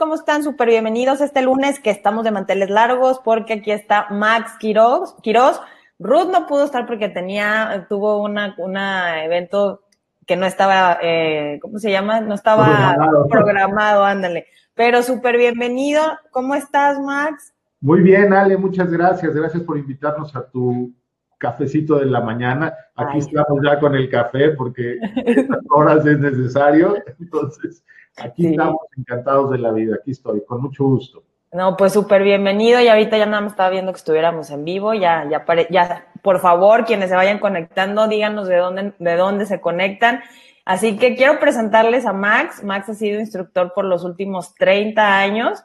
¿Cómo 0.00 0.14
están? 0.14 0.42
Súper 0.42 0.68
bienvenidos 0.68 1.20
este 1.20 1.42
lunes 1.42 1.78
que 1.78 1.90
estamos 1.90 2.24
de 2.24 2.30
manteles 2.30 2.70
largos 2.70 3.20
porque 3.22 3.52
aquí 3.52 3.70
está 3.70 4.06
Max 4.08 4.52
Quiroz. 4.58 5.14
Quiroz. 5.20 5.60
Ruth 5.98 6.30
no 6.32 6.46
pudo 6.46 6.64
estar 6.64 6.86
porque 6.86 7.10
tenía, 7.10 7.84
tuvo 7.86 8.22
una, 8.22 8.54
una 8.56 9.22
evento 9.26 9.82
que 10.26 10.36
no 10.36 10.46
estaba, 10.46 10.96
eh, 11.02 11.58
¿cómo 11.60 11.78
se 11.78 11.90
llama? 11.90 12.22
No 12.22 12.34
estaba 12.34 12.64
programado, 12.64 13.28
programado 13.28 14.04
ándale. 14.06 14.46
Pero 14.74 15.02
súper 15.02 15.36
bienvenido. 15.36 16.00
¿Cómo 16.30 16.54
estás, 16.54 16.98
Max? 16.98 17.52
Muy 17.82 18.00
bien, 18.00 18.32
Ale, 18.32 18.56
muchas 18.56 18.90
gracias. 18.90 19.34
Gracias 19.34 19.62
por 19.64 19.76
invitarnos 19.76 20.34
a 20.34 20.48
tu 20.48 20.94
cafecito 21.36 21.98
de 21.98 22.06
la 22.06 22.22
mañana. 22.22 22.72
Aquí 22.96 23.18
estamos 23.18 23.60
ya 23.62 23.78
con 23.78 23.94
el 23.94 24.08
café 24.08 24.52
porque 24.52 24.96
estas 25.26 25.60
horas 25.68 26.06
es 26.06 26.18
necesario. 26.18 26.94
Entonces, 27.20 27.84
aquí 28.20 28.46
estamos 28.48 28.80
encantados 28.96 29.50
de 29.50 29.58
la 29.58 29.72
vida. 29.72 29.96
Aquí 30.00 30.12
estoy, 30.12 30.44
con 30.44 30.62
mucho 30.62 30.84
gusto. 30.84 31.22
No, 31.52 31.76
pues 31.76 31.92
súper 31.92 32.22
bienvenido. 32.22 32.80
Y 32.80 32.88
ahorita 32.88 33.18
ya 33.18 33.26
nada 33.26 33.40
más 33.40 33.52
estaba 33.52 33.70
viendo 33.70 33.92
que 33.92 33.98
estuviéramos 33.98 34.50
en 34.50 34.64
vivo. 34.64 34.94
Ya, 34.94 35.28
ya, 35.28 35.44
ya, 35.68 36.06
por 36.22 36.38
favor, 36.38 36.84
quienes 36.84 37.10
se 37.10 37.16
vayan 37.16 37.38
conectando, 37.38 38.06
díganos 38.06 38.46
de 38.46 38.56
dónde, 38.56 38.92
de 38.98 39.16
dónde 39.16 39.46
se 39.46 39.60
conectan. 39.60 40.20
Así 40.64 40.96
que 40.96 41.16
quiero 41.16 41.40
presentarles 41.40 42.06
a 42.06 42.12
Max. 42.12 42.62
Max 42.62 42.88
ha 42.90 42.94
sido 42.94 43.18
instructor 43.18 43.72
por 43.72 43.84
los 43.84 44.04
últimos 44.04 44.54
30 44.54 45.18
años, 45.18 45.64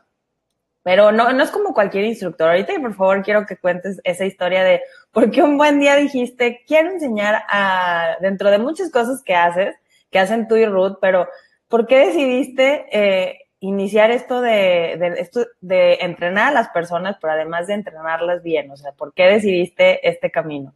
pero 0.81 1.12
no, 1.12 1.31
no 1.31 1.44
es 1.44 1.52
como 1.52 1.73
cualquier 1.73 2.06
instructor. 2.06 2.50
Ahorita, 2.50 2.73
por 2.81 2.95
favor, 2.95 3.22
quiero 3.22 3.45
que 3.45 3.58
cuentes 3.58 4.02
esa 4.03 4.25
historia 4.25 4.64
de 4.64 4.81
por 5.12 5.30
qué 5.30 5.44
un 5.44 5.58
buen 5.58 5.80
día 5.80 5.95
dijiste, 5.95 6.64
quiero 6.67 6.90
enseñar 6.90 7.44
a, 7.50 8.16
dentro 8.22 8.50
de 8.50 8.58
muchas 8.58 8.90
cosas 8.90 9.22
que 9.23 9.36
haces, 9.36 9.75
que 10.09 10.17
hacen 10.17 10.47
tú 10.47 10.56
y 10.56 10.66
Ruth, 10.66 10.97
pero 11.00 11.28
¿por 11.67 11.88
qué 11.88 12.08
decidiste 12.08 12.85
eh, 12.91 13.39
iniciar 13.59 14.11
esto 14.11 14.41
de, 14.41 14.97
de, 14.99 15.16
esto 15.17 15.41
de 15.61 15.95
entrenar 16.02 16.49
a 16.49 16.53
las 16.53 16.69
personas, 16.69 17.17
pero 17.22 17.33
además 17.33 17.67
de 17.67 17.75
entrenarlas 17.75 18.44
bien? 18.44 18.72
O 18.72 18.77
sea, 18.77 18.91
¿por 18.91 19.13
qué 19.13 19.23
decidiste 19.23 20.07
este 20.07 20.31
camino? 20.31 20.73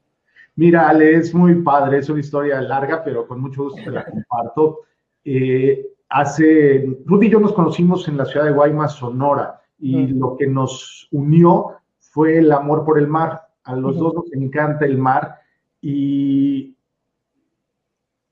Mira, 0.59 0.89
Ale, 0.89 1.15
es 1.15 1.33
muy 1.33 1.55
padre, 1.61 1.99
es 1.99 2.09
una 2.09 2.19
historia 2.19 2.59
larga, 2.59 3.01
pero 3.01 3.25
con 3.25 3.39
mucho 3.39 3.63
gusto 3.63 3.81
te 3.81 3.91
la 3.91 4.03
comparto. 4.11 4.79
Eh, 5.23 5.85
hace, 6.09 6.97
Rudy 7.05 7.27
y 7.27 7.29
yo 7.29 7.39
nos 7.39 7.53
conocimos 7.53 8.07
en 8.09 8.17
la 8.17 8.25
ciudad 8.25 8.45
de 8.45 8.51
Guaymas, 8.51 8.93
Sonora, 8.93 9.61
y 9.79 10.07
lo 10.07 10.35
que 10.35 10.47
nos 10.47 11.07
unió 11.11 11.77
fue 11.99 12.39
el 12.39 12.51
amor 12.51 12.83
por 12.83 12.99
el 12.99 13.07
mar. 13.07 13.47
A 13.63 13.75
los 13.75 13.97
dos 13.97 14.13
nos 14.13 14.33
encanta 14.33 14.85
el 14.85 14.97
mar 14.97 15.39
y 15.81 16.75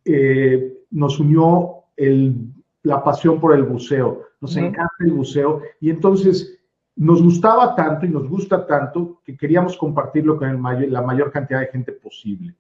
eh, 0.04 0.74
nos 0.92 1.20
unió 1.22 1.77
el, 1.98 2.36
la 2.84 3.04
pasión 3.04 3.40
por 3.40 3.54
el 3.54 3.64
buceo. 3.64 4.24
Nos 4.40 4.56
encanta 4.56 4.94
el 5.00 5.12
buceo 5.12 5.62
y 5.82 5.90
entonces 5.90 6.58
nos 6.96 7.22
gustaba 7.22 7.76
tanto 7.76 8.06
y 8.06 8.10
nos 8.10 8.28
gusta 8.28 8.66
tanto 8.66 9.22
que 9.24 9.36
queríamos 9.36 9.78
compartirlo 9.78 10.38
con 10.38 10.50
el 10.50 10.92
la 10.92 11.02
mayor 11.02 11.32
cantidad 11.32 11.60
de 11.60 11.68
gente 11.68 11.92
posible. 11.92 12.56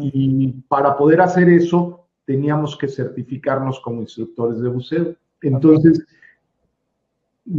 Y 0.00 0.52
para 0.68 0.96
poder 0.96 1.20
hacer 1.20 1.48
eso 1.48 2.06
teníamos 2.24 2.76
que 2.76 2.88
certificarnos 2.88 3.80
como 3.80 4.02
instructores 4.02 4.60
de 4.60 4.68
buceo. 4.68 5.14
Entonces, 5.40 6.06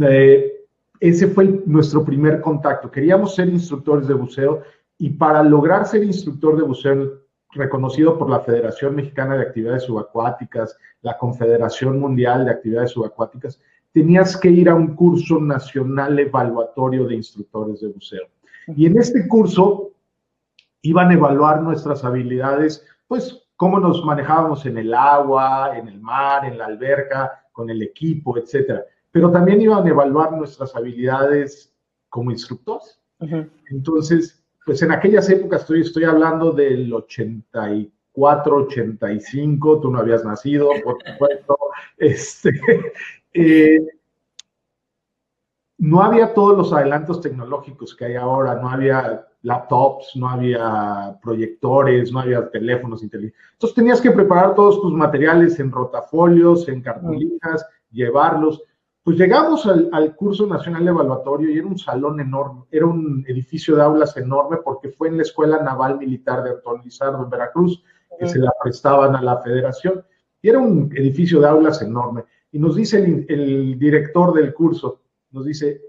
eh, 0.00 0.64
ese 1.00 1.28
fue 1.28 1.62
nuestro 1.66 2.04
primer 2.04 2.40
contacto. 2.40 2.90
Queríamos 2.90 3.34
ser 3.34 3.48
instructores 3.48 4.08
de 4.08 4.14
buceo 4.14 4.62
y 4.98 5.10
para 5.10 5.42
lograr 5.42 5.86
ser 5.86 6.02
instructor 6.02 6.56
de 6.56 6.62
buceo 6.62 7.23
reconocido 7.54 8.18
por 8.18 8.30
la 8.30 8.40
Federación 8.40 8.94
Mexicana 8.94 9.36
de 9.36 9.42
Actividades 9.42 9.84
Subacuáticas, 9.84 10.76
la 11.02 11.16
Confederación 11.18 11.98
Mundial 12.00 12.44
de 12.44 12.50
Actividades 12.50 12.90
Subacuáticas, 12.90 13.60
tenías 13.92 14.36
que 14.36 14.50
ir 14.50 14.68
a 14.68 14.74
un 14.74 14.94
curso 14.94 15.40
nacional 15.40 16.18
evaluatorio 16.18 17.06
de 17.06 17.14
instructores 17.14 17.80
de 17.80 17.88
buceo. 17.88 18.26
Y 18.68 18.86
en 18.86 18.98
este 18.98 19.28
curso 19.28 19.92
iban 20.82 21.10
a 21.10 21.14
evaluar 21.14 21.62
nuestras 21.62 22.04
habilidades, 22.04 22.86
pues 23.06 23.46
cómo 23.56 23.78
nos 23.78 24.04
manejábamos 24.04 24.66
en 24.66 24.78
el 24.78 24.92
agua, 24.92 25.78
en 25.78 25.88
el 25.88 26.00
mar, 26.00 26.44
en 26.44 26.58
la 26.58 26.66
alberca, 26.66 27.46
con 27.52 27.70
el 27.70 27.82
equipo, 27.82 28.36
etcétera 28.36 28.84
pero 29.14 29.30
también 29.30 29.60
iban 29.60 29.86
a 29.86 29.90
evaluar 29.90 30.32
nuestras 30.32 30.74
habilidades 30.74 31.72
como 32.08 32.32
instructores. 32.32 33.00
Entonces, 33.70 34.43
pues 34.64 34.82
en 34.82 34.92
aquellas 34.92 35.28
épocas, 35.30 35.62
estoy, 35.62 35.82
estoy 35.82 36.04
hablando 36.04 36.52
del 36.52 36.92
84, 36.92 38.56
85, 38.56 39.80
tú 39.80 39.90
no 39.90 39.98
habías 39.98 40.24
nacido, 40.24 40.70
por 40.82 40.96
supuesto, 41.06 41.58
este, 41.98 42.50
eh, 43.34 43.86
no 45.78 46.02
había 46.02 46.32
todos 46.32 46.56
los 46.56 46.72
adelantos 46.72 47.20
tecnológicos 47.20 47.94
que 47.94 48.06
hay 48.06 48.14
ahora, 48.14 48.54
no 48.54 48.70
había 48.70 49.26
laptops, 49.42 50.16
no 50.16 50.28
había 50.28 51.18
proyectores, 51.22 52.10
no 52.10 52.20
había 52.20 52.48
teléfonos 52.48 53.02
inteligentes. 53.02 53.40
Entonces 53.52 53.74
tenías 53.74 54.00
que 54.00 54.10
preparar 54.10 54.54
todos 54.54 54.80
tus 54.80 54.92
materiales 54.92 55.60
en 55.60 55.70
rotafolios, 55.70 56.66
en 56.68 56.80
cartulinas, 56.80 57.66
llevarlos. 57.90 58.62
Pues 59.04 59.18
llegamos 59.18 59.66
al, 59.66 60.16
curso 60.16 60.46
nacional 60.46 60.88
evaluatorio 60.88 61.50
y 61.50 61.58
era 61.58 61.66
un 61.66 61.78
salón 61.78 62.20
enorme, 62.20 62.62
era 62.70 62.86
un 62.86 63.22
edificio 63.28 63.76
de 63.76 63.82
aulas 63.82 64.16
enorme 64.16 64.56
porque 64.64 64.88
fue 64.88 65.08
en 65.08 65.18
la 65.18 65.24
Escuela 65.24 65.62
Naval 65.62 65.98
Militar 65.98 66.42
de 66.42 66.52
Antonio 66.52 66.82
Lizardo 66.82 67.22
en 67.22 67.28
Veracruz, 67.28 67.84
que 68.18 68.26
se 68.26 68.38
la 68.38 68.50
prestaban 68.62 69.14
a 69.14 69.20
la 69.20 69.42
federación. 69.42 70.02
Y 70.40 70.48
era 70.48 70.58
un 70.58 70.90
edificio 70.96 71.38
de 71.38 71.48
aulas 71.48 71.82
enorme. 71.82 72.24
Y 72.50 72.58
nos 72.58 72.76
dice 72.76 73.04
el, 73.04 73.26
el 73.28 73.78
director 73.78 74.32
del 74.32 74.54
curso, 74.54 75.02
nos 75.32 75.44
dice, 75.44 75.82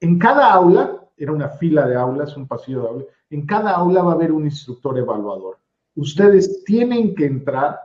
en 0.00 0.18
cada 0.18 0.50
aula, 0.50 1.08
era 1.18 1.32
una 1.32 1.50
fila 1.50 1.86
de 1.86 1.94
aulas, 1.94 2.38
un 2.38 2.48
pasillo 2.48 2.80
de 2.80 2.88
aulas, 2.88 3.06
en 3.28 3.44
cada 3.44 3.72
aula 3.72 4.02
va 4.02 4.12
a 4.12 4.14
haber 4.14 4.32
un 4.32 4.44
instructor 4.44 4.96
evaluador. 4.96 5.58
Ustedes 5.94 6.64
tienen 6.64 7.14
que 7.14 7.26
entrar 7.26 7.78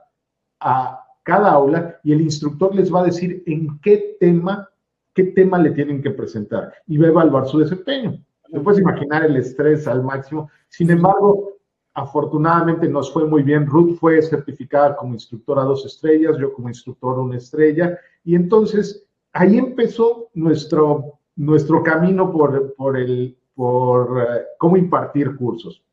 a 0.61 1.04
cada 1.25 1.51
aula 1.51 1.99
y 2.03 2.13
el 2.13 2.21
instructor 2.21 2.73
les 2.75 2.93
va 2.93 3.01
a 3.01 3.05
decir 3.05 3.43
en 3.47 3.79
qué 3.79 4.15
tema, 4.19 4.69
qué 5.13 5.23
tema 5.23 5.57
le 5.57 5.71
tienen 5.71 6.01
que 6.01 6.11
presentar 6.11 6.71
y 6.85 6.97
va 6.97 7.07
a 7.07 7.09
evaluar 7.09 7.47
su 7.47 7.59
desempeño. 7.59 8.23
Te 8.51 8.59
puedes 8.59 8.79
imaginar 8.79 9.25
el 9.25 9.35
estrés 9.35 9.87
al 9.87 10.03
máximo. 10.03 10.51
Sin 10.69 10.91
embargo, 10.91 11.57
afortunadamente 11.95 12.87
nos 12.87 13.11
fue 13.11 13.25
muy 13.25 13.41
bien. 13.41 13.65
Ruth 13.65 13.97
fue 13.97 14.21
certificada 14.21 14.95
como 14.95 15.15
instructora 15.15 15.63
dos 15.63 15.83
estrellas, 15.87 16.37
yo 16.37 16.53
como 16.53 16.69
instructor 16.69 17.17
una 17.17 17.37
estrella. 17.37 17.97
Y 18.23 18.35
entonces 18.35 19.03
ahí 19.33 19.57
empezó 19.57 20.29
nuestro, 20.35 21.17
nuestro 21.35 21.81
camino 21.81 22.31
por, 22.31 22.75
por, 22.75 22.97
el, 22.97 23.35
por 23.55 24.21
eh, 24.21 24.41
cómo 24.59 24.77
impartir 24.77 25.35
cursos. 25.35 25.83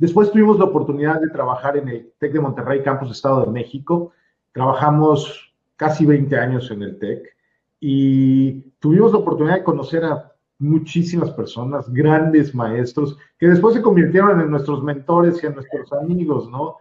Después 0.00 0.32
tuvimos 0.32 0.58
la 0.58 0.64
oportunidad 0.64 1.20
de 1.20 1.28
trabajar 1.28 1.76
en 1.76 1.86
el 1.86 2.12
TEC 2.18 2.32
de 2.32 2.40
Monterrey, 2.40 2.82
Campus 2.82 3.10
Estado 3.10 3.44
de 3.44 3.52
México. 3.52 4.12
Trabajamos 4.50 5.52
casi 5.76 6.06
20 6.06 6.34
años 6.38 6.70
en 6.70 6.82
el 6.82 6.98
TEC 6.98 7.36
y 7.78 8.62
tuvimos 8.78 9.12
la 9.12 9.18
oportunidad 9.18 9.56
de 9.56 9.62
conocer 9.62 10.02
a 10.06 10.32
muchísimas 10.58 11.30
personas, 11.32 11.92
grandes 11.92 12.54
maestros, 12.54 13.18
que 13.38 13.48
después 13.48 13.74
se 13.74 13.82
convirtieron 13.82 14.40
en 14.40 14.50
nuestros 14.50 14.82
mentores 14.82 15.42
y 15.42 15.46
en 15.46 15.56
nuestros 15.56 15.92
amigos, 15.92 16.48
¿no? 16.50 16.78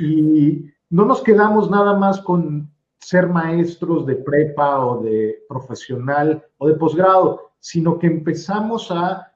Y 0.00 0.68
no 0.90 1.04
nos 1.04 1.22
quedamos 1.22 1.70
nada 1.70 1.96
más 1.96 2.20
con 2.20 2.68
ser 2.98 3.28
maestros 3.28 4.06
de 4.06 4.16
prepa 4.16 4.84
o 4.84 5.04
de 5.04 5.38
profesional 5.48 6.44
o 6.58 6.66
de 6.66 6.74
posgrado, 6.74 7.52
sino 7.60 7.96
que 7.96 8.08
empezamos 8.08 8.90
a 8.90 9.32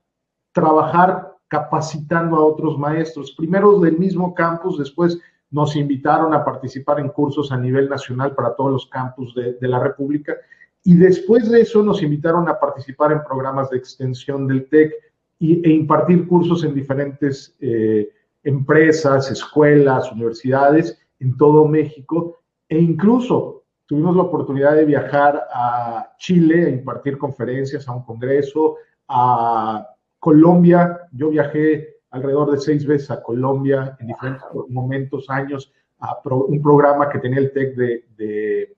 trabajar 0.51 1.30
capacitando 1.51 2.37
a 2.37 2.45
otros 2.45 2.79
maestros, 2.79 3.33
primero 3.33 3.81
del 3.81 3.99
mismo 3.99 4.33
campus, 4.35 4.79
después 4.79 5.19
nos 5.51 5.75
invitaron 5.75 6.33
a 6.33 6.45
participar 6.45 7.01
en 7.01 7.09
cursos 7.09 7.51
a 7.51 7.57
nivel 7.57 7.89
nacional 7.89 8.37
para 8.37 8.55
todos 8.55 8.71
los 8.71 8.87
campus 8.87 9.35
de, 9.35 9.69
la 9.69 9.81
República 9.81 10.37
y 10.85 10.97
después 10.97 11.51
de 11.51 11.63
eso 11.63 11.83
nos 11.83 12.05
invitaron 12.05 12.49
a 12.49 12.61
participar 12.61 13.11
en 13.11 13.25
programas 13.25 13.69
de 13.69 13.79
extensión 13.79 14.47
del 14.47 14.69
TEC 14.69 14.93
e 15.41 15.71
impartir 15.71 16.29
cursos 16.29 16.63
en 16.63 16.73
diferentes 16.73 17.57
eh, 17.61 18.09
empresas, 18.45 19.29
escuelas, 19.29 20.13
universidades 20.13 21.01
en 21.19 21.37
todo 21.37 21.67
México 21.67 22.39
e 22.69 22.79
incluso 22.79 23.65
tuvimos 23.87 24.15
la 24.15 24.23
oportunidad 24.23 24.77
de 24.77 24.85
viajar 24.85 25.49
a 25.53 26.13
Chile 26.17 26.67
a 26.67 26.71
impartir 26.71 27.19
conferencias 27.19 27.89
a 27.89 27.93
un 27.93 28.05
congreso, 28.05 28.77
a 29.09 29.85
Colombia, 30.21 31.09
yo 31.13 31.31
viajé 31.31 31.97
alrededor 32.11 32.53
de 32.53 32.59
seis 32.59 32.87
veces 32.87 33.11
a 33.11 33.23
Colombia 33.23 33.97
en 33.99 34.09
diferentes 34.09 34.45
momentos, 34.69 35.29
años, 35.29 35.73
a 35.99 36.21
un 36.25 36.63
programa 36.63 37.09
que 37.09 37.19
tenía 37.19 37.39
el 37.39 37.53
TEC 37.53 37.75
de, 37.75 38.77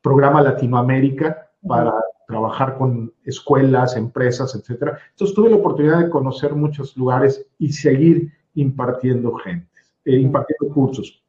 programa 0.00 0.42
Latinoamérica 0.42 1.50
para 1.66 1.94
trabajar 2.28 2.76
con 2.76 3.10
escuelas, 3.24 3.96
empresas, 3.96 4.54
etcétera. 4.54 4.98
Entonces 5.10 5.34
tuve 5.34 5.48
la 5.48 5.56
oportunidad 5.56 6.00
de 6.00 6.10
conocer 6.10 6.54
muchos 6.54 6.94
lugares 6.96 7.46
y 7.58 7.72
seguir 7.72 8.30
impartiendo 8.54 9.34
gente, 9.36 9.70
eh, 10.04 10.18
impartiendo 10.18 10.74
cursos. 10.74 11.24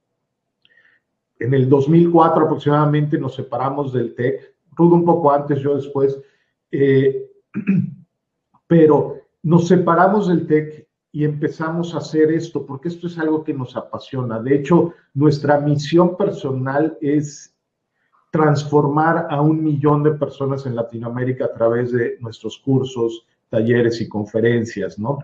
En 1.40 1.54
el 1.54 1.70
2004 1.70 2.46
aproximadamente 2.46 3.18
nos 3.18 3.36
separamos 3.36 3.94
del 3.94 4.14
TEC, 4.14 4.56
Rudo 4.76 4.96
un 4.96 5.06
poco 5.06 5.32
antes, 5.32 5.62
yo 5.62 5.76
después, 5.76 6.20
eh, 6.70 7.32
pero 8.68 9.22
nos 9.44 9.68
separamos 9.68 10.28
del 10.28 10.48
TEC 10.48 10.88
y 11.12 11.24
empezamos 11.24 11.96
a 11.96 12.00
hacer 12.00 12.32
esto, 12.32 12.66
porque 12.66 12.90
esto 12.90 13.08
es 13.08 13.18
algo 13.18 13.44
que 13.44 13.54
nos 13.54 13.78
apasiona. 13.78 14.40
De 14.40 14.56
hecho, 14.56 14.94
nuestra 15.14 15.60
misión 15.60 16.18
personal 16.18 16.98
es 17.00 17.56
transformar 18.32 19.28
a 19.30 19.40
un 19.40 19.64
millón 19.64 20.04
de 20.04 20.12
personas 20.12 20.66
en 20.66 20.76
Latinoamérica 20.76 21.46
a 21.46 21.54
través 21.54 21.94
de 21.94 22.18
nuestros 22.20 22.58
cursos, 22.58 23.26
talleres 23.50 24.02
y 24.02 24.10
conferencias, 24.10 25.00
¿no? 25.00 25.20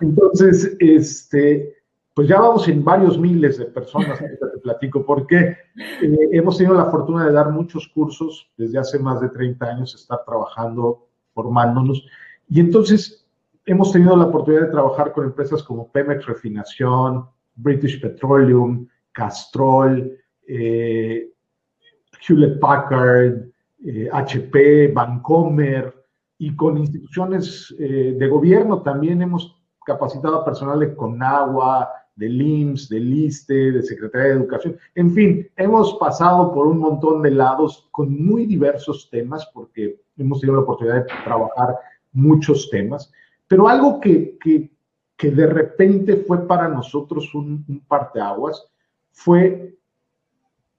Entonces, 0.00 0.76
este, 0.78 1.74
pues 2.12 2.28
ya 2.28 2.38
vamos 2.38 2.68
en 2.68 2.84
varios 2.84 3.18
miles 3.18 3.56
de 3.56 3.64
personas, 3.64 4.18
que 4.18 4.26
te 4.26 4.58
platico, 4.62 5.06
porque 5.06 5.38
eh, 5.38 6.28
hemos 6.32 6.58
tenido 6.58 6.76
la 6.76 6.90
fortuna 6.90 7.24
de 7.24 7.32
dar 7.32 7.50
muchos 7.50 7.88
cursos 7.94 8.50
desde 8.58 8.78
hace 8.78 8.98
más 8.98 9.22
de 9.22 9.30
30 9.30 9.64
años, 9.64 9.94
estar 9.94 10.22
trabajando, 10.26 11.06
formándonos, 11.32 12.04
y 12.50 12.60
entonces 12.60 13.26
hemos 13.64 13.92
tenido 13.92 14.16
la 14.16 14.26
oportunidad 14.26 14.66
de 14.66 14.72
trabajar 14.72 15.12
con 15.12 15.24
empresas 15.24 15.62
como 15.62 15.90
Pemex 15.90 16.26
Refinación, 16.26 17.26
British 17.54 18.00
Petroleum, 18.00 18.86
Castrol, 19.12 20.18
eh, 20.46 21.30
Hewlett 22.26 22.58
Packard, 22.58 23.46
HP, 24.12 24.84
eh, 24.84 24.92
Bancomer, 24.92 25.94
y 26.38 26.56
con 26.56 26.78
instituciones 26.78 27.74
eh, 27.78 28.16
de 28.18 28.28
gobierno 28.28 28.82
también 28.82 29.20
hemos 29.20 29.60
capacitado 29.84 30.36
a 30.36 30.44
personal 30.44 30.80
de 30.80 30.96
Conagua, 30.96 31.90
del 32.16 32.40
IMSS, 32.40 32.88
del 32.88 33.12
ISTE, 33.12 33.72
de 33.72 33.82
Secretaría 33.82 34.28
de 34.28 34.34
Educación. 34.34 34.76
En 34.94 35.12
fin, 35.12 35.48
hemos 35.56 35.94
pasado 35.94 36.52
por 36.52 36.66
un 36.66 36.78
montón 36.78 37.22
de 37.22 37.30
lados 37.30 37.88
con 37.90 38.24
muy 38.24 38.46
diversos 38.46 39.08
temas 39.10 39.46
porque 39.52 40.00
hemos 40.16 40.40
tenido 40.40 40.56
la 40.56 40.62
oportunidad 40.62 41.04
de 41.04 41.12
trabajar 41.24 41.76
muchos 42.12 42.70
temas. 42.70 43.12
Pero 43.46 43.68
algo 43.68 44.00
que, 44.00 44.38
que, 44.38 45.30
de 45.30 45.46
repente 45.46 46.16
fue 46.16 46.46
para 46.46 46.68
nosotros 46.68 47.34
un, 47.34 47.64
un 47.68 47.80
parteaguas 47.80 48.66
fue, 49.12 49.76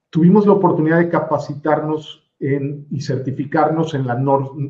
tuvimos 0.09 0.47
la 0.47 0.53
oportunidad 0.53 0.97
de 0.97 1.09
capacitarnos 1.09 2.21
en, 2.41 2.87
y 2.89 3.01
certificarnos 3.01 3.93
en 3.93 4.07
la 4.07 4.19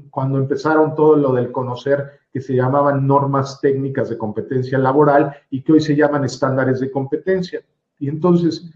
cuando 0.10 0.38
empezaron 0.38 0.94
todo 0.94 1.16
lo 1.16 1.32
del 1.32 1.52
conocer, 1.52 2.20
que 2.32 2.42
se 2.42 2.54
llamaban 2.54 3.08
normas 3.08 3.60
técnicas 3.62 4.10
de 4.10 4.18
competencia 4.18 4.78
laboral 4.78 5.34
y 5.50 5.62
que 5.62 5.74
hoy 5.74 5.82
se 5.82 5.96
llaman 5.96 6.26
estándares 6.26 6.82
de 6.82 6.92
competencia. 6.92 7.62
Y 7.98 8.10
entonces 8.10 8.70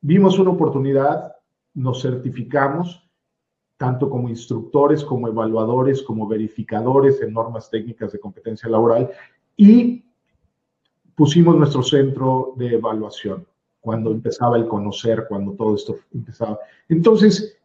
vimos 0.00 0.38
una 0.38 0.50
oportunidad, 0.50 1.32
nos 1.74 2.02
certificamos 2.02 3.01
tanto 3.82 4.08
como 4.08 4.28
instructores, 4.28 5.04
como 5.04 5.26
evaluadores, 5.26 6.04
como 6.04 6.28
verificadores 6.28 7.20
en 7.20 7.32
normas 7.32 7.68
técnicas 7.68 8.12
de 8.12 8.20
competencia 8.20 8.68
laboral 8.68 9.10
y 9.56 10.04
pusimos 11.16 11.56
nuestro 11.56 11.82
centro 11.82 12.52
de 12.54 12.74
evaluación 12.74 13.44
cuando 13.80 14.12
empezaba 14.12 14.56
el 14.56 14.68
conocer, 14.68 15.26
cuando 15.28 15.54
todo 15.54 15.74
esto 15.74 15.96
empezaba. 16.14 16.60
Entonces, 16.88 17.58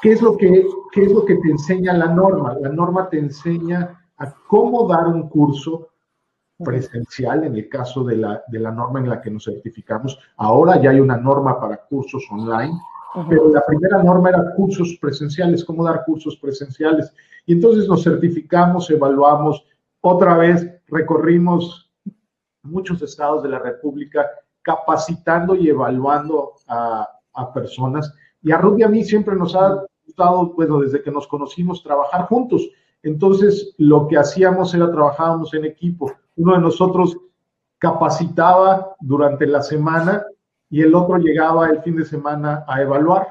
¿qué 0.00 0.12
es 0.12 0.22
lo 0.22 0.34
que, 0.38 0.66
qué 0.92 1.02
es 1.02 1.12
lo 1.12 1.26
que 1.26 1.34
te 1.34 1.50
enseña 1.50 1.92
la 1.92 2.06
norma? 2.06 2.56
La 2.58 2.70
norma 2.70 3.10
te 3.10 3.18
enseña 3.18 4.02
a 4.16 4.34
cómo 4.48 4.88
dar 4.88 5.08
un 5.08 5.28
curso 5.28 5.88
presencial 6.56 7.44
en 7.44 7.54
el 7.56 7.68
caso 7.68 8.02
de 8.02 8.16
la, 8.16 8.42
de 8.48 8.60
la 8.60 8.70
norma 8.70 8.98
en 8.98 9.10
la 9.10 9.20
que 9.20 9.30
nos 9.30 9.44
certificamos. 9.44 10.18
Ahora 10.38 10.80
ya 10.80 10.88
hay 10.88 11.00
una 11.00 11.18
norma 11.18 11.60
para 11.60 11.84
cursos 11.84 12.24
online 12.30 12.80
pero 13.28 13.48
la 13.48 13.64
primera 13.64 14.02
norma 14.02 14.30
era 14.30 14.54
cursos 14.54 14.98
presenciales, 15.00 15.64
cómo 15.64 15.84
dar 15.84 16.04
cursos 16.04 16.36
presenciales. 16.36 17.12
Y 17.46 17.52
entonces 17.52 17.86
nos 17.86 18.02
certificamos, 18.02 18.90
evaluamos, 18.90 19.64
otra 20.00 20.36
vez 20.36 20.68
recorrimos 20.88 21.90
muchos 22.62 23.00
estados 23.02 23.42
de 23.42 23.50
la 23.50 23.58
República 23.58 24.26
capacitando 24.62 25.54
y 25.54 25.68
evaluando 25.68 26.54
a, 26.66 27.08
personas. 27.52 28.12
Y 28.42 28.52
a 28.52 28.58
Rudy 28.58 28.80
y 28.80 28.84
a 28.84 28.88
mí 28.88 29.04
siempre 29.04 29.36
nos 29.36 29.54
ha 29.54 29.84
gustado, 30.06 30.52
bueno, 30.54 30.80
desde 30.80 31.02
que 31.02 31.10
nos 31.10 31.26
conocimos, 31.26 31.82
trabajar 31.82 32.26
juntos. 32.26 32.68
Entonces, 33.02 33.74
lo 33.78 34.08
que 34.08 34.16
hacíamos 34.16 34.74
era 34.74 34.90
trabajábamos 34.90 35.52
en 35.54 35.64
equipo. 35.64 36.12
Uno 36.36 36.54
de 36.54 36.60
nosotros 36.60 37.16
capacitaba 37.78 38.96
durante 39.00 39.46
la 39.46 39.62
semana 39.62 40.24
y 40.70 40.82
el 40.82 40.94
otro 40.94 41.18
llegaba 41.18 41.68
el 41.68 41.82
fin 41.82 41.96
de 41.96 42.04
semana 42.04 42.64
a 42.66 42.82
evaluar. 42.82 43.28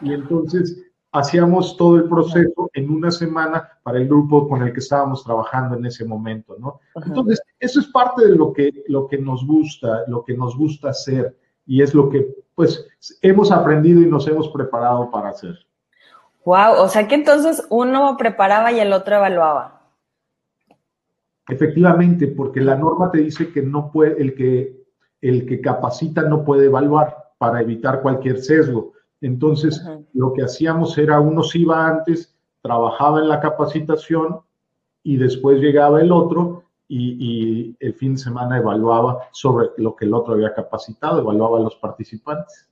Y 0.00 0.12
entonces 0.12 0.90
hacíamos 1.12 1.76
todo 1.76 1.96
el 1.96 2.08
proceso 2.08 2.70
en 2.72 2.90
una 2.90 3.10
semana 3.10 3.68
para 3.82 3.98
el 3.98 4.06
grupo 4.06 4.48
con 4.48 4.62
el 4.62 4.72
que 4.72 4.80
estábamos 4.80 5.24
trabajando 5.24 5.76
en 5.76 5.86
ese 5.86 6.04
momento, 6.04 6.56
¿no? 6.58 6.80
Entonces, 7.04 7.42
eso 7.58 7.80
es 7.80 7.86
parte 7.88 8.26
de 8.26 8.36
lo 8.36 8.52
que, 8.52 8.84
lo 8.88 9.08
que 9.08 9.18
nos 9.18 9.46
gusta, 9.46 10.04
lo 10.06 10.24
que 10.24 10.36
nos 10.36 10.56
gusta 10.56 10.90
hacer 10.90 11.36
y 11.66 11.82
es 11.82 11.94
lo 11.94 12.08
que, 12.08 12.34
pues, 12.54 12.86
hemos 13.22 13.50
aprendido 13.50 14.00
y 14.00 14.06
nos 14.06 14.26
hemos 14.28 14.48
preparado 14.48 15.10
para 15.10 15.30
hacer. 15.30 15.58
Wow, 16.44 16.74
o 16.78 16.88
sea 16.88 17.06
que 17.06 17.16
entonces 17.16 17.66
uno 17.70 18.16
preparaba 18.16 18.72
y 18.72 18.80
el 18.80 18.92
otro 18.92 19.16
evaluaba. 19.16 19.80
Efectivamente, 21.48 22.28
porque 22.28 22.60
la 22.60 22.76
norma 22.76 23.10
te 23.10 23.18
dice 23.18 23.52
que 23.52 23.62
no 23.62 23.90
puede, 23.90 24.20
el 24.22 24.34
que 24.34 24.79
el 25.20 25.46
que 25.46 25.60
capacita 25.60 26.22
no 26.22 26.44
puede 26.44 26.66
evaluar 26.66 27.32
para 27.38 27.60
evitar 27.60 28.02
cualquier 28.02 28.38
sesgo. 28.38 28.92
Entonces, 29.20 29.84
lo 30.12 30.32
que 30.32 30.42
hacíamos 30.42 30.96
era 30.98 31.20
uno 31.20 31.42
se 31.42 31.58
iba 31.58 31.86
antes, 31.86 32.34
trabajaba 32.62 33.20
en 33.20 33.28
la 33.28 33.40
capacitación 33.40 34.40
y 35.02 35.16
después 35.16 35.60
llegaba 35.60 36.00
el 36.00 36.12
otro 36.12 36.64
y, 36.88 37.76
el 37.78 37.94
fin 37.94 38.14
de 38.14 38.20
semana 38.20 38.58
evaluaba 38.58 39.28
sobre 39.32 39.68
lo 39.76 39.94
que 39.94 40.06
el 40.06 40.14
otro 40.14 40.34
había 40.34 40.52
capacitado, 40.52 41.20
evaluaba 41.20 41.58
a 41.58 41.62
los 41.62 41.76
participantes. 41.76 42.68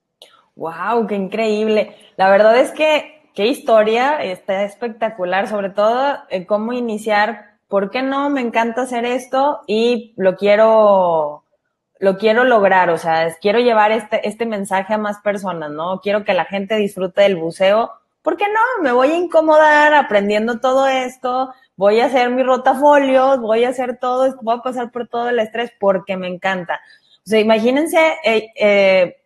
¡Wow! 0.57 1.07
¡Qué 1.07 1.15
increíble! 1.15 1.95
La 2.17 2.29
verdad 2.29 2.59
es 2.59 2.73
que 2.73 3.31
qué 3.35 3.47
historia, 3.47 4.21
está 4.23 4.65
espectacular, 4.65 5.47
sobre 5.47 5.71
todo 5.71 6.17
en 6.31 6.45
cómo 6.45 6.73
iniciar, 6.73 7.59
¿por 7.69 7.91
qué 7.91 8.03
no? 8.03 8.29
Me 8.31 8.41
encanta 8.41 8.83
hacer 8.83 9.05
esto 9.05 9.61
y 9.69 10.13
lo 10.17 10.35
quiero 10.35 11.45
lo 12.01 12.17
quiero 12.17 12.45
lograr, 12.45 12.91
o 12.91 12.99
sea, 12.99 13.35
quiero 13.41 13.59
llevar 13.59 13.93
este, 13.93 14.27
este 14.29 14.47
mensaje 14.47 14.95
a 14.95 14.99
más 14.99 15.19
personas, 15.19 15.71
¿no? 15.71 16.01
Quiero 16.01 16.25
que 16.25 16.35
la 16.35 16.45
gente 16.45 16.77
disfrute 16.77 17.23
del 17.23 17.37
buceo. 17.37 17.93
¿Por 18.23 18.37
qué 18.37 18.45
no? 18.47 18.83
Me 18.83 18.93
voy 18.93 19.13
a 19.13 19.17
incomodar 19.17 19.95
aprendiendo 19.95 20.61
todo 20.61 20.87
esto, 20.87 21.53
voy 21.77 22.01
a 22.01 22.07
hacer 22.07 22.31
mis 22.31 22.47
rotafolios, 22.47 23.41
voy 23.41 23.65
a 23.65 23.71
hacer 23.71 23.99
todo, 23.99 24.37
voy 24.43 24.59
a 24.59 24.63
pasar 24.63 24.91
por 24.91 25.09
todo 25.09 25.29
el 25.29 25.39
estrés 25.39 25.73
porque 25.79 26.17
me 26.17 26.29
encanta. 26.29 26.81
O 27.19 27.31
sea, 27.31 27.41
imagínense, 27.41 27.99
eh, 28.25 28.51
eh, 28.59 29.17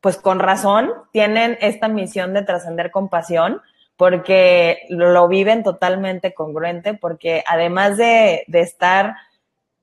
pues 0.00 0.16
con 0.16 0.38
razón, 0.38 0.92
tienen 1.12 1.58
esta 1.60 1.88
misión 1.88 2.34
de 2.34 2.42
trascender 2.42 2.90
con 2.90 3.08
pasión, 3.08 3.60
porque 3.96 4.82
lo 4.90 5.26
viven 5.26 5.64
totalmente 5.64 6.34
congruente, 6.34 6.94
porque 6.94 7.42
además 7.46 7.96
de, 7.96 8.44
de 8.46 8.60
estar 8.60 9.16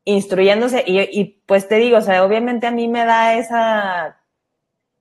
instruyéndose 0.05 0.83
y, 0.85 1.00
y, 1.01 1.41
pues 1.45 1.67
te 1.67 1.75
digo, 1.75 1.97
o 1.97 2.01
sea, 2.01 2.24
obviamente 2.24 2.67
a 2.67 2.71
mí 2.71 2.88
me 2.88 3.05
da 3.05 3.35
esa, 3.35 4.21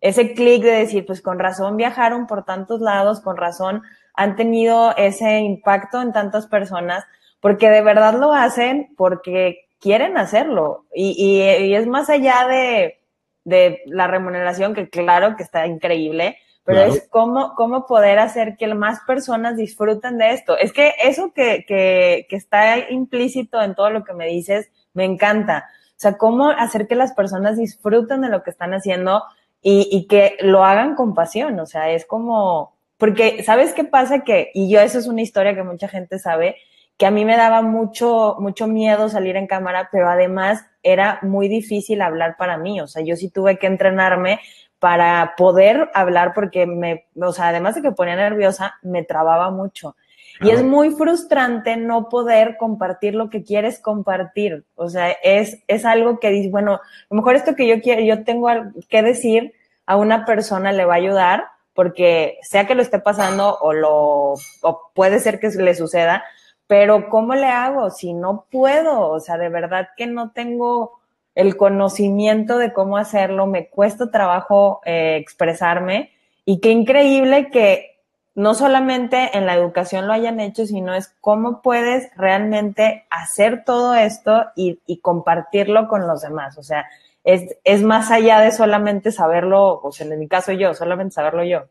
ese 0.01 0.35
clic 0.35 0.63
de 0.63 0.73
decir, 0.73 1.07
pues 1.07 1.21
con 1.21 1.39
razón 1.39 1.77
viajaron 1.77 2.27
por 2.27 2.45
tantos 2.45 2.81
lados, 2.81 3.21
con 3.21 3.37
razón 3.37 3.83
han 4.15 4.35
tenido 4.35 4.97
ese 4.97 5.41
impacto 5.41 6.01
en 6.01 6.13
tantas 6.13 6.47
personas, 6.47 7.05
porque 7.41 7.69
de 7.69 7.83
verdad 7.83 8.15
lo 8.15 8.33
hacen 8.33 8.95
porque 8.97 9.67
quieren 9.79 10.17
hacerlo 10.17 10.87
y, 10.95 11.15
y, 11.19 11.75
es 11.75 11.87
más 11.87 12.09
allá 12.09 12.47
de, 12.49 13.01
de 13.45 13.83
la 13.87 14.07
remuneración, 14.07 14.75
que 14.75 14.89
claro 14.89 15.37
que 15.37 15.43
está 15.43 15.67
increíble, 15.67 16.39
pero 16.65 16.81
es 16.81 17.07
cómo, 17.11 17.55
cómo 17.57 17.87
poder 17.87 18.19
hacer 18.19 18.57
que 18.57 18.73
más 18.75 19.01
personas 19.07 19.59
disfruten 19.59 20.17
de 20.17 20.33
esto. 20.33 20.57
Es 20.57 20.73
que 20.73 20.95
eso 21.03 21.33
que, 21.35 21.67
que, 21.69 22.27
que 22.31 22.37
está 22.37 22.91
implícito 22.91 23.61
en 23.61 23.75
todo 23.75 23.91
lo 23.91 24.03
que 24.03 24.15
me 24.15 24.27
dices, 24.29 24.71
me 24.95 25.05
encanta. 25.05 25.69
O 25.91 25.97
sea, 25.97 26.17
cómo 26.17 26.49
hacer 26.49 26.87
que 26.89 26.95
las 26.95 27.13
personas 27.13 27.57
disfruten 27.57 28.23
de 28.23 28.29
lo 28.29 28.43
que 28.43 28.51
están 28.51 28.75
haciendo 28.75 29.25
y, 29.63 29.89
y 29.91 30.07
que 30.07 30.37
lo 30.41 30.65
hagan 30.65 30.95
con 30.95 31.15
pasión. 31.15 31.59
O 31.61 31.67
sea, 31.67 31.91
es 31.91 32.07
como, 32.07 32.75
porque, 32.97 33.43
¿sabes 33.43 33.75
qué 33.75 33.85
pasa? 33.85 34.21
Que, 34.21 34.51
y 34.55 34.71
yo, 34.71 34.81
eso 34.81 34.99
es 34.99 35.07
una 35.07 35.23
historia 35.23 35.55
que 35.55 35.63
mucha 35.63 35.89
gente 35.89 36.19
sabe, 36.19 36.57
que 36.97 37.07
a 37.07 37.11
mí 37.11 37.25
me 37.25 37.37
daba 37.37 37.63
mucho, 37.63 38.37
mucho 38.39 38.67
miedo 38.67 39.09
salir 39.09 39.37
en 39.37 39.47
cámara, 39.47 39.89
pero 39.91 40.09
además 40.09 40.65
era 40.83 41.19
muy 41.23 41.49
difícil 41.49 42.03
hablar 42.03 42.37
para 42.37 42.57
mí. 42.57 42.81
O 42.81 42.87
sea, 42.87 43.03
yo 43.03 43.17
sí 43.17 43.31
tuve 43.31 43.59
que 43.59 43.67
entrenarme 43.67 44.41
para 44.79 45.35
poder 45.37 45.91
hablar 45.95 46.35
porque 46.35 46.67
me, 46.67 47.07
o 47.21 47.33
sea, 47.33 47.49
además 47.49 47.75
de 47.75 47.83
que 47.83 47.93
ponía 47.93 48.17
nerviosa, 48.17 48.75
me 48.83 49.03
trababa 49.03 49.51
mucho. 49.51 49.97
Y 50.41 50.51
es 50.51 50.63
muy 50.63 50.91
frustrante 50.91 51.77
no 51.77 52.09
poder 52.09 52.57
compartir 52.57 53.15
lo 53.15 53.31
que 53.31 53.45
quieres 53.45 53.79
compartir. 53.79 54.65
O 54.75 54.89
sea, 54.89 55.11
es, 55.23 55.63
es 55.69 55.85
algo 55.85 56.19
que 56.19 56.31
dices, 56.31 56.51
bueno, 56.51 56.75
a 56.75 56.81
lo 57.11 57.17
mejor 57.17 57.37
esto 57.37 57.55
que 57.55 57.69
yo 57.69 57.81
quiero, 57.81 58.03
yo 58.03 58.25
tengo 58.25 58.49
que 58.89 59.03
decir 59.03 59.53
a 59.87 59.97
una 59.97 60.25
persona 60.25 60.73
le 60.73 60.85
va 60.85 60.95
a 60.95 60.99
ayudar, 60.99 61.45
porque 61.75 62.39
sea 62.43 62.67
que 62.67 62.75
lo 62.75 62.83
esté 62.83 62.99
pasando 62.99 63.59
o 63.61 63.73
lo, 63.73 64.35
o 64.63 64.91
puede 64.95 65.21
ser 65.21 65.41
que 65.41 65.49
le 65.51 65.75
suceda, 65.75 66.25
pero 66.67 67.09
¿cómo 67.09 67.35
le 67.35 67.47
hago 67.47 67.91
si 67.91 68.15
no 68.15 68.47
puedo? 68.51 69.11
O 69.11 69.21
sea, 69.21 69.37
de 69.37 69.49
verdad 69.49 69.89
que 69.97 70.07
no 70.07 70.31
tengo 70.31 70.93
el 71.35 71.57
conocimiento 71.57 72.59
de 72.59 72.73
cómo 72.73 72.97
hacerlo, 72.97 73.47
me 73.47 73.69
cuesta 73.69 74.11
trabajo 74.11 74.81
eh, 74.85 75.17
expresarme 75.17 76.13
y 76.45 76.61
qué 76.61 76.71
increíble 76.71 77.51
que 77.51 77.94
no 78.35 78.55
solamente 78.55 79.37
en 79.37 79.47
la 79.47 79.55
educación 79.55 80.07
lo 80.07 80.13
hayan 80.13 80.41
hecho, 80.41 80.67
sino 80.67 80.95
es 80.95 81.15
cómo 81.21 81.63
puedes 81.63 82.11
realmente 82.17 83.05
hacer 83.11 83.65
todo 83.65 83.95
esto 83.95 84.47
y, 84.57 84.81
compartirlo 85.03 85.89
con 85.89 86.07
los 86.07 86.23
demás. 86.23 86.59
O 86.59 86.63
sea, 86.63 86.87
es, 87.23 87.57
es, 87.65 87.83
más 87.83 88.11
allá 88.11 88.41
de 88.41 88.51
solamente 88.51 89.13
saberlo, 89.13 89.81
o 89.81 89.93
sea, 89.93 90.07
en 90.07 90.19
mi 90.19 90.29
caso 90.29 90.53
yo, 90.53 90.75
solamente 90.75 91.15
saberlo 91.15 91.45
yo. 91.45 91.65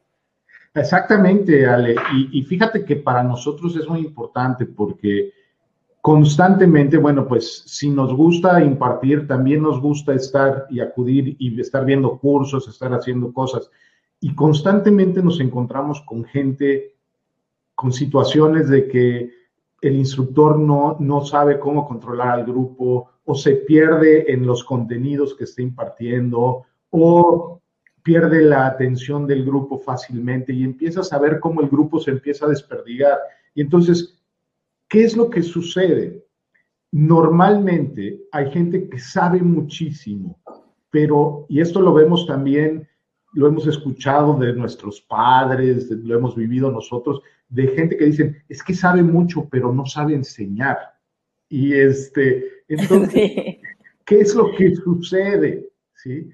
Exactamente, 0.74 1.68
Ale. 1.68 1.96
Y, 2.14 2.40
y 2.40 2.44
fíjate 2.44 2.86
que 2.86 2.96
para 2.96 3.24
nosotros 3.24 3.76
es 3.76 3.88
muy 3.88 4.00
importante 4.00 4.66
porque 4.66 5.34
constantemente, 6.04 6.98
bueno, 6.98 7.28
pues 7.28 7.64
si 7.66 7.90
nos 7.90 8.14
gusta 8.14 8.62
impartir, 8.62 9.28
también 9.28 9.62
nos 9.62 9.80
gusta 9.80 10.14
estar 10.14 10.66
y 10.70 10.80
acudir 10.80 11.36
y 11.40 11.60
estar 11.62 11.86
viendo 11.86 12.18
cursos, 12.18 12.68
estar 12.68 12.94
haciendo 12.94 13.32
cosas. 13.32 13.70
Y 14.24 14.34
constantemente 14.36 15.22
nos 15.22 15.42
encontramos 15.42 16.00
con 16.00 16.24
gente, 16.24 16.96
con 17.76 17.92
situaciones 17.92 18.70
de 18.70 18.88
que 18.88 19.30
el 19.82 19.98
instructor 19.98 20.58
no, 20.58 20.96
no 21.02 21.26
sabe 21.26 21.60
cómo 21.60 21.86
controlar 21.86 22.30
al 22.40 22.46
grupo 22.46 23.10
o 23.26 23.36
se 23.36 23.56
pierde 23.56 24.32
en 24.32 24.46
los 24.46 24.64
contenidos 24.64 25.36
que 25.36 25.44
está 25.44 25.62
impartiendo 25.62 26.64
o 26.90 27.62
pierde 28.02 28.44
la 28.44 28.66
atención 28.66 29.28
del 29.28 29.44
grupo 29.44 29.78
fácilmente 29.78 30.54
y 30.54 30.64
empieza 30.64 31.02
a 31.02 31.04
saber 31.04 31.42
cómo 31.42 31.60
el 31.60 31.68
grupo 31.68 32.00
se 32.00 32.12
empieza 32.12 32.46
a 32.46 32.50
desperdigar. 32.50 33.18
Y 33.54 33.60
entonces, 33.60 34.24
¿qué 34.88 35.04
es 35.04 35.18
lo 35.18 35.30
que 35.30 35.44
sucede? 35.44 36.26
Normalmente 36.94 38.22
hay 38.32 38.50
gente 38.52 38.88
que 38.88 39.00
sabe 39.00 39.42
muchísimo, 39.42 40.40
pero, 40.90 41.46
y 41.50 41.60
esto 41.60 41.82
lo 41.82 41.94
vemos 41.94 42.26
también, 42.26 42.88
lo 43.34 43.48
hemos 43.48 43.68
escuchado 43.68 44.38
de 44.38 44.54
nuestros 44.54 45.02
padres, 45.02 45.90
lo 45.90 46.16
hemos 46.16 46.36
vivido 46.36 46.72
nosotros, 46.72 47.22
de 47.50 47.68
gente 47.68 47.98
que 47.98 48.06
dicen, 48.06 48.38
es 48.50 48.64
que 48.64 48.74
sabe 48.74 49.04
mucho, 49.04 49.48
pero 49.50 49.74
no 49.74 49.86
sabe 49.86 50.14
enseñar. 50.14 50.78
Y 51.50 51.74
este, 51.74 52.46
entonces, 52.68 53.58
¿qué 54.06 54.20
es 54.20 54.36
lo 54.36 54.52
que 54.56 54.76
sucede? 54.76 55.70
¿Sí? 55.96 56.30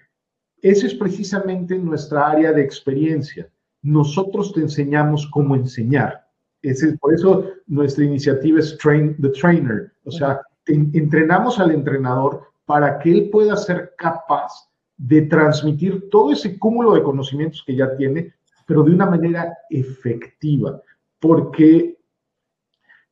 Eso 0.61 0.87
es 0.87 0.93
precisamente 0.93 1.77
nuestra 1.77 2.29
área 2.29 2.51
de 2.51 2.61
experiencia. 2.61 3.49
Nosotros 3.81 4.53
te 4.53 4.61
enseñamos 4.61 5.27
cómo 5.27 5.55
enseñar. 5.55 6.27
Es 6.61 6.85
por 6.99 7.13
eso 7.13 7.45
nuestra 7.67 8.03
iniciativa 8.03 8.59
es 8.59 8.77
Train 8.77 9.15
the 9.21 9.29
Trainer. 9.29 9.93
O 10.03 10.11
sea, 10.11 10.41
entrenamos 10.65 11.59
al 11.59 11.71
entrenador 11.71 12.43
para 12.65 12.99
que 12.99 13.11
él 13.11 13.29
pueda 13.29 13.55
ser 13.55 13.93
capaz 13.97 14.68
de 14.99 15.21
transmitir 15.23 16.09
todo 16.09 16.33
ese 16.33 16.59
cúmulo 16.59 16.93
de 16.93 17.01
conocimientos 17.01 17.63
que 17.65 17.75
ya 17.75 17.95
tiene, 17.95 18.33
pero 18.67 18.83
de 18.83 18.91
una 18.91 19.05
manera 19.05 19.57
efectiva. 19.69 20.81
Porque, 21.19 21.97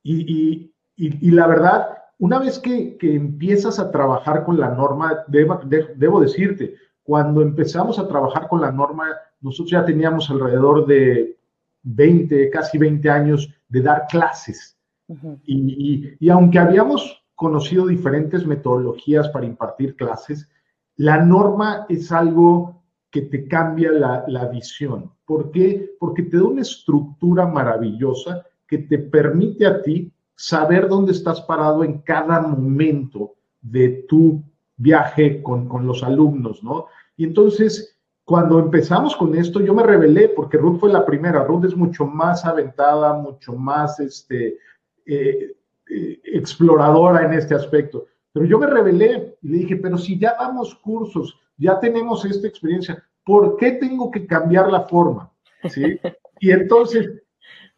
y, 0.04 0.72
y, 0.98 1.28
y 1.28 1.32
la 1.32 1.48
verdad, 1.48 1.98
una 2.20 2.40
vez 2.40 2.60
que, 2.60 2.98
que, 2.98 3.16
empiezas 3.16 3.80
a 3.80 3.90
trabajar 3.90 4.44
con 4.44 4.60
la 4.60 4.70
norma, 4.70 5.24
debo, 5.28 5.56
de, 5.64 5.94
debo 5.96 6.20
decirte, 6.20 6.76
cuando 7.04 7.42
empezamos 7.42 7.98
a 8.00 8.08
trabajar 8.08 8.50
con 8.50 8.60
la 8.60 8.72
norma, 8.72 9.16
nosotros 9.40 9.72
ya 9.72 9.86
teníamos 9.86 10.30
alrededor 10.30 10.86
de 10.86 11.38
20, 11.84 12.50
casi 12.50 12.78
20 12.78 13.10
años 13.10 13.50
de 13.70 13.82
dar 13.82 14.08
clases. 14.10 14.78
Uh 15.08 15.16
-huh. 15.16 15.40
y, 15.46 15.56
y, 15.56 16.18
y, 16.20 16.30
aunque 16.30 16.60
habíamos 16.60 17.24
conocido 17.34 17.88
diferentes 17.88 18.46
metodologías 18.46 19.30
para 19.30 19.46
impartir 19.46 19.96
clases, 19.96 20.50
la 20.98 21.24
norma 21.24 21.86
es 21.90 22.12
algo 22.12 22.84
que 23.10 23.22
te 23.24 23.48
cambia 23.48 23.92
la, 23.92 24.46
visión. 24.48 25.12
¿Por 25.26 25.52
qué? 25.52 25.96
Porque 26.00 26.24
te 26.24 26.38
da 26.38 26.44
una 26.44 26.62
estructura 26.62 27.46
maravillosa 27.48 28.46
que 28.68 28.80
te 28.80 29.00
permite 29.00 29.66
a 29.66 29.82
ti 29.82 30.12
saber 30.36 30.88
dónde 30.88 31.14
estás 31.14 31.42
parado 31.42 31.84
en 31.84 32.00
cada 32.00 32.42
momento 32.42 33.36
de 33.62 34.06
tu 34.08 34.44
viaje 34.76 35.42
con, 35.42 35.68
con 35.68 35.88
los 35.88 36.04
alumnos, 36.04 36.64
¿no? 36.64 36.88
Y 37.16 37.24
entonces, 37.24 37.98
cuando 38.24 38.60
empezamos 38.60 39.16
con 39.16 39.34
esto, 39.36 39.60
yo 39.62 39.74
me 39.74 39.84
rebelé 39.84 40.30
porque 40.30 40.58
Ruth 40.58 40.80
fue 40.80 40.92
la 40.92 41.06
primera. 41.06 41.44
Ruth 41.44 41.66
es 41.66 41.76
mucho 41.76 42.06
más 42.06 42.46
aventada, 42.46 43.14
mucho 43.14 43.54
más 43.54 44.00
este, 44.00 44.58
eh, 45.06 45.56
eh, 45.90 46.20
exploradora 46.24 47.26
en 47.26 47.34
este 47.34 47.56
aspecto. 47.56 48.06
Pero 48.38 48.50
yo 48.50 48.60
me 48.60 48.68
rebelé 48.68 49.36
y 49.42 49.48
le 49.48 49.58
dije, 49.58 49.78
pero 49.78 49.98
si 49.98 50.20
ya 50.20 50.36
damos 50.40 50.76
cursos, 50.76 51.40
ya 51.58 51.80
tenemos 51.80 52.24
esta 52.24 52.48
experiencia, 52.48 53.04
¿por 53.26 53.58
qué 53.58 53.72
tengo 53.72 54.12
que 54.12 54.28
cambiar 54.28 54.72
la 54.72 54.82
forma? 54.82 55.32
¿Sí? 55.68 56.00
Y 56.40 56.52
entonces, 56.52 57.10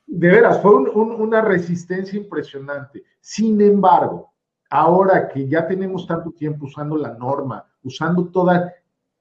de 0.05 0.27
veras, 0.27 0.61
fue 0.61 0.75
un, 0.75 0.89
un, 0.89 1.11
una 1.13 1.39
resistencia 1.39 2.19
impresionante. 2.19 3.05
Sin 3.21 3.61
embargo, 3.61 4.33
ahora 4.69 5.29
que 5.29 5.47
ya 5.47 5.65
tenemos 5.65 6.05
tanto 6.05 6.31
tiempo 6.33 6.65
usando 6.65 6.97
la 6.97 7.13
norma, 7.13 7.65
usando 7.81 8.25
toda, 8.25 8.73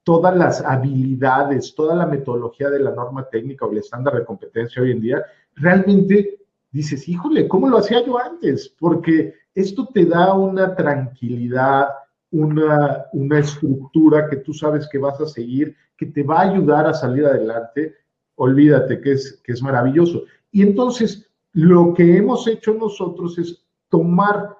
todas 0.03 0.35
las 0.35 0.59
habilidades, 0.59 1.73
toda 1.73 1.95
la 1.95 2.05
metodología 2.05 2.69
de 2.69 2.79
la 2.79 2.91
norma 2.91 3.29
técnica 3.29 3.65
o 3.65 3.71
el 3.71 3.77
estándar 3.77 4.15
de 4.15 4.25
competencia 4.25 4.81
hoy 4.81 4.91
en 4.91 4.99
día, 4.99 5.23
realmente 5.55 6.41
dices, 6.69 7.07
híjole, 7.07 7.47
¿cómo 7.47 7.69
lo 7.69 7.77
hacía 7.77 8.05
yo 8.05 8.19
antes? 8.19 8.75
Porque 8.77 9.35
esto 9.59 9.89
te 9.93 10.05
da 10.05 10.33
una 10.33 10.75
tranquilidad, 10.75 11.89
una, 12.31 13.05
una 13.13 13.39
estructura 13.39 14.29
que 14.29 14.37
tú 14.37 14.53
sabes 14.53 14.87
que 14.89 14.97
vas 14.97 15.19
a 15.19 15.27
seguir, 15.27 15.75
que 15.97 16.05
te 16.05 16.23
va 16.23 16.39
a 16.39 16.51
ayudar 16.51 16.87
a 16.87 16.93
salir 16.93 17.25
adelante. 17.25 17.95
Olvídate 18.35 19.01
que 19.01 19.13
es, 19.13 19.41
que 19.43 19.51
es 19.51 19.61
maravilloso. 19.61 20.23
Y 20.51 20.61
entonces, 20.61 21.29
lo 21.53 21.93
que 21.93 22.17
hemos 22.17 22.47
hecho 22.47 22.73
nosotros 22.73 23.37
es 23.37 23.63
tomar 23.89 24.55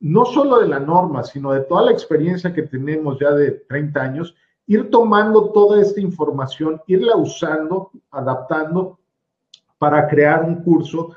no 0.00 0.26
solo 0.26 0.60
de 0.60 0.68
la 0.68 0.80
norma, 0.80 1.22
sino 1.22 1.52
de 1.52 1.60
toda 1.60 1.82
la 1.84 1.92
experiencia 1.92 2.52
que 2.52 2.62
tenemos 2.62 3.18
ya 3.18 3.32
de 3.32 3.52
30 3.52 4.02
años, 4.02 4.34
ir 4.66 4.90
tomando 4.90 5.50
toda 5.52 5.80
esta 5.80 6.00
información, 6.00 6.80
irla 6.86 7.16
usando, 7.16 7.90
adaptando 8.10 8.98
para 9.78 10.06
crear 10.08 10.44
un 10.44 10.56
curso 10.62 11.16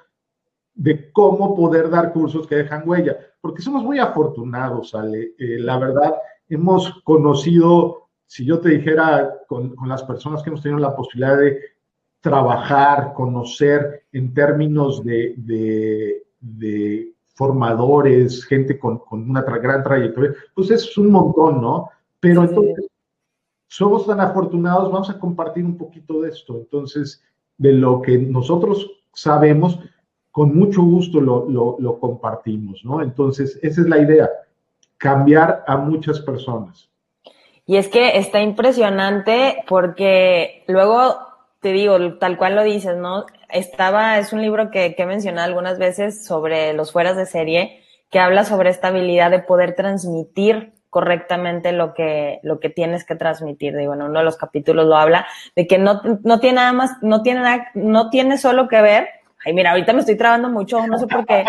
de 0.78 1.12
cómo 1.12 1.56
poder 1.56 1.90
dar 1.90 2.14
cursos 2.14 2.48
que 2.48 2.56
dejan 2.56 2.88
huella, 2.88 3.18
porque 3.42 3.64
somos 3.64 3.84
muy 3.84 3.98
afortunados, 3.98 4.94
Ale. 4.94 5.34
Eh, 5.38 5.58
la 5.60 5.80
verdad, 5.80 6.14
hemos 6.48 7.02
conocido, 7.04 8.10
si 8.28 8.46
yo 8.46 8.60
te 8.60 8.70
dijera, 8.70 9.40
con, 9.48 9.76
con, 9.76 9.90
las 9.90 10.04
personas 10.04 10.44
que 10.44 10.50
hemos 10.50 10.62
tenido 10.62 10.80
la 10.80 10.96
posibilidad 10.96 11.36
de 11.36 11.60
trabajar, 12.22 13.14
conocer 13.14 14.04
en 14.12 14.34
términos 14.36 15.04
de, 15.04 15.34
de, 15.38 16.28
de 16.40 17.14
formadores, 17.34 18.46
gente 18.46 18.78
con, 18.78 19.00
con 19.00 19.28
una 19.28 19.44
tra 19.44 19.58
gran 19.58 19.84
trayectoria, 19.84 20.36
pues 20.54 20.70
es 20.70 20.96
un 20.98 21.12
montón, 21.12 21.60
¿no? 21.60 21.90
Pero 22.20 22.44
sí. 22.44 22.50
entonces, 22.50 22.88
somos 23.68 24.06
tan 24.06 24.20
afortunados, 24.20 24.92
vamos 24.92 25.10
a 25.10 25.20
compartir 25.20 25.66
un 25.66 25.76
poquito 25.76 26.22
de 26.22 26.30
esto. 26.30 26.56
Entonces, 26.56 27.24
de 27.58 27.74
lo 27.74 28.00
que 28.00 28.18
nosotros 28.20 28.92
sabemos, 29.12 29.80
con 30.38 30.56
mucho 30.56 30.84
gusto 30.84 31.20
lo, 31.20 31.48
lo, 31.80 32.00
compartimos, 32.00 32.86
¿no? 32.86 33.02
Entonces, 33.02 33.58
esa 33.64 33.82
es 33.82 33.88
la 33.88 33.98
idea, 33.98 34.30
cambiar 34.96 35.64
a 35.66 35.78
muchas 35.78 36.20
personas. 36.20 36.92
Y 37.66 37.78
es 37.78 37.88
que 37.88 38.20
está 38.20 38.40
impresionante 38.40 39.64
porque 39.68 40.64
luego, 40.68 41.18
te 41.60 41.72
digo, 41.72 41.98
tal 42.20 42.38
cual 42.38 42.56
lo 42.56 42.62
dices, 42.62 42.96
¿no? 42.98 43.26
Estaba, 43.50 44.20
es 44.20 44.32
un 44.32 44.44
libro 44.44 44.70
que, 44.70 44.94
que 44.94 45.02
he 45.02 45.06
mencionado 45.08 45.48
algunas 45.48 45.80
veces 45.80 46.24
sobre 46.24 46.72
los 46.74 46.92
fueras 46.92 47.18
de 47.18 47.26
serie, 47.26 47.82
que 48.12 48.20
habla 48.20 48.44
sobre 48.44 48.70
esta 48.70 48.90
habilidad 48.90 49.32
de 49.32 49.40
poder 49.40 49.74
transmitir 49.74 50.74
correctamente 50.92 51.72
lo 51.72 51.96
que, 51.96 52.42
lo 52.44 52.60
que 52.60 52.70
tienes 52.70 53.06
que 53.06 53.16
transmitir. 53.16 53.76
Digo, 53.76 53.96
en 53.96 54.04
uno 54.04 54.20
de 54.20 54.26
los 54.26 54.38
capítulos 54.38 54.86
lo 54.86 54.98
habla, 54.98 55.26
de 55.56 55.66
que 55.66 55.80
no, 55.80 56.00
no 56.24 56.40
tiene 56.40 56.58
nada 56.58 56.74
más, 56.74 56.92
no 57.02 57.24
tiene 57.24 57.40
nada, 57.40 57.70
no 57.74 58.12
tiene 58.12 58.38
solo 58.38 58.68
que 58.68 58.84
ver 58.84 59.17
Ay, 59.48 59.54
mira, 59.54 59.72
ahorita 59.72 59.94
me 59.94 60.02
estoy 60.02 60.18
trabando 60.18 60.50
mucho, 60.50 60.86
no 60.88 60.98
sé 60.98 61.08
por 61.08 61.26
qué. 61.26 61.46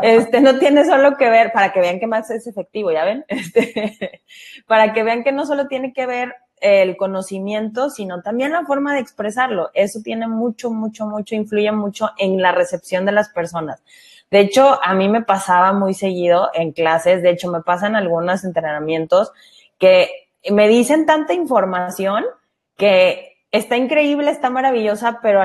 Este, 0.00 0.40
no 0.40 0.58
tiene 0.58 0.86
solo 0.86 1.18
que 1.18 1.28
ver, 1.28 1.52
para 1.52 1.70
que 1.70 1.80
vean 1.80 2.00
que 2.00 2.06
más 2.06 2.30
es 2.30 2.46
efectivo, 2.46 2.90
¿ya 2.90 3.04
ven? 3.04 3.26
Este, 3.28 4.22
para 4.66 4.94
que 4.94 5.02
vean 5.02 5.22
que 5.22 5.32
no 5.32 5.44
solo 5.44 5.66
tiene 5.66 5.92
que 5.92 6.06
ver 6.06 6.34
el 6.62 6.96
conocimiento, 6.96 7.90
sino 7.90 8.22
también 8.22 8.52
la 8.52 8.64
forma 8.64 8.94
de 8.94 9.00
expresarlo. 9.00 9.68
Eso 9.74 10.00
tiene 10.02 10.28
mucho, 10.28 10.70
mucho, 10.70 11.06
mucho, 11.06 11.34
influye 11.34 11.70
mucho 11.72 12.08
en 12.16 12.40
la 12.40 12.52
recepción 12.52 13.04
de 13.04 13.12
las 13.12 13.28
personas. 13.28 13.82
De 14.30 14.40
hecho, 14.40 14.82
a 14.82 14.94
mí 14.94 15.10
me 15.10 15.20
pasaba 15.20 15.74
muy 15.74 15.92
seguido 15.92 16.48
en 16.54 16.72
clases, 16.72 17.22
de 17.22 17.32
hecho, 17.32 17.50
me 17.50 17.60
pasan 17.60 17.96
algunos 17.96 18.44
entrenamientos 18.44 19.30
que 19.78 20.08
me 20.50 20.68
dicen 20.68 21.04
tanta 21.04 21.34
información 21.34 22.24
que 22.78 23.31
está 23.52 23.76
increíble, 23.76 24.30
está 24.30 24.50
maravillosa, 24.50 25.20
pero 25.22 25.42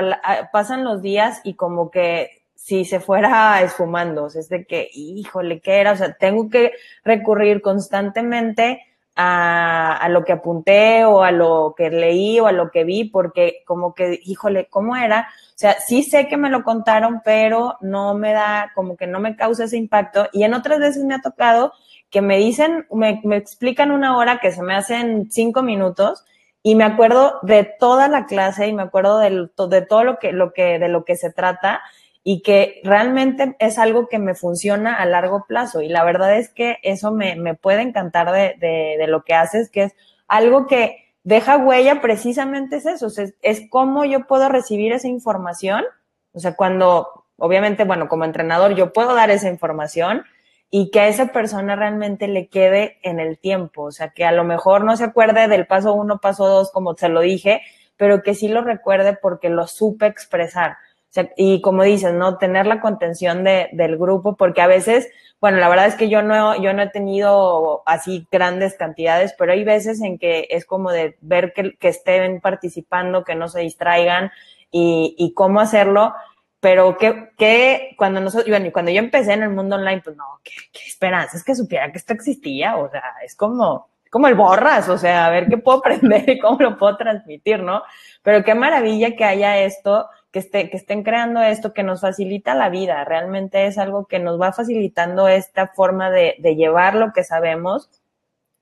pasan 0.50 0.82
los 0.82 1.02
días 1.02 1.40
y 1.44 1.54
como 1.54 1.90
que 1.90 2.30
si 2.54 2.84
se 2.84 3.00
fuera 3.00 3.62
esfumando, 3.62 4.26
es 4.26 4.48
de 4.48 4.66
que, 4.66 4.90
híjole, 4.92 5.60
¿qué 5.60 5.80
era? 5.80 5.92
O 5.92 5.96
sea, 5.96 6.14
tengo 6.14 6.50
que 6.50 6.72
recurrir 7.04 7.62
constantemente 7.62 8.82
a, 9.14 9.96
a, 9.96 10.08
lo 10.08 10.24
que 10.24 10.32
apunté 10.32 11.04
o 11.04 11.22
a 11.22 11.30
lo 11.30 11.74
que 11.76 11.90
leí 11.90 12.40
o 12.40 12.46
a 12.46 12.52
lo 12.52 12.70
que 12.70 12.84
vi, 12.84 13.04
porque 13.04 13.62
como 13.66 13.94
que, 13.94 14.20
híjole, 14.24 14.66
¿cómo 14.68 14.96
era? 14.96 15.28
O 15.48 15.58
sea, 15.58 15.76
sí 15.80 16.02
sé 16.02 16.28
que 16.28 16.36
me 16.36 16.50
lo 16.50 16.62
contaron, 16.62 17.20
pero 17.24 17.76
no 17.80 18.14
me 18.14 18.32
da, 18.32 18.72
como 18.74 18.96
que 18.96 19.06
no 19.06 19.20
me 19.20 19.36
causa 19.36 19.64
ese 19.64 19.76
impacto. 19.76 20.28
Y 20.32 20.44
en 20.44 20.54
otras 20.54 20.78
veces 20.78 21.04
me 21.04 21.14
ha 21.14 21.20
tocado 21.20 21.72
que 22.10 22.22
me 22.22 22.38
dicen, 22.38 22.86
me, 22.90 23.20
me 23.24 23.36
explican 23.36 23.90
una 23.90 24.16
hora 24.16 24.38
que 24.40 24.52
se 24.52 24.62
me 24.62 24.74
hacen 24.74 25.30
cinco 25.30 25.62
minutos 25.62 26.24
y 26.68 26.74
me 26.74 26.84
acuerdo 26.84 27.38
de 27.40 27.64
toda 27.64 28.08
la 28.08 28.26
clase 28.26 28.66
y 28.66 28.74
me 28.74 28.82
acuerdo 28.82 29.18
de, 29.18 29.48
todo 29.88 30.04
lo 30.04 30.18
que, 30.18 30.32
lo 30.32 30.52
que, 30.52 30.78
de 30.78 30.88
lo 30.90 31.02
que 31.06 31.16
se 31.16 31.32
trata 31.32 31.80
y 32.22 32.42
que 32.42 32.82
realmente 32.84 33.56
es 33.58 33.78
algo 33.78 34.06
que 34.06 34.18
me 34.18 34.34
funciona 34.34 34.94
a 34.94 35.06
largo 35.06 35.46
plazo. 35.48 35.80
Y 35.80 35.88
la 35.88 36.04
verdad 36.04 36.36
es 36.36 36.50
que 36.50 36.76
eso 36.82 37.10
me, 37.10 37.36
me 37.36 37.54
puede 37.54 37.80
encantar 37.80 38.32
de, 38.32 38.56
de, 38.60 38.96
de, 38.98 39.06
lo 39.06 39.24
que 39.24 39.32
haces, 39.32 39.70
que 39.70 39.84
es 39.84 39.94
algo 40.26 40.66
que 40.66 41.06
deja 41.24 41.56
huella 41.56 42.02
precisamente 42.02 42.76
es 42.76 42.84
eso, 42.84 43.06
es, 43.06 43.34
es 43.40 43.62
cómo 43.70 44.04
yo 44.04 44.26
puedo 44.26 44.50
recibir 44.50 44.92
esa 44.92 45.08
información. 45.08 45.84
O 46.32 46.38
sea, 46.38 46.54
cuando, 46.54 47.24
obviamente, 47.38 47.84
bueno, 47.84 48.08
como 48.08 48.26
entrenador, 48.26 48.74
yo 48.74 48.92
puedo 48.92 49.14
dar 49.14 49.30
esa 49.30 49.48
información 49.48 50.26
y 50.70 50.90
que 50.90 51.00
a 51.00 51.08
esa 51.08 51.28
persona 51.28 51.76
realmente 51.76 52.28
le 52.28 52.48
quede 52.48 52.98
en 53.02 53.20
el 53.20 53.38
tiempo. 53.38 53.84
O 53.84 53.92
sea, 53.92 54.10
que 54.10 54.24
a 54.24 54.32
lo 54.32 54.44
mejor 54.44 54.84
no 54.84 54.96
se 54.96 55.04
acuerde 55.04 55.48
del 55.48 55.66
paso 55.66 55.94
uno, 55.94 56.18
paso 56.18 56.46
dos, 56.46 56.70
como 56.70 56.94
se 56.94 57.08
lo 57.08 57.20
dije, 57.20 57.62
pero 57.96 58.22
que 58.22 58.34
sí 58.34 58.48
lo 58.48 58.62
recuerde 58.62 59.16
porque 59.20 59.48
lo 59.48 59.66
supe 59.66 60.06
expresar. 60.06 60.72
O 60.72 61.10
sea, 61.10 61.30
y 61.36 61.62
como 61.62 61.84
dices, 61.84 62.12
¿no? 62.12 62.36
Tener 62.36 62.66
la 62.66 62.80
contención 62.80 63.44
de, 63.44 63.70
del 63.72 63.96
grupo, 63.96 64.36
porque 64.36 64.60
a 64.60 64.66
veces, 64.66 65.08
bueno, 65.40 65.56
la 65.56 65.70
verdad 65.70 65.86
es 65.86 65.94
que 65.94 66.10
yo 66.10 66.20
no, 66.22 66.60
yo 66.62 66.74
no 66.74 66.82
he 66.82 66.90
tenido 66.90 67.82
así 67.86 68.26
grandes 68.30 68.74
cantidades, 68.74 69.34
pero 69.38 69.52
hay 69.52 69.64
veces 69.64 70.02
en 70.02 70.18
que 70.18 70.48
es 70.50 70.66
como 70.66 70.92
de 70.92 71.16
ver 71.22 71.54
que, 71.54 71.76
que 71.78 71.88
estén 71.88 72.42
participando, 72.42 73.24
que 73.24 73.34
no 73.34 73.48
se 73.48 73.60
distraigan 73.60 74.30
y, 74.70 75.14
y 75.18 75.32
cómo 75.32 75.60
hacerlo 75.60 76.12
pero 76.60 76.96
que, 76.96 77.30
que 77.36 77.94
cuando 77.96 78.20
nosotros, 78.20 78.48
bueno, 78.48 78.70
cuando 78.72 78.90
yo 78.90 78.98
empecé 78.98 79.32
en 79.32 79.42
el 79.42 79.50
mundo 79.50 79.76
online, 79.76 80.02
pues 80.02 80.16
no, 80.16 80.24
qué, 80.42 80.52
qué 80.72 80.80
esperanza 80.86 81.36
es 81.36 81.44
que 81.44 81.54
supiera 81.54 81.90
que 81.92 81.98
esto 81.98 82.12
existía, 82.12 82.76
o 82.76 82.90
sea, 82.90 83.02
es 83.24 83.36
como, 83.36 83.88
como 84.10 84.26
el 84.26 84.34
borras, 84.34 84.88
o 84.88 84.98
sea, 84.98 85.26
a 85.26 85.30
ver 85.30 85.48
qué 85.48 85.58
puedo 85.58 85.78
aprender 85.84 86.28
y 86.28 86.38
cómo 86.38 86.58
lo 86.60 86.76
puedo 86.76 86.96
transmitir, 86.96 87.62
¿no? 87.62 87.82
Pero 88.22 88.44
qué 88.44 88.54
maravilla 88.54 89.14
que 89.16 89.24
haya 89.24 89.58
esto, 89.58 90.08
que, 90.32 90.40
esté, 90.40 90.68
que 90.70 90.76
estén 90.76 91.04
creando 91.04 91.40
esto, 91.42 91.72
que 91.72 91.82
nos 91.82 92.00
facilita 92.00 92.54
la 92.54 92.68
vida, 92.68 93.04
realmente 93.04 93.66
es 93.66 93.78
algo 93.78 94.06
que 94.06 94.18
nos 94.18 94.40
va 94.40 94.52
facilitando 94.52 95.28
esta 95.28 95.68
forma 95.68 96.10
de, 96.10 96.36
de 96.38 96.56
llevar 96.56 96.94
lo 96.94 97.12
que 97.12 97.24
sabemos 97.24 97.88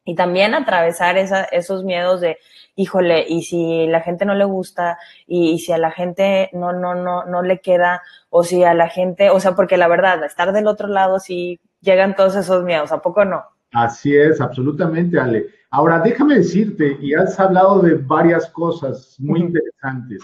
y 0.06 0.14
también 0.14 0.54
atravesar 0.54 1.18
esa, 1.18 1.42
esos 1.42 1.82
miedos 1.82 2.20
de, 2.20 2.38
híjole, 2.76 3.26
y 3.28 3.42
si 3.42 3.88
la 3.88 4.00
gente 4.00 4.24
no 4.24 4.34
le 4.34 4.44
gusta, 4.44 4.98
y, 5.26 5.58
si 5.58 5.72
a 5.72 5.78
la 5.78 5.90
gente 5.90 6.48
no, 6.52 6.72
no, 6.72 6.94
no, 6.94 7.24
no 7.24 7.42
le 7.42 7.60
queda, 7.60 8.02
o 8.30 8.44
si 8.44 8.62
a 8.62 8.72
la 8.72 8.88
gente, 8.88 9.30
o 9.30 9.40
sea, 9.40 9.56
porque 9.56 9.76
la 9.76 9.88
verdad, 9.88 10.22
estar 10.24 10.52
del 10.52 10.68
otro 10.68 10.86
lado 10.86 11.18
sí 11.18 11.58
llegan 11.80 12.14
todos 12.14 12.36
esos 12.36 12.62
miedos, 12.62 12.92
¿a 12.92 13.02
poco 13.02 13.24
no? 13.24 13.42
Así 13.72 14.16
es, 14.16 14.40
absolutamente, 14.40 15.18
Ale. 15.18 15.46
Ahora, 15.70 15.98
déjame 15.98 16.36
decirte, 16.36 16.96
y 17.02 17.12
has 17.12 17.38
hablado 17.40 17.80
de 17.80 17.96
varias 17.96 18.48
cosas 18.50 19.16
muy 19.18 19.40
interesantes. 19.40 20.22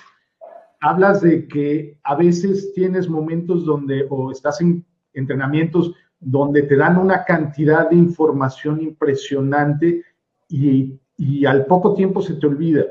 Hablas 0.81 1.23
de 1.23 1.49
que 1.49 1.99
a 2.05 2.15
veces 2.15 2.73
tienes 2.73 3.09
momentos 3.09 3.65
donde, 3.65 4.07
o 4.09 4.31
estás 4.31 4.61
en 4.61 4.87
entrenamientos 5.13 5.93
donde 6.23 6.63
te 6.63 6.77
dan 6.77 6.97
una 6.97 7.25
cantidad 7.25 7.91
de 7.91 7.97
información 7.97 8.81
impresionante 8.81 10.05
y, 10.49 10.99
al 11.47 11.67
poco 11.67 11.95
tiempo 11.95 12.23
se 12.23 12.35
te 12.35 12.47
olvida. 12.47 12.85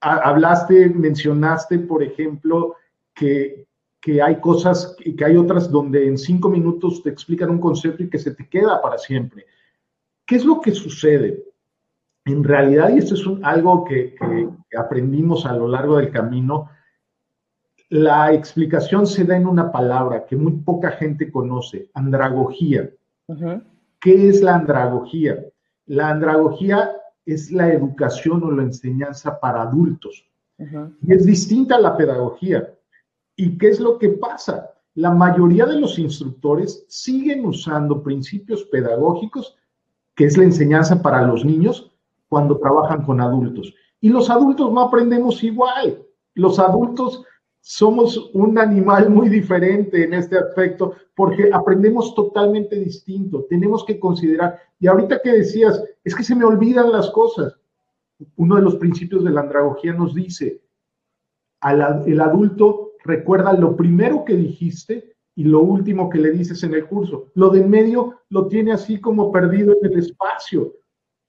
Hablaste, 0.00 0.88
mencionaste, 0.88 1.78
por 1.78 2.02
ejemplo, 2.02 2.76
que, 3.14 3.66
que 4.00 4.20
hay 4.20 4.40
cosas 4.40 4.96
que 4.98 5.24
hay 5.24 5.36
otras 5.36 5.70
donde 5.70 6.06
en 6.06 6.18
cinco 6.18 6.48
minutos 6.50 7.02
te 7.02 7.10
explican 7.10 7.50
un 7.50 7.60
concepto 7.60 8.02
y 8.02 8.10
que 8.10 8.18
se 8.18 8.34
te 8.34 8.48
queda 8.48 8.82
para 8.82 8.98
siempre. 8.98 9.46
¿Qué 10.26 10.36
es 10.36 10.44
lo 10.44 10.60
que 10.60 10.72
sucede? 10.72 11.44
En 12.26 12.42
realidad, 12.42 12.90
y 12.94 12.98
esto 12.98 13.14
es 13.14 13.22
algo 13.42 13.84
que, 13.84 14.16
aprendimos 14.78 15.46
a 15.46 15.54
lo 15.54 15.68
largo 15.68 15.98
del 15.98 16.10
camino, 16.10 16.70
la 17.90 18.32
explicación 18.32 19.06
se 19.06 19.24
da 19.24 19.36
en 19.36 19.46
una 19.46 19.70
palabra 19.70 20.24
que 20.24 20.36
muy 20.36 20.52
poca 20.52 20.92
gente 20.92 21.30
conoce, 21.30 21.90
andragogía. 21.94 22.90
¿Qué 24.00 24.28
es 24.28 24.42
la 24.42 24.56
andragogía? 24.56 25.44
La 25.86 26.10
andragogía 26.10 26.90
es 27.26 27.50
la 27.50 27.72
educación 27.72 28.42
o 28.42 28.50
la 28.50 28.62
enseñanza 28.62 29.38
para 29.38 29.62
adultos. 29.62 30.26
Y 31.02 31.12
es 31.12 31.26
distinta 31.26 31.76
a 31.76 31.80
la 31.80 31.96
pedagogía. 31.96 32.74
¿Y 33.36 33.58
qué 33.58 33.68
es 33.68 33.80
lo 33.80 33.98
que 33.98 34.10
pasa? 34.10 34.70
La 34.94 35.10
mayoría 35.10 35.66
de 35.66 35.80
los 35.80 35.98
instructores 35.98 36.84
siguen 36.88 37.44
usando 37.44 38.02
principios 38.02 38.64
pedagógicos, 38.64 39.56
que 40.14 40.26
es 40.26 40.36
la 40.36 40.44
enseñanza 40.44 41.02
para 41.02 41.22
los 41.26 41.44
niños, 41.44 41.92
cuando 42.28 42.58
trabajan 42.58 43.02
con 43.02 43.20
adultos. 43.20 43.74
Y 44.00 44.08
los 44.08 44.30
adultos 44.30 44.72
no 44.72 44.80
aprendemos 44.82 45.42
igual. 45.42 46.02
Los 46.34 46.58
adultos 46.58 47.24
somos 47.66 48.30
un 48.34 48.58
animal 48.58 49.08
muy 49.08 49.30
diferente 49.30 50.04
en 50.04 50.12
este 50.12 50.36
aspecto 50.36 50.96
porque 51.16 51.48
aprendemos 51.50 52.14
totalmente 52.14 52.76
distinto. 52.76 53.46
Tenemos 53.48 53.86
que 53.86 53.98
considerar, 53.98 54.60
y 54.78 54.86
ahorita 54.86 55.22
que 55.22 55.32
decías, 55.32 55.82
es 56.04 56.14
que 56.14 56.22
se 56.22 56.34
me 56.34 56.44
olvidan 56.44 56.92
las 56.92 57.10
cosas. 57.10 57.58
Uno 58.36 58.56
de 58.56 58.62
los 58.62 58.76
principios 58.76 59.24
de 59.24 59.30
la 59.30 59.40
andragogía 59.40 59.94
nos 59.94 60.14
dice, 60.14 60.60
al, 61.60 62.02
el 62.06 62.20
adulto 62.20 62.92
recuerda 63.02 63.54
lo 63.54 63.74
primero 63.74 64.26
que 64.26 64.36
dijiste 64.36 65.16
y 65.34 65.44
lo 65.44 65.60
último 65.60 66.10
que 66.10 66.18
le 66.18 66.32
dices 66.32 66.62
en 66.64 66.74
el 66.74 66.86
curso. 66.86 67.30
Lo 67.34 67.48
de 67.48 67.60
en 67.60 67.70
medio 67.70 68.20
lo 68.28 68.46
tiene 68.46 68.72
así 68.72 69.00
como 69.00 69.32
perdido 69.32 69.74
en 69.80 69.90
el 69.90 70.00
espacio. 70.00 70.74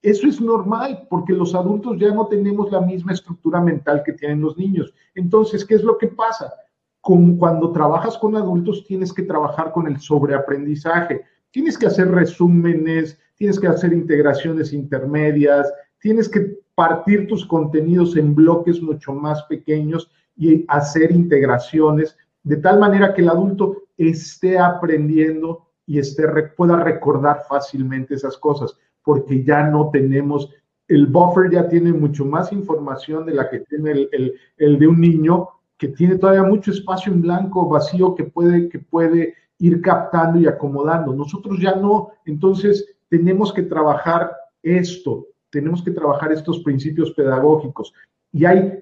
Eso 0.06 0.28
es 0.28 0.40
normal 0.40 1.08
porque 1.10 1.34
los 1.34 1.56
adultos 1.56 1.98
ya 1.98 2.14
no 2.14 2.28
tenemos 2.28 2.72
la 2.72 2.80
misma 2.80 3.14
estructura 3.14 3.60
mental 3.60 4.04
que 4.06 4.14
tienen 4.14 4.40
los 4.40 4.56
niños. 4.56 4.94
Entonces, 5.16 5.66
¿qué 5.66 5.74
es 5.74 5.84
lo 5.84 5.98
que 5.98 6.10
pasa? 6.10 6.54
Cuando 7.02 7.72
trabajas 7.72 8.16
con 8.20 8.36
adultos 8.36 8.86
tienes 8.86 9.12
que 9.12 9.24
trabajar 9.24 9.72
con 9.72 9.88
el 9.88 10.00
sobreaprendizaje. 10.00 11.24
Tienes 11.50 11.76
que 11.76 11.88
hacer 11.88 12.12
resúmenes, 12.12 13.18
tienes 13.36 13.60
que 13.60 13.66
hacer 13.66 13.94
integraciones 13.94 14.74
intermedias, 14.74 15.74
tienes 16.00 16.30
que 16.30 16.56
partir 16.76 17.26
tus 17.26 17.44
contenidos 17.44 18.16
en 18.16 18.36
bloques 18.36 18.80
mucho 18.84 19.12
más 19.12 19.42
pequeños 19.46 20.12
y 20.36 20.66
hacer 20.68 21.12
integraciones 21.12 22.16
de 22.44 22.58
tal 22.58 22.78
manera 22.78 23.12
que 23.16 23.24
el 23.24 23.30
adulto 23.30 23.86
esté 23.98 24.60
aprendiendo 24.60 25.66
y 25.88 25.98
esté, 25.98 26.28
pueda 26.56 26.78
recordar 26.84 27.42
fácilmente 27.50 28.14
esas 28.14 28.38
cosas 28.38 28.78
porque 29.06 29.44
ya 29.44 29.70
no 29.70 29.90
tenemos, 29.92 30.50
el 30.88 31.06
buffer 31.06 31.52
ya 31.52 31.70
tiene 31.70 31.94
mucho 31.94 32.26
más 32.26 32.52
información 32.52 33.26
de 33.26 33.36
la 33.36 33.50
que 33.50 33.60
tiene 33.60 33.92
el, 33.92 34.34
el, 34.58 34.80
de 34.80 34.88
un 34.88 35.00
niño, 35.00 35.48
que 35.78 35.90
tiene 35.90 36.18
todavía 36.18 36.44
mucho 36.44 36.72
espacio 36.72 37.14
en 37.14 37.22
blanco, 37.22 37.70
vacío, 37.70 38.16
que 38.16 38.26
puede, 38.26 38.68
que 38.68 38.80
puede 38.80 39.36
ir 39.60 39.80
captando 39.82 40.40
y 40.40 40.48
acomodando. 40.48 41.14
Nosotros 41.14 41.60
ya 41.62 41.76
no, 41.76 42.10
entonces 42.26 42.86
tenemos 43.08 43.54
que 43.54 43.62
trabajar 43.62 44.32
esto, 44.64 45.28
tenemos 45.52 45.84
que 45.84 45.92
trabajar 45.92 46.32
estos 46.32 46.60
principios 46.60 47.12
pedagógicos. 47.12 47.94
Y 48.32 48.46
hay 48.46 48.80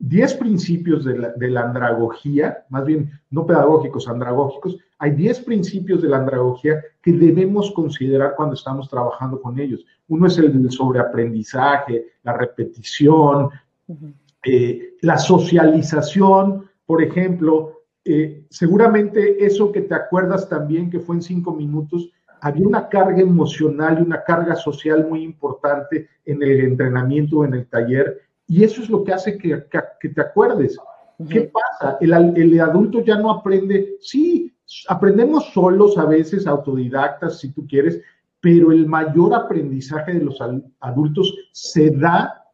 10 0.00 0.34
principios 0.34 1.04
de 1.04 1.16
la, 1.16 1.28
de 1.30 1.48
la, 1.48 1.62
andragogía, 1.62 2.66
más 2.68 2.84
bien 2.84 3.12
no 3.30 3.46
pedagógicos, 3.46 4.08
andragógicos, 4.08 4.76
hay 5.02 5.10
10 5.10 5.40
principios 5.40 6.00
de 6.00 6.08
la 6.08 6.18
andragogía 6.18 6.80
que 7.02 7.12
debemos 7.12 7.72
considerar 7.72 8.34
cuando 8.36 8.54
estamos 8.54 8.88
trabajando 8.88 9.42
con 9.42 9.58
ellos. 9.58 9.84
Uno 10.06 10.28
es 10.28 10.38
el 10.38 10.52
del 10.52 10.70
sobreaprendizaje, 10.70 12.04
la 12.22 12.34
repetición, 12.34 13.50
eh, 14.44 14.94
la 15.00 15.18
socialización, 15.18 16.70
por 16.86 17.02
ejemplo, 17.02 17.80
eh, 18.04 18.46
seguramente 18.48 19.44
eso 19.44 19.72
que 19.72 19.80
te 19.80 19.94
acuerdas 19.96 20.48
también 20.48 20.88
que 20.88 21.00
fue 21.00 21.16
en 21.16 21.22
cinco 21.22 21.52
minutos, 21.52 22.12
había 22.40 22.68
una 22.68 22.88
carga 22.88 23.20
emocional 23.20 23.98
y 23.98 24.02
una 24.02 24.22
carga 24.22 24.54
social 24.54 25.08
muy 25.08 25.24
importante 25.24 26.10
en 26.24 26.40
el 26.44 26.60
entrenamiento 26.60 27.38
o 27.38 27.44
en 27.44 27.54
el 27.54 27.66
taller 27.66 28.20
y 28.46 28.62
eso 28.62 28.80
es 28.80 28.88
lo 28.88 29.02
que 29.02 29.12
hace 29.12 29.36
que, 29.36 29.64
que, 30.00 30.08
te 30.10 30.20
acuerdes. 30.20 30.78
¿Qué 31.28 31.50
pasa? 31.52 31.98
El, 32.00 32.12
el, 32.36 32.60
adulto 32.60 33.02
ya 33.02 33.16
no 33.16 33.32
aprende, 33.32 33.96
sí, 34.00 34.51
aprendemos 34.88 35.52
solos 35.52 35.98
a 35.98 36.04
veces, 36.04 36.46
autodidactas, 36.46 37.38
si 37.38 37.52
tú 37.52 37.66
quieres, 37.66 38.00
pero 38.40 38.72
el 38.72 38.86
mayor 38.86 39.34
aprendizaje 39.34 40.14
de 40.14 40.24
los 40.24 40.38
adultos 40.80 41.34
se 41.52 41.90
da 41.90 42.44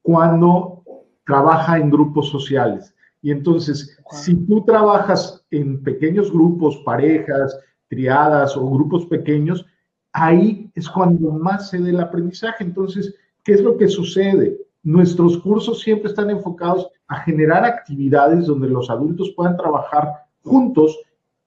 cuando 0.00 0.82
trabaja 1.26 1.78
en 1.78 1.90
grupos 1.90 2.28
sociales. 2.28 2.94
Y 3.22 3.30
entonces, 3.30 3.98
si 4.10 4.34
tú 4.46 4.64
trabajas 4.64 5.44
en 5.50 5.82
pequeños 5.82 6.32
grupos, 6.32 6.78
parejas, 6.84 7.58
triadas 7.88 8.56
o 8.56 8.68
grupos 8.68 9.06
pequeños, 9.06 9.64
ahí 10.12 10.70
es 10.74 10.88
cuando 10.88 11.30
más 11.32 11.70
se 11.70 11.78
dé 11.78 11.90
el 11.90 12.00
aprendizaje. 12.00 12.64
Entonces, 12.64 13.14
¿qué 13.44 13.52
es 13.52 13.62
lo 13.62 13.76
que 13.76 13.88
sucede? 13.88 14.58
Nuestros 14.82 15.38
cursos 15.38 15.80
siempre 15.80 16.10
están 16.10 16.30
enfocados 16.30 16.88
a 17.06 17.20
generar 17.20 17.64
actividades 17.64 18.46
donde 18.46 18.68
los 18.68 18.90
adultos 18.90 19.32
puedan 19.36 19.56
trabajar 19.56 20.08
juntos 20.42 20.98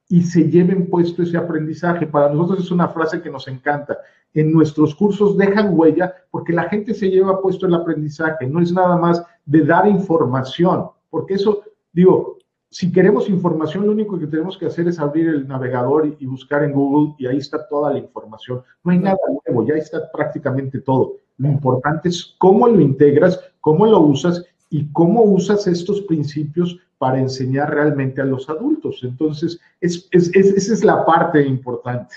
y 0.07 0.21
se 0.21 0.49
lleven 0.49 0.89
puesto 0.89 1.23
ese 1.23 1.37
aprendizaje. 1.37 2.07
Para 2.07 2.29
nosotros 2.29 2.65
es 2.65 2.71
una 2.71 2.89
frase 2.89 3.21
que 3.21 3.29
nos 3.29 3.47
encanta. 3.47 3.97
En 4.33 4.51
nuestros 4.51 4.93
cursos 4.93 5.37
dejan 5.37 5.77
huella 5.77 6.13
porque 6.29 6.53
la 6.53 6.69
gente 6.69 6.93
se 6.93 7.09
lleva 7.09 7.41
puesto 7.41 7.65
el 7.65 7.73
aprendizaje. 7.73 8.47
No 8.47 8.61
es 8.61 8.71
nada 8.71 8.97
más 8.97 9.23
de 9.45 9.63
dar 9.63 9.87
información, 9.87 10.87
porque 11.09 11.35
eso, 11.35 11.63
digo, 11.93 12.37
si 12.69 12.91
queremos 12.91 13.29
información, 13.29 13.85
lo 13.85 13.93
único 13.93 14.19
que 14.19 14.27
tenemos 14.27 14.57
que 14.57 14.65
hacer 14.65 14.87
es 14.89 14.99
abrir 14.99 15.29
el 15.29 15.47
navegador 15.47 16.13
y, 16.19 16.25
buscar 16.25 16.63
en 16.63 16.73
Google 16.73 17.15
y 17.17 17.25
ahí 17.25 17.37
está 17.37 17.65
toda 17.67 17.93
la 17.93 17.99
información. 17.99 18.63
No 18.83 18.91
hay 18.91 18.99
nada 18.99 19.17
nuevo, 19.45 19.65
ya 19.65 19.75
está 19.75 20.11
prácticamente 20.11 20.81
todo. 20.81 21.15
Lo 21.37 21.47
importante 21.47 22.09
es 22.09 22.35
cómo 22.37 22.67
lo 22.67 22.81
integras, 22.81 23.39
cómo 23.61 23.85
lo 23.85 24.01
usas 24.01 24.43
y 24.69 24.91
cómo 24.91 25.23
usas 25.23 25.67
estos 25.67 26.01
principios 26.01 26.77
para 26.97 27.19
enseñar 27.19 27.73
realmente 27.73 28.21
a 28.21 28.25
los 28.25 28.49
adultos. 28.49 29.01
Entonces, 29.03 29.59
es, 29.81 30.07
esa 30.11 30.73
es 30.73 30.83
la 30.83 31.05
parte 31.05 31.41
importante. 31.41 32.15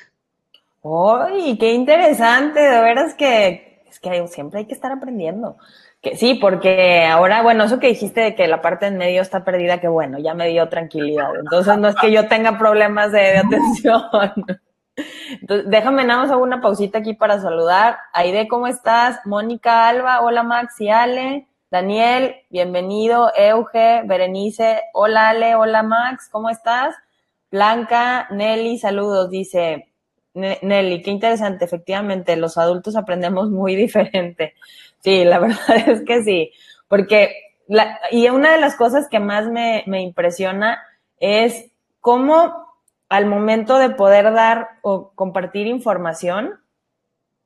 ¡Uy, 0.82 1.58
qué 1.58 1.72
interesante! 1.74 2.60
De 2.60 2.80
veras 2.80 3.14
que 3.14 3.68
es 3.90 4.00
que 4.00 4.26
siempre 4.28 4.60
hay 4.60 4.66
que 4.66 4.74
estar 4.74 4.92
aprendiendo. 4.92 5.56
Que 6.00 6.16
sí, 6.16 6.34
porque 6.34 7.04
ahora, 7.04 7.42
bueno, 7.42 7.64
eso 7.64 7.80
que 7.80 7.88
dijiste 7.88 8.20
de 8.20 8.34
que 8.34 8.46
la 8.46 8.62
parte 8.62 8.86
en 8.86 8.98
medio 8.98 9.20
está 9.20 9.44
perdida, 9.44 9.80
que 9.80 9.88
bueno, 9.88 10.18
ya 10.18 10.34
me 10.34 10.48
dio 10.48 10.68
tranquilidad. 10.68 11.34
Entonces, 11.36 11.76
no 11.78 11.88
es 11.88 11.96
que 11.96 12.12
yo 12.12 12.28
tenga 12.28 12.58
problemas 12.58 13.10
de, 13.12 13.38
atención. 13.38 14.02
Entonces, 15.40 15.70
déjame 15.70 16.04
nada 16.04 16.26
más 16.26 16.36
una 16.36 16.60
pausita 16.60 16.98
aquí 16.98 17.14
para 17.14 17.40
saludar. 17.40 17.98
Aide, 18.12 18.46
¿cómo 18.48 18.66
estás? 18.66 19.20
Mónica 19.24 19.88
Alba, 19.88 20.20
hola 20.22 20.42
Max 20.42 20.80
y 20.80 20.88
Ale. 20.88 21.48
Daniel, 21.70 22.37
bienvenido. 22.48 23.31
Euge, 23.37 24.02
Berenice, 24.07 24.81
hola 24.94 25.28
Ale, 25.28 25.54
hola 25.54 25.83
Max, 25.83 26.31
¿cómo 26.33 26.48
estás? 26.48 26.94
Blanca, 27.50 28.26
Nelly, 28.31 28.78
saludos, 28.78 29.28
dice 29.28 29.92
Nelly, 30.33 31.02
qué 31.02 31.11
interesante, 31.11 31.66
efectivamente, 31.66 32.37
los 32.37 32.57
adultos 32.57 32.96
aprendemos 32.96 33.50
muy 33.50 33.76
diferente. 33.76 34.54
Sí, 35.00 35.24
la 35.26 35.38
verdad 35.40 35.88
es 35.88 36.02
que 36.07 36.22
sí, 36.22 36.52
porque, 36.88 37.35
y 38.12 38.31
una 38.31 38.52
de 38.52 38.61
las 38.61 38.74
cosas 38.74 39.07
que 39.11 39.20
más 39.20 39.46
me, 39.48 39.85
me 39.87 40.00
impresiona 40.00 40.83
es 41.20 41.70
cómo 42.00 42.66
al 43.11 43.26
momento 43.26 43.76
de 43.76 43.90
poder 43.90 44.33
dar 44.33 44.68
o 44.81 45.11
compartir 45.14 45.66
información, 45.66 46.61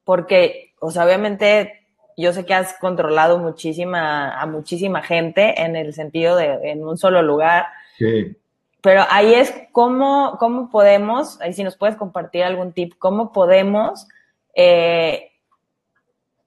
porque, 0.05 0.75
o 0.81 0.93
sea, 0.93 1.07
obviamente 1.07 1.82
yo 2.17 2.33
sé 2.33 2.45
que 2.45 2.55
has 2.55 2.75
controlado 2.79 3.39
muchísima, 3.39 4.41
a 4.41 4.47
muchísima 4.47 5.03
gente 5.03 5.63
en 5.63 5.77
el 5.77 5.95
sentido 5.95 6.37
de 6.37 6.71
en 6.71 6.85
un 6.87 6.99
solo 6.99 7.23
lugar. 7.23 7.67
Sí. 7.99 8.37
Pero 8.83 9.03
ahí 9.11 9.35
es 9.35 9.55
cómo, 9.71 10.37
cómo 10.39 10.69
podemos, 10.69 11.41
ahí 11.41 11.53
si 11.53 11.63
nos 11.63 11.77
puedes 11.77 11.97
compartir 11.97 12.43
algún 12.43 12.73
tip, 12.73 12.95
cómo 12.99 13.33
podemos 13.33 14.09
eh, 14.55 15.31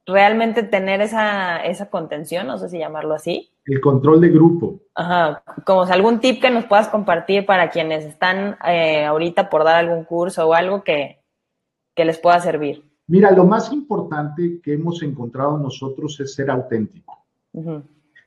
realmente 0.06 0.64
tener 0.64 1.02
esa, 1.02 1.64
esa 1.64 1.90
contención, 1.90 2.46
no 2.46 2.58
sé 2.58 2.70
si 2.70 2.78
llamarlo 2.78 3.16
así. 3.16 3.52
El 3.66 3.82
control 3.82 4.22
de 4.22 4.30
grupo. 4.30 4.80
Ajá, 4.94 5.44
como 5.66 5.84
algún 5.84 6.20
tip 6.20 6.42
que 6.42 6.52
nos 6.52 6.66
puedas 6.66 6.88
compartir 6.90 7.46
para 7.46 7.70
quienes 7.70 8.06
están 8.06 8.58
eh, 8.68 9.06
ahorita 9.06 9.50
por 9.50 9.64
dar 9.64 9.78
algún 9.78 10.04
curso 10.04 10.48
o 10.48 10.54
algo 10.54 10.84
que, 10.84 11.22
que 11.96 12.06
les 12.06 12.20
pueda 12.20 12.40
servir. 12.42 12.84
Mira, 13.08 13.32
lo 13.32 13.46
más 13.46 13.72
importante 13.72 14.60
que 14.62 14.74
hemos 14.74 15.04
encontrado 15.04 15.58
nosotros 15.60 16.20
es 16.20 16.34
ser 16.34 16.50
auténtico. 16.50 17.24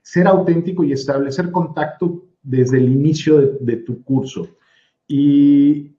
Ser 0.02 0.26
auténtico 0.26 0.84
y 0.84 0.92
establecer 0.92 1.50
contacto 1.50 2.24
desde 2.42 2.78
el 2.78 2.88
inicio 2.88 3.38
de, 3.60 3.76
tu 3.78 4.02
curso. 4.04 4.48
Y, 5.06 5.94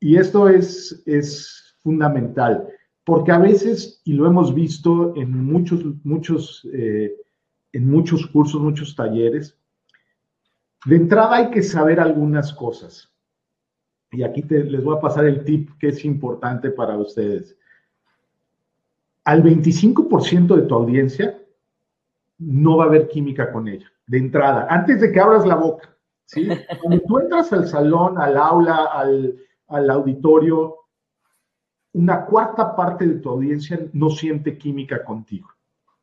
esto 0.00 0.48
es, 0.48 1.02
es, 1.06 1.60
fundamental, 1.82 2.66
porque 3.04 3.30
a 3.30 3.38
veces, 3.38 4.00
y 4.04 4.14
lo 4.14 4.26
hemos 4.26 4.54
visto 4.54 5.14
en 5.16 5.44
muchos, 5.44 5.84
muchos, 6.02 6.66
eh, 6.72 7.14
en 7.72 7.90
muchos 7.90 8.26
cursos, 8.28 8.58
muchos 8.58 8.96
talleres, 8.96 9.58
de 10.86 10.96
entrada 10.96 11.36
hay 11.36 11.50
que 11.50 11.62
saber 11.62 12.00
algunas 12.00 12.54
cosas. 12.54 13.12
Y 14.12 14.22
aquí 14.22 14.42
les 14.48 14.82
voy 14.82 14.96
a 14.96 15.00
pasar 15.00 15.26
el 15.26 15.44
tip 15.44 15.70
que 15.78 15.88
es 15.88 16.04
importante 16.06 16.70
para 16.70 16.96
ustedes 16.96 17.58
al 19.24 19.42
25% 19.42 20.54
de 20.54 20.62
tu 20.62 20.74
audiencia 20.74 21.40
no 22.38 22.76
va 22.76 22.84
a 22.84 22.86
haber 22.88 23.08
química 23.08 23.52
con 23.52 23.68
ella, 23.68 23.90
de 24.06 24.18
entrada, 24.18 24.66
antes 24.68 25.00
de 25.00 25.12
que 25.12 25.20
abras 25.20 25.46
la 25.46 25.56
boca. 25.56 25.96
¿sí? 26.26 26.48
Cuando 26.82 27.02
tú 27.06 27.18
entras 27.18 27.52
al 27.52 27.66
salón, 27.66 28.18
al 28.18 28.36
aula, 28.36 28.84
al, 28.86 29.90
auditorio, 29.90 30.76
una 31.92 32.26
cuarta 32.26 32.74
parte 32.76 33.06
de 33.06 33.14
tu 33.16 33.30
audiencia 33.30 33.80
no 33.92 34.10
siente 34.10 34.58
química 34.58 35.04
contigo. 35.04 35.48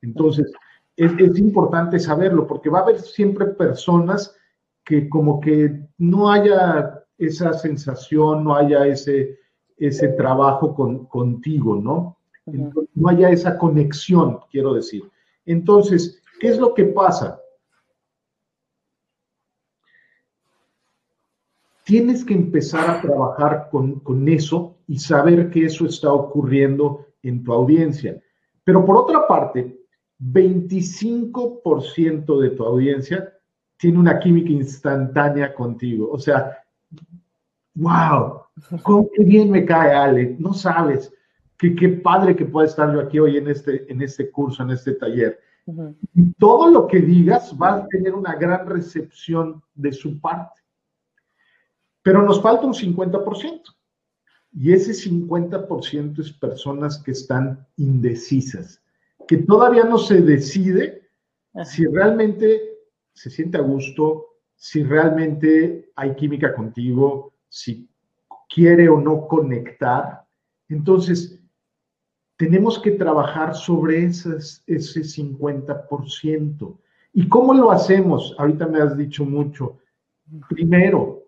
Entonces, 0.02 0.52
es, 0.96 1.12
es, 1.18 1.38
importante 1.38 2.00
saberlo 2.00 2.48
porque 2.48 2.70
va 2.70 2.80
a 2.80 2.84
haber 2.84 3.00
siempre 3.00 3.48
personas 3.48 4.36
que 4.84 5.08
como 5.10 5.40
que 5.40 5.88
no 5.98 6.32
haya 6.32 7.06
esa 7.18 7.54
sensación, 7.54 8.44
no 8.44 8.56
haya 8.56 8.88
ese, 8.88 9.38
ese 9.78 10.10
trabajo 10.10 10.74
con, 10.74 11.06
contigo, 11.06 11.76
¿no? 11.76 12.18
No 12.46 13.10
haya 13.10 13.30
esa 13.30 13.58
conexión, 13.58 14.40
quiero 14.50 14.74
decir. 14.74 15.04
Entonces, 15.46 16.22
¿qué 16.40 16.48
es 16.50 16.58
lo 16.58 16.74
que 16.74 16.86
pasa? 16.86 17.40
Tienes 21.84 22.24
que 22.24 22.34
empezar 22.34 22.90
a 22.90 23.02
trabajar 23.02 23.68
con, 23.70 24.00
con 24.00 24.30
eso 24.30 24.78
y 24.88 24.98
saber 25.00 25.50
que 25.50 25.66
eso 25.66 25.86
está 25.86 26.14
ocurriendo 26.14 27.08
en 27.24 27.44
tu 27.44 27.52
audiencia. 27.54 28.22
Pero 28.64 28.86
por 28.86 28.98
otra 28.98 29.28
parte, 29.28 29.80
25% 30.20 32.40
de 32.40 32.52
tu 32.52 32.64
audiencia 32.64 33.34
tiene 33.78 33.98
una 33.98 34.20
química 34.20 34.52
instantánea 34.52 35.52
contigo. 35.54 36.12
O 36.12 36.20
sea, 36.20 36.60
wow, 37.74 38.42
cómo 38.84 39.10
bien 39.18 39.50
me 39.50 39.66
cae 39.66 39.94
Ale, 39.94 40.36
no 40.38 40.54
sabes 40.54 41.12
qué, 41.70 41.90
padre 41.90 42.36
que 42.36 42.46
pueda 42.46 42.68
estar 42.68 42.92
yo 42.92 43.00
aquí 43.00 43.20
hoy 43.20 43.38
en 43.38 43.48
este, 43.48 43.92
en 43.92 44.02
este 44.02 44.32
curso, 44.32 44.64
en 44.64 44.72
este 44.72 44.94
taller. 44.94 45.40
Y 46.16 46.34
todo 46.34 46.70
lo 46.70 46.88
que 46.88 47.00
digas 47.00 47.56
va 47.62 47.76
a 47.76 47.88
tener 47.88 48.14
una 48.14 48.36
gran 48.36 48.66
recepción 48.66 49.62
de 49.76 49.94
su 49.94 50.20
parte. 50.20 50.60
Pero 52.02 52.24
nos 52.24 52.42
falta 52.42 52.66
un 52.66 52.74
50%. 52.74 53.62
Y 54.54 54.74
ese 54.74 54.92
50% 54.92 56.20
es 56.20 56.34
personas 56.34 57.02
que 57.02 57.12
están 57.12 57.66
indecisas, 57.78 58.82
que 59.28 59.38
todavía 59.38 59.86
no 59.86 59.98
se 59.98 60.22
decide 60.22 61.10
si 61.64 61.86
realmente 61.86 62.62
se 63.14 63.30
siente 63.30 63.58
a 63.58 63.62
gusto, 63.62 64.26
si 64.56 64.84
realmente 64.84 65.92
hay 65.96 66.16
química 66.16 66.54
contigo, 66.54 67.34
si 67.48 67.88
quiere 68.54 68.90
o 68.90 69.00
no 69.00 69.28
conectar. 69.28 70.26
Entonces, 70.68 71.41
tenemos 72.42 72.80
que 72.80 72.90
trabajar 72.90 73.54
sobre 73.54 74.04
ese 74.04 74.64
50%. 74.66 76.78
¿Y 77.14 77.28
cómo 77.28 77.54
lo 77.54 77.70
hacemos? 77.70 78.34
Ahorita 78.40 78.66
me 78.66 78.82
has 78.82 78.98
dicho 78.98 79.24
mucho. 79.24 79.78
Primero, 80.50 81.28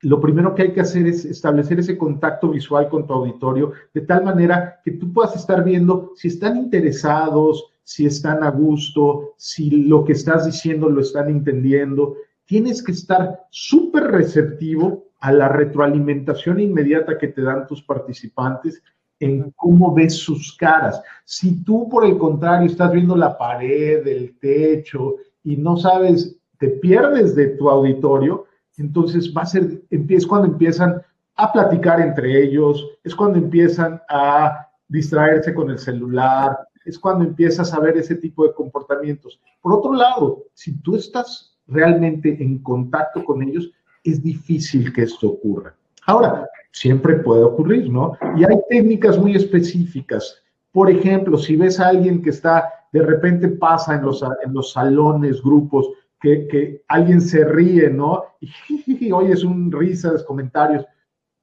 lo 0.00 0.20
primero 0.20 0.56
que 0.56 0.62
hay 0.62 0.72
que 0.72 0.80
hacer 0.80 1.06
es 1.06 1.24
establecer 1.24 1.78
ese 1.78 1.96
contacto 1.96 2.50
visual 2.50 2.88
con 2.88 3.06
tu 3.06 3.12
auditorio 3.12 3.74
de 3.94 4.00
tal 4.00 4.24
manera 4.24 4.80
que 4.84 4.90
tú 4.90 5.12
puedas 5.12 5.36
estar 5.36 5.62
viendo 5.62 6.10
si 6.16 6.26
están 6.26 6.56
interesados, 6.56 7.70
si 7.84 8.04
están 8.04 8.42
a 8.42 8.50
gusto, 8.50 9.34
si 9.36 9.70
lo 9.70 10.04
que 10.04 10.14
estás 10.14 10.46
diciendo 10.46 10.88
lo 10.88 11.02
están 11.02 11.28
entendiendo. 11.28 12.16
Tienes 12.44 12.82
que 12.82 12.90
estar 12.90 13.46
súper 13.50 14.08
receptivo 14.08 15.04
a 15.20 15.30
la 15.30 15.48
retroalimentación 15.48 16.58
inmediata 16.58 17.18
que 17.18 17.28
te 17.28 17.42
dan 17.42 17.68
tus 17.68 17.84
participantes 17.84 18.82
en 19.20 19.52
cómo 19.56 19.94
ves 19.94 20.16
sus 20.16 20.56
caras. 20.56 21.02
Si 21.24 21.62
tú, 21.64 21.88
por 21.88 22.04
el 22.04 22.18
contrario, 22.18 22.66
estás 22.66 22.92
viendo 22.92 23.16
la 23.16 23.36
pared, 23.36 24.06
el 24.06 24.38
techo 24.38 25.16
y 25.42 25.56
no 25.56 25.76
sabes, 25.76 26.36
te 26.58 26.68
pierdes 26.68 27.34
de 27.34 27.48
tu 27.48 27.68
auditorio, 27.68 28.46
entonces 28.76 29.32
va 29.36 29.42
a 29.42 29.46
ser, 29.46 29.82
es 29.90 30.26
cuando 30.26 30.48
empiezan 30.48 31.02
a 31.36 31.52
platicar 31.52 32.00
entre 32.00 32.42
ellos, 32.42 32.84
es 33.04 33.14
cuando 33.14 33.38
empiezan 33.38 34.00
a 34.08 34.68
distraerse 34.88 35.54
con 35.54 35.70
el 35.70 35.78
celular, 35.78 36.58
es 36.84 36.98
cuando 36.98 37.24
empiezas 37.24 37.72
a 37.72 37.80
ver 37.80 37.96
ese 37.96 38.14
tipo 38.16 38.44
de 38.44 38.54
comportamientos. 38.54 39.40
Por 39.60 39.72
otro 39.72 39.92
lado, 39.92 40.44
si 40.54 40.78
tú 40.80 40.96
estás 40.96 41.56
realmente 41.66 42.42
en 42.42 42.58
contacto 42.58 43.24
con 43.24 43.42
ellos, 43.42 43.70
es 44.04 44.22
difícil 44.22 44.92
que 44.92 45.02
esto 45.02 45.28
ocurra. 45.28 45.74
Ahora, 46.06 46.48
siempre 46.72 47.16
puede 47.16 47.42
ocurrir, 47.44 47.90
¿no? 47.90 48.16
Y 48.36 48.44
hay 48.44 48.58
técnicas 48.68 49.18
muy 49.18 49.34
específicas. 49.34 50.42
Por 50.72 50.90
ejemplo, 50.90 51.38
si 51.38 51.56
ves 51.56 51.80
a 51.80 51.88
alguien 51.88 52.22
que 52.22 52.30
está, 52.30 52.70
de 52.92 53.02
repente 53.02 53.48
pasa 53.48 53.96
en 53.96 54.02
los, 54.02 54.22
en 54.22 54.52
los 54.52 54.72
salones, 54.72 55.42
grupos, 55.42 55.90
que, 56.20 56.46
que 56.48 56.82
alguien 56.88 57.20
se 57.20 57.44
ríe, 57.44 57.90
¿no? 57.90 58.24
Y 58.40 59.12
oyes 59.12 59.44
un 59.44 59.70
risas, 59.70 60.24
comentarios, 60.24 60.84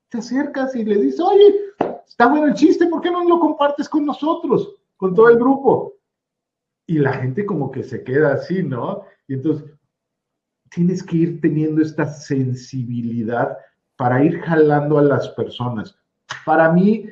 te 0.09 0.19
acercas 0.19 0.75
y 0.75 0.83
le 0.83 0.97
dices, 0.97 1.19
oye, 1.19 1.55
está 2.07 2.27
bueno 2.27 2.47
el 2.47 2.53
chiste, 2.53 2.87
¿por 2.87 3.01
qué 3.01 3.11
no 3.11 3.27
lo 3.27 3.39
compartes 3.39 3.89
con 3.89 4.05
nosotros, 4.05 4.75
con 4.97 5.13
todo 5.13 5.29
el 5.29 5.37
grupo? 5.37 5.93
Y 6.87 6.99
la 6.99 7.13
gente 7.13 7.45
como 7.45 7.71
que 7.71 7.83
se 7.83 8.03
queda 8.03 8.33
así, 8.33 8.61
¿no? 8.61 9.03
Y 9.27 9.33
entonces 9.35 9.65
tienes 10.69 11.03
que 11.03 11.17
ir 11.17 11.41
teniendo 11.41 11.81
esta 11.81 12.05
sensibilidad 12.05 13.57
para 13.97 14.23
ir 14.23 14.41
jalando 14.41 14.97
a 14.97 15.03
las 15.03 15.29
personas. 15.29 15.97
Para 16.45 16.71
mí, 16.71 17.07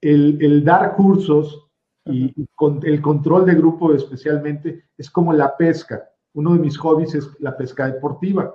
el, 0.00 0.64
dar 0.64 0.96
cursos 0.96 1.68
y, 2.04 2.34
el 2.82 3.00
control 3.00 3.46
de 3.46 3.54
grupo 3.54 3.94
especialmente 3.94 4.84
es 4.98 5.10
como 5.10 5.32
la 5.32 5.56
pesca. 5.56 6.08
Uno 6.34 6.54
de 6.54 6.60
mis 6.60 6.76
hobbies 6.78 7.14
es 7.14 7.28
la 7.40 7.56
pesca 7.56 7.86
deportiva. 7.86 8.54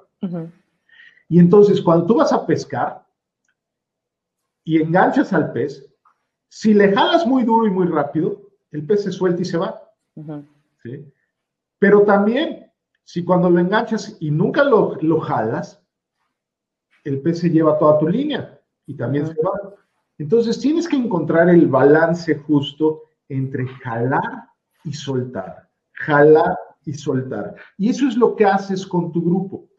Y 1.30 1.40
entonces, 1.40 1.82
cuando 1.82 2.06
tú 2.06 2.16
vas 2.16 2.34
a 2.34 2.46
pescar 2.46 3.06
y 4.64 4.82
enganchas 4.82 5.32
al 5.34 5.52
pez, 5.52 5.88
si 6.50 6.74
le 6.74 6.94
jalas 6.94 7.26
muy 7.26 7.44
duro 7.44 7.68
y 7.68 7.72
muy 7.72 7.88
rápido, 7.88 8.42
el 8.72 8.86
pez 8.86 9.04
se 9.04 9.12
suelta 9.12 9.42
y 9.42 9.46
se 9.46 9.58
va. 9.58 9.82
Pero 11.80 12.02
también, 12.04 12.72
si 13.04 13.24
cuando 13.24 13.50
lo 13.50 13.60
enganchas 13.60 14.18
y 14.20 14.32
nunca 14.32 14.64
lo, 14.64 14.96
lo 15.02 15.20
jalas, 15.20 15.82
el 17.08 17.22
pez 17.22 17.40
se 17.40 17.50
lleva 17.50 17.78
toda 17.78 18.00
tu 18.00 18.08
línea 18.08 18.60
y 18.86 18.96
también 18.96 19.28
se 19.28 19.42
va. 19.42 19.74
Entonces 20.18 20.60
tienes 20.60 20.88
que 20.88 20.98
encontrar 20.98 21.50
el 21.50 21.68
balance 21.68 22.36
justo 22.36 23.04
entre 23.30 23.66
jalar 23.66 24.50
y 24.84 24.94
soltar, 24.94 25.70
jalar 25.94 26.58
y 26.86 26.94
soltar. 26.94 27.56
Y 27.78 27.90
eso 27.90 28.08
es 28.08 28.18
lo 28.18 28.36
que 28.36 28.46
haces 28.46 28.86
con 28.86 29.12
tu 29.12 29.24
grupo. 29.24 29.70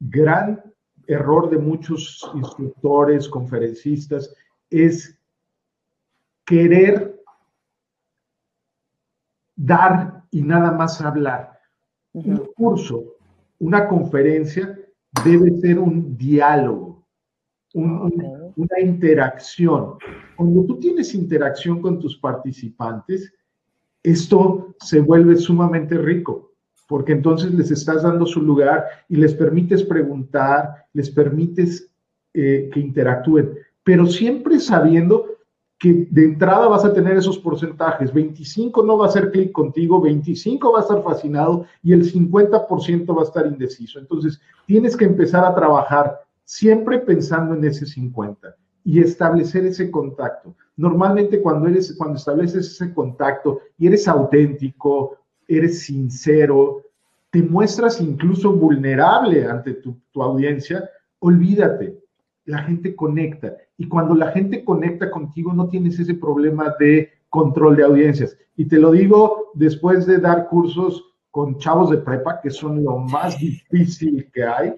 Gran 0.00 0.62
error 1.06 1.50
de 1.50 1.58
muchos 1.58 2.26
instructores, 2.34 3.28
conferencistas, 3.28 4.34
es 4.70 5.18
querer 6.46 7.22
dar 9.54 10.24
y 10.30 10.42
nada 10.42 10.72
más 10.72 11.00
hablar. 11.02 11.60
Un 12.12 12.38
curso, 12.56 13.16
una 13.58 13.88
conferencia 13.88 14.85
debe 15.24 15.56
ser 15.60 15.78
un 15.78 16.16
diálogo, 16.16 17.04
una 17.74 18.80
interacción. 18.80 19.94
Cuando 20.36 20.64
tú 20.64 20.78
tienes 20.78 21.14
interacción 21.14 21.80
con 21.80 22.00
tus 22.00 22.16
participantes, 22.18 23.32
esto 24.02 24.74
se 24.80 25.00
vuelve 25.00 25.36
sumamente 25.36 25.98
rico, 25.98 26.52
porque 26.88 27.12
entonces 27.12 27.52
les 27.52 27.70
estás 27.70 28.02
dando 28.02 28.24
su 28.24 28.40
lugar 28.40 28.84
y 29.08 29.16
les 29.16 29.34
permites 29.34 29.82
preguntar, 29.82 30.86
les 30.92 31.10
permites 31.10 31.90
eh, 32.32 32.70
que 32.72 32.80
interactúen, 32.80 33.52
pero 33.82 34.06
siempre 34.06 34.60
sabiendo 34.60 35.35
que 35.78 36.08
de 36.10 36.24
entrada 36.24 36.68
vas 36.68 36.84
a 36.84 36.92
tener 36.92 37.16
esos 37.16 37.38
porcentajes. 37.38 38.12
25 38.12 38.82
no 38.82 38.96
va 38.96 39.06
a 39.06 39.08
hacer 39.08 39.30
clic 39.30 39.52
contigo, 39.52 40.00
25 40.00 40.72
va 40.72 40.78
a 40.78 40.82
estar 40.82 41.02
fascinado 41.02 41.66
y 41.82 41.92
el 41.92 42.10
50% 42.10 43.16
va 43.16 43.20
a 43.20 43.24
estar 43.24 43.46
indeciso. 43.46 43.98
Entonces, 43.98 44.40
tienes 44.66 44.96
que 44.96 45.04
empezar 45.04 45.44
a 45.44 45.54
trabajar 45.54 46.20
siempre 46.44 46.98
pensando 47.00 47.54
en 47.54 47.64
ese 47.64 47.84
50 47.84 48.56
y 48.84 49.00
establecer 49.00 49.66
ese 49.66 49.90
contacto. 49.90 50.54
Normalmente 50.76 51.42
cuando 51.42 51.68
eres 51.68 51.94
cuando 51.98 52.16
estableces 52.16 52.68
ese 52.68 52.94
contacto 52.94 53.60
y 53.76 53.88
eres 53.88 54.06
auténtico, 54.06 55.18
eres 55.48 55.82
sincero, 55.82 56.82
te 57.30 57.42
muestras 57.42 58.00
incluso 58.00 58.52
vulnerable 58.52 59.44
ante 59.44 59.74
tu, 59.74 59.96
tu 60.12 60.22
audiencia, 60.22 60.88
olvídate, 61.18 61.95
la 62.46 62.62
gente 62.62 62.96
conecta. 62.96 63.56
Y 63.76 63.88
cuando 63.88 64.14
la 64.14 64.32
gente 64.32 64.64
conecta 64.64 65.10
contigo, 65.10 65.52
no 65.52 65.68
tienes 65.68 65.98
ese 65.98 66.14
problema 66.14 66.74
de 66.78 67.10
control 67.28 67.76
de 67.76 67.84
audiencias. 67.84 68.36
Y 68.56 68.66
te 68.66 68.78
lo 68.78 68.92
digo 68.92 69.50
después 69.54 70.06
de 70.06 70.18
dar 70.18 70.48
cursos 70.48 71.04
con 71.30 71.58
chavos 71.58 71.90
de 71.90 71.98
prepa, 71.98 72.40
que 72.40 72.50
son 72.50 72.82
lo 72.82 72.98
más 72.98 73.38
difícil 73.38 74.30
que 74.32 74.42
hay, 74.44 74.72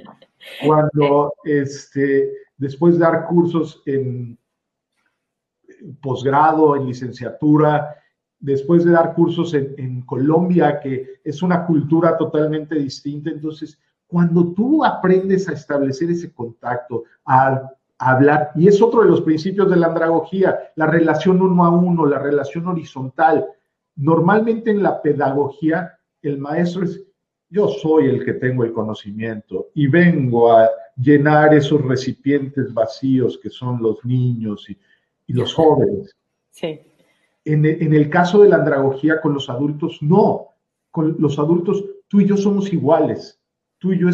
cuando 0.67 1.33
este, 1.45 2.33
después 2.57 2.95
de 2.95 3.01
dar 3.01 3.27
cursos 3.27 3.83
en 3.87 4.37
posgrado, 6.03 6.75
en 6.75 6.87
licenciatura, 6.87 7.95
después 8.41 8.85
de 8.85 8.91
dar 8.93 9.15
cursos 9.15 9.55
en, 9.55 9.75
en, 9.79 10.03
Colombia, 10.03 10.81
que 10.81 11.21
es 11.23 11.43
una 11.43 11.65
cultura 11.65 12.17
totalmente 12.17 12.75
distinta, 12.75 13.31
entonces 13.31 13.79
cuando 14.09 14.53
tú 14.55 14.85
aprendes 14.85 15.49
a 15.49 15.53
establecer 15.53 16.11
ese 16.11 16.33
contacto, 16.33 17.05
a, 17.25 17.71
hablar, 17.99 18.53
y 18.55 18.69
es 18.69 18.81
otro 18.81 19.03
de 19.03 19.09
los 19.09 19.23
principios 19.23 19.69
de 19.69 19.77
la 19.77 19.89
andragogía, 19.89 20.73
la 20.77 20.87
relación 20.87 21.43
uno 21.43 21.65
a 21.65 21.71
uno, 21.71 22.07
la 22.07 22.19
relación 22.21 22.69
horizontal. 22.69 23.45
Normalmente 23.97 24.71
en 24.71 24.83
la 24.83 25.03
pedagogía, 25.03 25.99
el 26.23 26.39
maestro 26.39 26.85
es, 26.85 27.05
yo 27.51 27.69
soy 27.69 28.07
el 28.07 28.25
que 28.25 28.35
tengo 28.35 28.63
el 28.63 28.73
conocimiento 28.73 29.71
y 29.75 29.89
vengo 29.89 30.53
a 30.53 30.71
llenar 30.97 31.55
esos 31.55 31.83
recipientes 31.83 32.73
vacíos 32.73 33.39
que 33.43 33.51
son 33.51 33.83
los 33.83 34.05
niños 34.05 34.71
y, 34.71 34.79
y 35.27 35.33
los 35.33 35.53
jóvenes. 35.53 36.17
Sí. 36.51 36.81
En, 37.45 37.67
en 37.67 37.95
el 37.95 38.09
caso 38.09 38.43
de 38.43 38.49
la 38.49 38.57
andragogía 38.57 39.21
con 39.21 39.35
los 39.35 39.51
adultos, 39.51 39.99
no. 40.03 40.55
Con 40.91 41.17
los 41.19 41.39
adultos, 41.39 41.85
tú 42.07 42.21
y 42.21 42.27
yo 42.27 42.37
somos 42.37 42.73
iguales 42.73 43.38
tú 43.79 43.93
y 43.93 43.99
yo, 43.99 44.09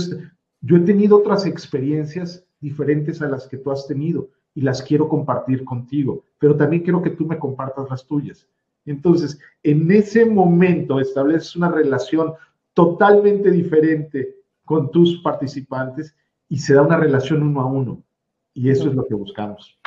he 0.77 0.81
tenido 0.81 1.19
otras 1.19 1.47
experiencias 1.47 2.47
diferentes 2.61 3.21
a 3.23 3.29
las 3.29 3.47
que 3.47 3.59
tú 3.59 3.71
has 3.71 3.87
tenido 3.87 4.31
y 4.55 4.61
las 4.61 4.83
quiero 4.83 5.09
compartir 5.09 5.65
contigo, 5.65 6.25
pero 6.39 6.57
también 6.57 6.83
quiero 6.83 7.03
que 7.03 7.11
tú 7.11 7.27
me 7.27 7.39
compartas 7.39 7.91
las 7.91 8.07
tuyas. 8.07 8.49
Entonces, 8.87 9.39
en 9.63 9.91
ese 9.91 10.25
momento 10.27 11.01
estableces 11.01 11.57
una 11.57 11.71
relación 11.71 12.35
totalmente 12.75 13.51
diferente 13.51 14.37
con 14.65 14.91
tus 14.91 15.21
participantes 15.23 16.15
y 16.49 16.59
se 16.59 16.75
da 16.75 16.83
una 16.83 16.97
relación 16.97 17.43
uno 17.43 17.61
a 17.61 17.67
uno. 17.67 18.03
Y 18.53 18.71
eso 18.71 18.89
es 18.89 18.95
lo 18.95 19.05
que 19.07 19.15
buscamos. 19.15 19.79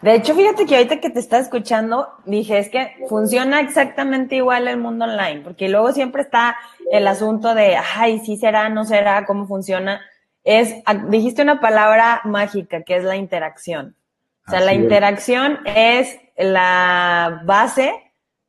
De 0.00 0.14
hecho, 0.14 0.34
fíjate 0.34 0.66
que 0.66 0.76
ahorita 0.76 1.00
que 1.00 1.10
te 1.10 1.20
estaba 1.20 1.42
escuchando, 1.42 2.08
dije, 2.24 2.58
es 2.58 2.70
que 2.70 2.96
funciona 3.08 3.60
exactamente 3.60 4.36
igual 4.36 4.68
el 4.68 4.78
mundo 4.78 5.04
online, 5.04 5.42
porque 5.42 5.68
luego 5.68 5.92
siempre 5.92 6.22
está 6.22 6.56
el 6.90 7.06
asunto 7.06 7.54
de, 7.54 7.76
ay, 7.96 8.20
sí 8.20 8.36
será, 8.36 8.68
no 8.68 8.84
será, 8.84 9.26
cómo 9.26 9.46
funciona. 9.46 10.00
Es, 10.44 10.74
dijiste 11.08 11.42
una 11.42 11.60
palabra 11.60 12.22
mágica, 12.24 12.82
que 12.82 12.96
es 12.96 13.04
la 13.04 13.16
interacción. 13.16 13.94
O 14.46 14.50
sea, 14.50 14.60
la 14.60 14.74
interacción 14.74 15.58
es 15.64 16.18
la 16.36 17.42
base 17.44 17.92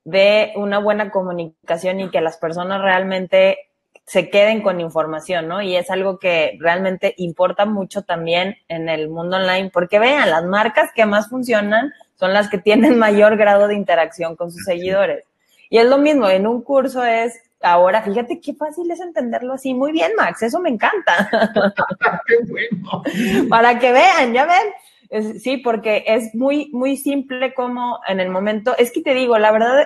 de 0.06 0.54
una 0.56 0.80
buena 0.80 1.10
comunicación 1.10 2.00
y 2.00 2.10
que 2.10 2.22
las 2.22 2.38
personas 2.38 2.82
realmente 2.82 3.67
se 4.08 4.30
queden 4.30 4.62
con 4.62 4.80
información, 4.80 5.50
¿no? 5.50 5.62
Y 5.62 5.76
es 5.76 5.92
algo 5.92 6.18
que 6.18 6.58
realmente 6.62 7.14
importa 7.18 7.66
mucho 7.66 8.04
también 8.04 8.56
en 8.70 8.88
el 8.88 9.10
mundo 9.10 9.36
online, 9.36 9.70
porque 9.72 10.00
vean, 10.00 10.30
las 10.30 10.46
marcas 10.46 10.92
que 10.96 11.06
más 11.06 11.28
funcionan 11.28 11.94
son 12.16 12.34
las 12.34 12.50
que 12.50 12.58
tienen 12.58 12.98
mayor 13.00 13.36
grado 13.36 13.68
de 13.68 13.76
interacción 13.76 14.38
con 14.38 14.50
sus 14.50 14.64
seguidores. 14.64 15.26
Y 15.70 15.80
es 15.80 15.86
lo 15.86 15.98
mismo, 15.98 16.30
en 16.30 16.48
un 16.48 16.62
curso 16.62 17.04
es, 17.04 17.38
ahora, 17.62 18.02
fíjate 18.02 18.40
qué 18.40 18.54
fácil 18.54 18.90
es 18.90 19.02
entenderlo 19.02 19.56
así. 19.56 19.74
Muy 19.74 19.92
bien, 19.92 20.14
Max, 20.16 20.42
eso 20.42 20.62
me 20.62 20.70
encanta. 20.70 21.30
qué 22.28 22.36
bueno. 22.48 23.04
Para 23.50 23.78
que 23.78 23.92
vean, 23.92 24.32
ya 24.32 24.48
ven. 24.48 25.38
sí, 25.42 25.58
porque 25.58 26.06
es 26.08 26.34
muy, 26.34 26.70
muy 26.72 26.96
simple 26.96 27.54
como 27.54 28.00
en 28.08 28.22
el 28.22 28.30
momento, 28.30 28.74
es 28.78 28.90
que 28.94 29.02
te 29.02 29.14
digo, 29.14 29.38
la 29.38 29.52
verdad, 29.52 29.86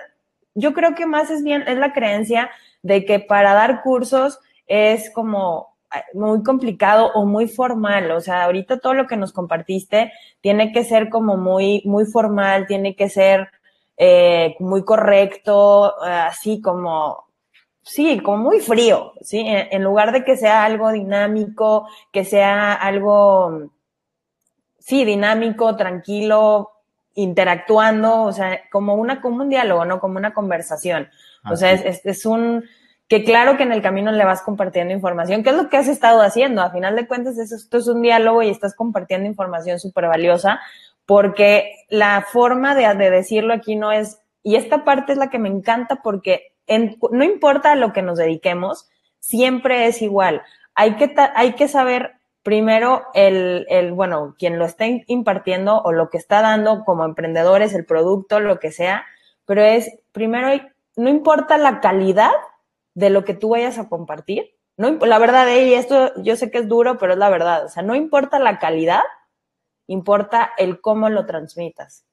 yo 0.54 0.74
creo 0.74 0.94
que 0.94 1.08
más 1.08 1.32
es 1.32 1.44
bien, 1.44 1.64
es 1.68 1.78
la 1.78 1.92
creencia 1.92 2.52
de 2.84 3.06
que 3.06 3.20
para 3.20 3.54
dar 3.54 3.82
cursos 3.82 4.40
es 4.68 5.12
como 5.12 5.76
eh, 5.94 6.00
muy 6.14 6.44
complicado 6.44 7.12
o 7.14 7.26
muy 7.26 7.48
formal. 7.48 8.12
O 8.12 8.22
sea, 8.22 8.44
ahorita 8.46 8.80
todo 8.80 8.94
lo 8.94 9.08
que 9.08 9.18
nos 9.18 9.34
compartiste 9.34 10.12
tiene 10.42 10.72
que 10.72 10.84
ser 10.84 11.10
como 11.10 11.38
muy, 11.38 11.82
muy 11.86 12.06
formal, 12.06 12.68
tiene 12.68 12.96
que 12.96 13.10
ser 13.10 13.50
eh, 13.98 14.56
muy 14.60 14.84
correcto, 14.84 15.96
eh, 16.06 16.10
así 16.10 16.62
como, 16.62 17.26
sí, 17.84 18.20
como 18.20 18.38
muy 18.38 18.60
frío, 18.60 19.14
¿sí? 19.22 19.40
En, 19.40 19.68
en, 19.72 19.84
lugar 19.84 20.12
de 20.12 20.24
que 20.24 20.38
sea 20.38 20.66
algo 20.66 20.92
dinámico, 20.92 21.88
que 22.12 22.26
sea 22.26 22.74
algo, 22.74 23.70
sí, 24.80 25.06
dinámico, 25.06 25.76
tranquilo, 25.76 26.72
interactuando, 27.16 28.24
o 28.24 28.32
sea, 28.32 28.62
como 28.72 28.96
una, 28.96 29.22
como 29.22 29.44
un 29.44 29.50
diálogo, 29.50 29.86
¿no? 29.86 30.00
Como 30.00 30.18
una 30.18 30.34
conversación. 30.34 31.10
O 31.50 31.56
sea, 31.56 31.72
es, 31.72 32.06
es, 32.06 32.26
un, 32.26 32.64
que 33.08 33.24
claro 33.24 33.58
que 33.58 33.64
en 33.64 33.72
el 33.72 33.82
camino 33.82 34.12
le 34.12 34.24
vas 34.24 34.42
compartiendo 34.42 34.94
información, 34.94 35.44
que 35.44 35.50
es 35.50 35.56
lo 35.56 35.70
que 35.70 35.78
has 35.78 35.88
estado 35.88 36.22
haciendo. 36.22 36.62
A 36.62 36.72
final 36.72 36.96
de 36.96 37.08
cuentas, 37.08 37.38
esto 37.38 37.78
es 37.78 37.88
un 37.88 38.02
diálogo 38.02 38.44
y 38.44 38.50
estás 38.50 38.76
compartiendo 38.76 39.28
información 39.28 39.80
súper 39.80 40.08
valiosa, 40.08 40.60
porque 41.06 41.74
la 41.90 42.22
forma 42.22 42.76
de, 42.76 42.88
de, 42.96 43.10
decirlo 43.10 43.54
aquí 43.54 43.76
no 43.76 43.92
es, 43.92 44.20
y 44.44 44.56
esta 44.56 44.86
parte 44.86 45.12
es 45.12 45.18
la 45.18 45.30
que 45.30 45.40
me 45.40 45.50
encanta 45.50 46.02
porque 46.02 46.54
en, 46.68 46.98
no 47.12 47.24
importa 47.24 47.74
a 47.74 47.76
lo 47.76 47.92
que 47.92 48.02
nos 48.02 48.18
dediquemos, 48.18 48.88
siempre 49.20 49.88
es 49.88 50.02
igual. 50.02 50.42
Hay 50.74 50.96
que, 50.96 51.14
hay 51.36 51.54
que 51.54 51.68
saber 51.68 52.21
primero 52.44 53.04
el, 53.14 53.66
el, 53.70 53.94
bueno, 53.94 54.36
quien 54.38 54.58
lo 54.58 54.66
está 54.66 54.86
impartiendo 54.86 55.82
o 55.82 55.92
lo 55.92 56.10
que 56.10 56.18
está 56.18 56.42
dando 56.42 56.84
como 56.86 57.06
emprendedores, 57.06 57.74
el 57.74 57.86
producto, 57.86 58.40
lo 58.40 58.60
que 58.60 58.72
sea, 58.72 59.06
pero 59.46 59.62
es, 59.62 59.92
primero, 60.12 60.50
no 60.96 61.10
importa 61.10 61.58
la 61.58 61.80
calidad 61.80 62.32
de 62.94 63.10
lo 63.10 63.24
que 63.24 63.34
tú 63.34 63.50
vayas 63.50 63.78
a 63.78 63.90
compartir, 63.90 64.56
no, 64.78 64.92
la 65.06 65.20
verdad, 65.20 65.48
y 65.48 65.74
esto 65.74 66.12
yo 66.24 66.36
sé 66.36 66.50
que 66.50 66.60
es 66.60 66.68
duro, 66.68 66.98
pero 66.98 67.14
es 67.14 67.20
la 67.20 67.30
verdad, 67.30 67.66
o 67.66 67.70
sea, 67.70 67.84
no 67.84 67.96
importa 67.96 68.40
la 68.40 68.58
calidad, 68.58 69.04
importa 69.88 70.52
el 70.58 70.82
cómo 70.82 71.10
lo 71.10 71.26
transmitas. 71.26 72.06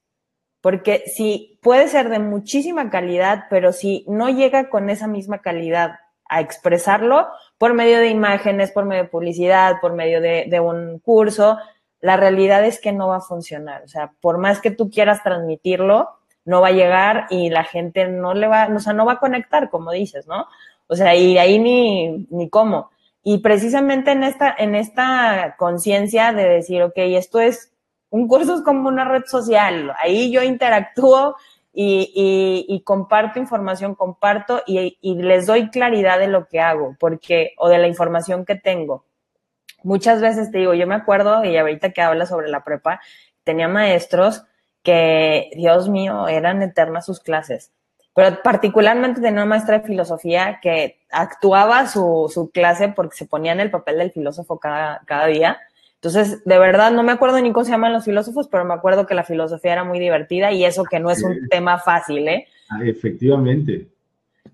Porque 0.61 1.03
si 1.07 1.57
puede 1.61 1.87
ser 1.87 2.09
de 2.09 2.19
muchísima 2.19 2.89
calidad, 2.89 3.45
pero 3.49 3.71
si 3.71 4.05
no 4.07 4.29
llega 4.29 4.69
con 4.69 4.89
esa 4.89 5.07
misma 5.07 5.39
calidad 5.39 5.99
a 6.29 6.41
expresarlo 6.41 7.27
por 7.57 7.73
medio 7.73 7.99
de 7.99 8.07
imágenes, 8.07 8.71
por 8.71 8.85
medio 8.85 9.03
de 9.03 9.09
publicidad, 9.09 9.81
por 9.81 9.93
medio 9.93 10.21
de, 10.21 10.59
un 10.59 10.99
curso, 10.99 11.57
la 11.99 12.15
realidad 12.15 12.63
es 12.63 12.79
que 12.79 12.93
no 12.93 13.09
va 13.09 13.17
a 13.17 13.21
funcionar. 13.21 13.83
O 13.83 13.87
sea, 13.87 14.13
por 14.21 14.37
más 14.37 14.61
que 14.61 14.71
tú 14.71 14.89
quieras 14.89 15.21
transmitirlo, 15.23 16.09
no 16.45 16.61
va 16.61 16.67
a 16.67 16.71
llegar 16.71 17.25
y 17.29 17.49
la 17.49 17.63
gente 17.63 18.07
no 18.07 18.33
le 18.33 18.47
va, 18.47 18.69
o 18.73 18.79
sea, 18.79 18.93
no 18.93 19.05
va 19.05 19.13
a 19.13 19.19
conectar, 19.19 19.69
como 19.69 19.91
dices, 19.91 20.27
¿no? 20.27 20.45
O 20.87 20.95
sea, 20.95 21.15
y 21.15 21.37
ahí 21.37 21.59
ni, 21.59 22.27
ni 22.29 22.49
cómo. 22.49 22.89
Y 23.23 23.39
precisamente 23.39 24.11
en 24.11 24.23
esta, 24.23 24.55
en 24.57 24.75
esta 24.75 25.55
conciencia 25.57 26.31
de 26.31 26.47
decir, 26.47 26.81
ok, 26.83 26.93
esto 26.95 27.39
es, 27.39 27.73
un 28.09 28.27
curso 28.27 28.55
es 28.55 28.61
como 28.61 28.87
una 28.87 29.05
red 29.05 29.25
social, 29.25 29.93
ahí 30.01 30.31
yo 30.31 30.41
interactúo 30.41 31.35
y, 31.71 32.65
y, 32.67 32.81
comparto 32.81 33.39
información, 33.39 33.95
comparto 33.95 34.63
y, 34.65 34.97
y, 35.01 35.15
les 35.21 35.45
doy 35.45 35.69
claridad 35.69 36.19
de 36.19 36.27
lo 36.27 36.47
que 36.47 36.59
hago, 36.59 36.95
porque, 36.99 37.53
o 37.57 37.69
de 37.69 37.77
la 37.77 37.87
información 37.87 38.45
que 38.45 38.55
tengo. 38.55 39.05
Muchas 39.83 40.21
veces 40.21 40.51
te 40.51 40.57
digo, 40.57 40.73
yo 40.73 40.87
me 40.87 40.95
acuerdo, 40.95 41.43
y 41.45 41.55
ahorita 41.57 41.91
que 41.91 42.01
habla 42.01 42.25
sobre 42.25 42.49
la 42.49 42.63
prepa, 42.63 42.99
tenía 43.43 43.67
maestros 43.67 44.43
que, 44.83 45.51
Dios 45.55 45.89
mío, 45.89 46.27
eran 46.27 46.61
eternas 46.63 47.05
sus 47.05 47.19
clases. 47.19 47.71
Pero 48.15 48.41
particularmente 48.43 49.21
tenía 49.21 49.43
una 49.43 49.45
maestra 49.45 49.79
de 49.79 49.85
filosofía 49.85 50.59
que 50.61 50.99
actuaba 51.11 51.87
su, 51.87 52.29
su 52.33 52.49
clase 52.49 52.89
porque 52.89 53.15
se 53.15 53.25
ponía 53.27 53.51
en 53.51 53.59
el 53.59 53.71
papel 53.71 53.99
del 53.99 54.11
filósofo 54.11 54.59
cada, 54.59 55.01
cada 55.05 55.27
día 55.27 55.59
entonces, 56.01 56.45
de 56.45 56.57
verdad, 56.57 56.93
no 56.93 57.03
me 57.03 57.11
acuerdo 57.11 57.41
ni 57.41 57.51
cómo 57.51 57.65
se 57.65 57.71
llaman 57.71 57.91
los 57.91 58.05
filósofos, 58.05 58.47
pero 58.47 58.63
me 58.63 58.73
acuerdo 58.73 59.05
que 59.05 59.15
la 59.15 59.25
filosofía 59.25 59.73
era 59.73 59.83
muy 59.83 59.99
divertida 59.99 60.49
y 60.53 60.63
eso 60.63 60.85
que 60.85 60.97
no 60.97 61.11
es 61.11 61.21
un 61.23 61.49
tema 61.49 61.77
fácil, 61.77 62.25
¿eh? 62.29 62.47
Ah, 62.69 62.79
efectivamente. 62.85 63.87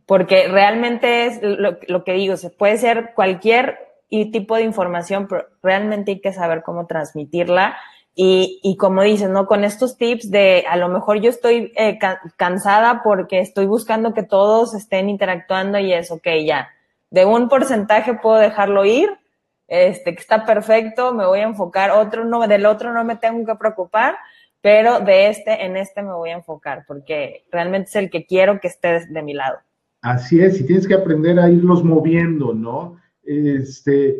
Porque 0.07 0.47
realmente 0.47 1.27
es 1.27 1.39
lo, 1.43 2.03
que 2.03 2.13
digo, 2.13 2.35
se 2.35 2.49
puede 2.49 2.77
ser 2.77 3.11
cualquier 3.13 3.77
tipo 4.09 4.55
de 4.55 4.63
información, 4.63 5.27
pero 5.27 5.45
realmente 5.61 6.13
hay 6.13 6.19
que 6.19 6.33
saber 6.33 6.63
cómo 6.63 6.87
transmitirla. 6.87 7.77
Y, 8.15 8.59
y 8.63 8.75
como 8.77 9.03
dices, 9.03 9.29
¿no? 9.29 9.45
Con 9.45 9.63
estos 9.63 9.97
tips 9.97 10.31
de 10.31 10.63
a 10.67 10.77
lo 10.77 10.89
mejor 10.89 11.21
yo 11.21 11.29
estoy 11.29 11.73
eh, 11.75 11.99
cansada 12.37 13.03
porque 13.03 13.39
estoy 13.39 13.67
buscando 13.67 14.15
que 14.15 14.23
todos 14.23 14.73
estén 14.73 15.09
interactuando 15.09 15.77
y 15.77 15.93
es, 15.93 16.09
ok, 16.09 16.27
ya. 16.43 16.69
De 17.11 17.23
un 17.23 17.49
porcentaje 17.49 18.15
puedo 18.15 18.37
dejarlo 18.37 18.83
ir, 18.83 19.11
este, 19.67 20.13
que 20.13 20.21
está 20.21 20.45
perfecto, 20.45 21.13
me 21.13 21.25
voy 21.25 21.39
a 21.39 21.43
enfocar, 21.43 21.91
otro 21.91 22.25
no, 22.25 22.47
del 22.47 22.65
otro 22.65 22.93
no 22.93 23.03
me 23.03 23.15
tengo 23.15 23.45
que 23.45 23.55
preocupar, 23.55 24.15
pero 24.61 24.99
de 24.99 25.27
este, 25.27 25.65
en 25.65 25.77
este 25.77 26.01
me 26.01 26.13
voy 26.13 26.31
a 26.31 26.35
enfocar, 26.35 26.85
porque 26.87 27.45
realmente 27.51 27.89
es 27.89 27.95
el 27.95 28.09
que 28.09 28.25
quiero 28.25 28.59
que 28.59 28.67
esté 28.67 29.05
de 29.07 29.21
mi 29.21 29.33
lado. 29.33 29.57
Así 30.01 30.39
es, 30.39 30.59
y 30.59 30.65
tienes 30.65 30.87
que 30.87 30.93
aprender 30.93 31.39
a 31.39 31.49
irlos 31.49 31.83
moviendo, 31.83 32.53
¿no? 32.53 32.97
Este, 33.23 34.17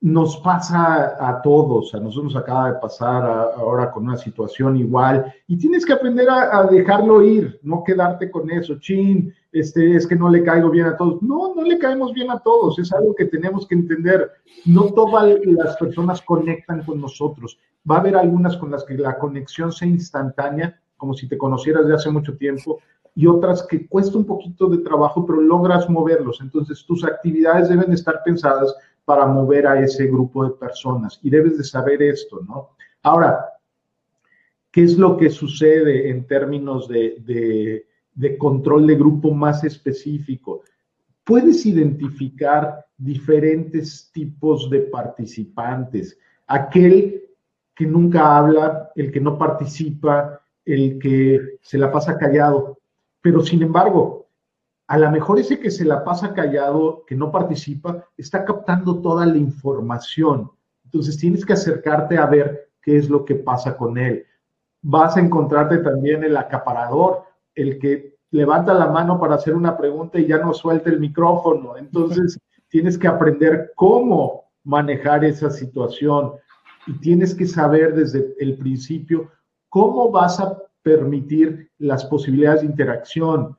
nos 0.00 0.36
pasa 0.38 1.16
a 1.18 1.42
todos, 1.42 1.94
a 1.94 1.98
nosotros 1.98 2.34
nos 2.34 2.42
acaba 2.42 2.72
de 2.72 2.78
pasar 2.78 3.24
ahora 3.56 3.90
con 3.90 4.04
una 4.04 4.16
situación 4.16 4.76
igual, 4.76 5.32
y 5.46 5.56
tienes 5.56 5.84
que 5.84 5.92
aprender 5.92 6.28
a, 6.30 6.64
dejarlo 6.64 7.22
ir, 7.22 7.58
no 7.62 7.82
quedarte 7.82 8.30
con 8.30 8.50
eso, 8.50 8.78
chin, 8.78 9.34
este, 9.52 9.96
es 9.96 10.06
que 10.06 10.16
no 10.16 10.28
le 10.28 10.42
caigo 10.42 10.70
bien 10.70 10.86
a 10.86 10.96
todos. 10.96 11.22
No, 11.22 11.54
no 11.54 11.62
le 11.62 11.78
caemos 11.78 12.12
bien 12.12 12.30
a 12.30 12.38
todos, 12.38 12.78
es 12.78 12.92
algo 12.92 13.14
que 13.14 13.26
tenemos 13.26 13.66
que 13.66 13.74
entender. 13.74 14.30
No 14.64 14.92
todas 14.92 15.38
las 15.44 15.76
personas 15.76 16.22
conectan 16.22 16.82
con 16.84 17.00
nosotros. 17.00 17.58
Va 17.90 17.96
a 17.96 18.00
haber 18.00 18.16
algunas 18.16 18.56
con 18.56 18.70
las 18.70 18.84
que 18.84 18.94
la 18.94 19.18
conexión 19.18 19.72
sea 19.72 19.88
instantánea, 19.88 20.80
como 20.96 21.14
si 21.14 21.28
te 21.28 21.38
conocieras 21.38 21.86
de 21.86 21.94
hace 21.94 22.10
mucho 22.10 22.36
tiempo, 22.36 22.80
y 23.14 23.26
otras 23.26 23.66
que 23.66 23.86
cuesta 23.88 24.16
un 24.16 24.26
poquito 24.26 24.68
de 24.68 24.78
trabajo, 24.78 25.26
pero 25.26 25.40
logras 25.40 25.88
moverlos. 25.88 26.40
Entonces, 26.40 26.84
tus 26.86 27.04
actividades 27.04 27.68
deben 27.68 27.92
estar 27.92 28.22
pensadas 28.24 28.74
para 29.04 29.26
mover 29.26 29.66
a 29.66 29.80
ese 29.80 30.06
grupo 30.06 30.44
de 30.44 30.50
personas. 30.50 31.18
Y 31.22 31.30
debes 31.30 31.58
de 31.58 31.64
saber 31.64 32.02
esto, 32.02 32.40
¿no? 32.46 32.76
Ahora, 33.02 33.54
¿qué 34.70 34.84
es 34.84 34.98
lo 34.98 35.16
que 35.16 35.30
sucede 35.30 36.10
en 36.10 36.26
términos 36.26 36.86
de, 36.88 37.86
control 38.38 38.86
de 38.86 38.96
grupo 38.96 39.32
más 39.32 39.64
específico? 39.64 40.62
Puedes 41.24 41.66
identificar 41.66 42.86
diferentes 42.96 44.10
tipos 44.12 44.68
de 44.70 44.80
participantes. 44.80 46.18
Aquel 46.46 47.22
que 47.74 47.86
nunca 47.86 48.36
habla, 48.36 48.90
el 48.96 49.12
que 49.12 49.20
no 49.20 49.38
participa, 49.38 50.40
el 50.64 50.98
que 50.98 51.58
se 51.62 51.78
la 51.78 51.92
pasa 51.92 52.18
callado. 52.18 52.78
Pero 53.20 53.40
sin 53.40 53.62
embargo, 53.62 54.26
a 54.88 54.98
lo 54.98 55.10
mejor 55.10 55.38
ese 55.38 55.60
que 55.60 55.70
se 55.70 55.84
la 55.84 56.02
pasa 56.02 56.32
callado, 56.32 57.04
que 57.06 57.14
no 57.14 57.30
participa, 57.30 58.04
está 58.16 58.44
captando 58.44 59.00
toda 59.00 59.26
la 59.26 59.36
información. 59.36 60.50
Entonces 60.84 61.18
tienes 61.18 61.44
que 61.44 61.52
acercarte 61.52 62.16
a 62.16 62.26
ver 62.26 62.70
qué 62.80 62.96
es 62.96 63.10
lo 63.10 63.24
que 63.24 63.34
pasa 63.34 63.76
con 63.76 63.98
él. 63.98 64.24
Vas 64.80 65.16
a 65.16 65.20
encontrarte 65.20 65.78
también 65.78 66.24
el 66.24 66.36
acaparador, 66.36 67.24
el 67.60 67.78
que 67.78 68.16
levanta 68.30 68.74
la 68.74 68.88
mano 68.88 69.18
para 69.18 69.36
hacer 69.36 69.54
una 69.54 69.76
pregunta 69.76 70.18
y 70.18 70.26
ya 70.26 70.38
no 70.38 70.52
suelta 70.52 70.90
el 70.90 71.00
micrófono. 71.00 71.76
Entonces 71.76 72.38
tienes 72.68 72.98
que 72.98 73.08
aprender 73.08 73.72
cómo 73.74 74.44
manejar 74.64 75.24
esa 75.24 75.50
situación 75.50 76.32
y 76.86 76.92
tienes 76.98 77.34
que 77.34 77.46
saber 77.46 77.94
desde 77.94 78.34
el 78.38 78.56
principio 78.58 79.30
cómo 79.68 80.10
vas 80.10 80.40
a 80.40 80.58
permitir 80.82 81.70
las 81.78 82.04
posibilidades 82.04 82.62
de 82.62 82.68
interacción 82.68 83.56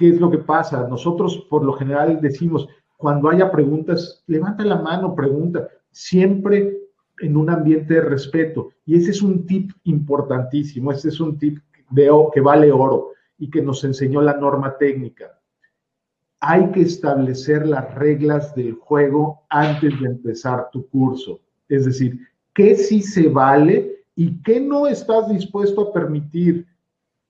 ¿Qué 0.00 0.08
es 0.08 0.18
lo 0.18 0.30
que 0.30 0.38
pasa? 0.38 0.88
Nosotros 0.88 1.46
por 1.50 1.62
lo 1.62 1.74
general 1.74 2.22
decimos, 2.22 2.66
cuando 2.96 3.28
haya 3.28 3.50
preguntas, 3.50 4.24
levanta 4.26 4.64
la 4.64 4.80
mano, 4.80 5.14
pregunta, 5.14 5.68
siempre 5.90 6.78
en 7.20 7.36
un 7.36 7.50
ambiente 7.50 7.92
de 7.92 8.00
respeto. 8.00 8.70
Y 8.86 8.96
ese 8.96 9.10
es 9.10 9.20
un 9.20 9.44
tip 9.44 9.72
importantísimo, 9.84 10.90
ese 10.90 11.10
es 11.10 11.20
un 11.20 11.36
tip 11.36 11.58
de, 11.90 12.10
que 12.32 12.40
vale 12.40 12.72
oro 12.72 13.10
y 13.38 13.50
que 13.50 13.62
nos 13.62 13.82
enseñó 13.84 14.22
la 14.22 14.34
norma 14.34 14.76
técnica. 14.78 15.38
Hay 16.40 16.70
que 16.70 16.82
establecer 16.82 17.66
las 17.66 17.94
reglas 17.94 18.54
del 18.54 18.74
juego 18.74 19.42
antes 19.50 20.00
de 20.00 20.06
empezar 20.06 20.70
tu 20.70 20.88
curso. 20.88 21.40
Es 21.68 21.84
decir, 21.84 22.18
qué 22.54 22.76
sí 22.76 23.02
se 23.02 23.28
vale 23.28 24.04
y 24.14 24.42
qué 24.42 24.60
no 24.60 24.86
estás 24.86 25.28
dispuesto 25.28 25.80
a 25.82 25.92
permitir. 25.92 26.66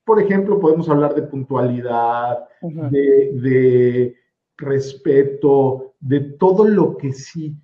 Por 0.04 0.20
ejemplo, 0.20 0.60
podemos 0.60 0.88
hablar 0.88 1.14
de 1.14 1.22
puntualidad, 1.22 2.48
de, 2.62 4.16
respeto, 4.56 5.94
de 6.00 6.20
todo 6.20 6.64
lo 6.64 6.96
que 6.96 7.12
sí. 7.12 7.56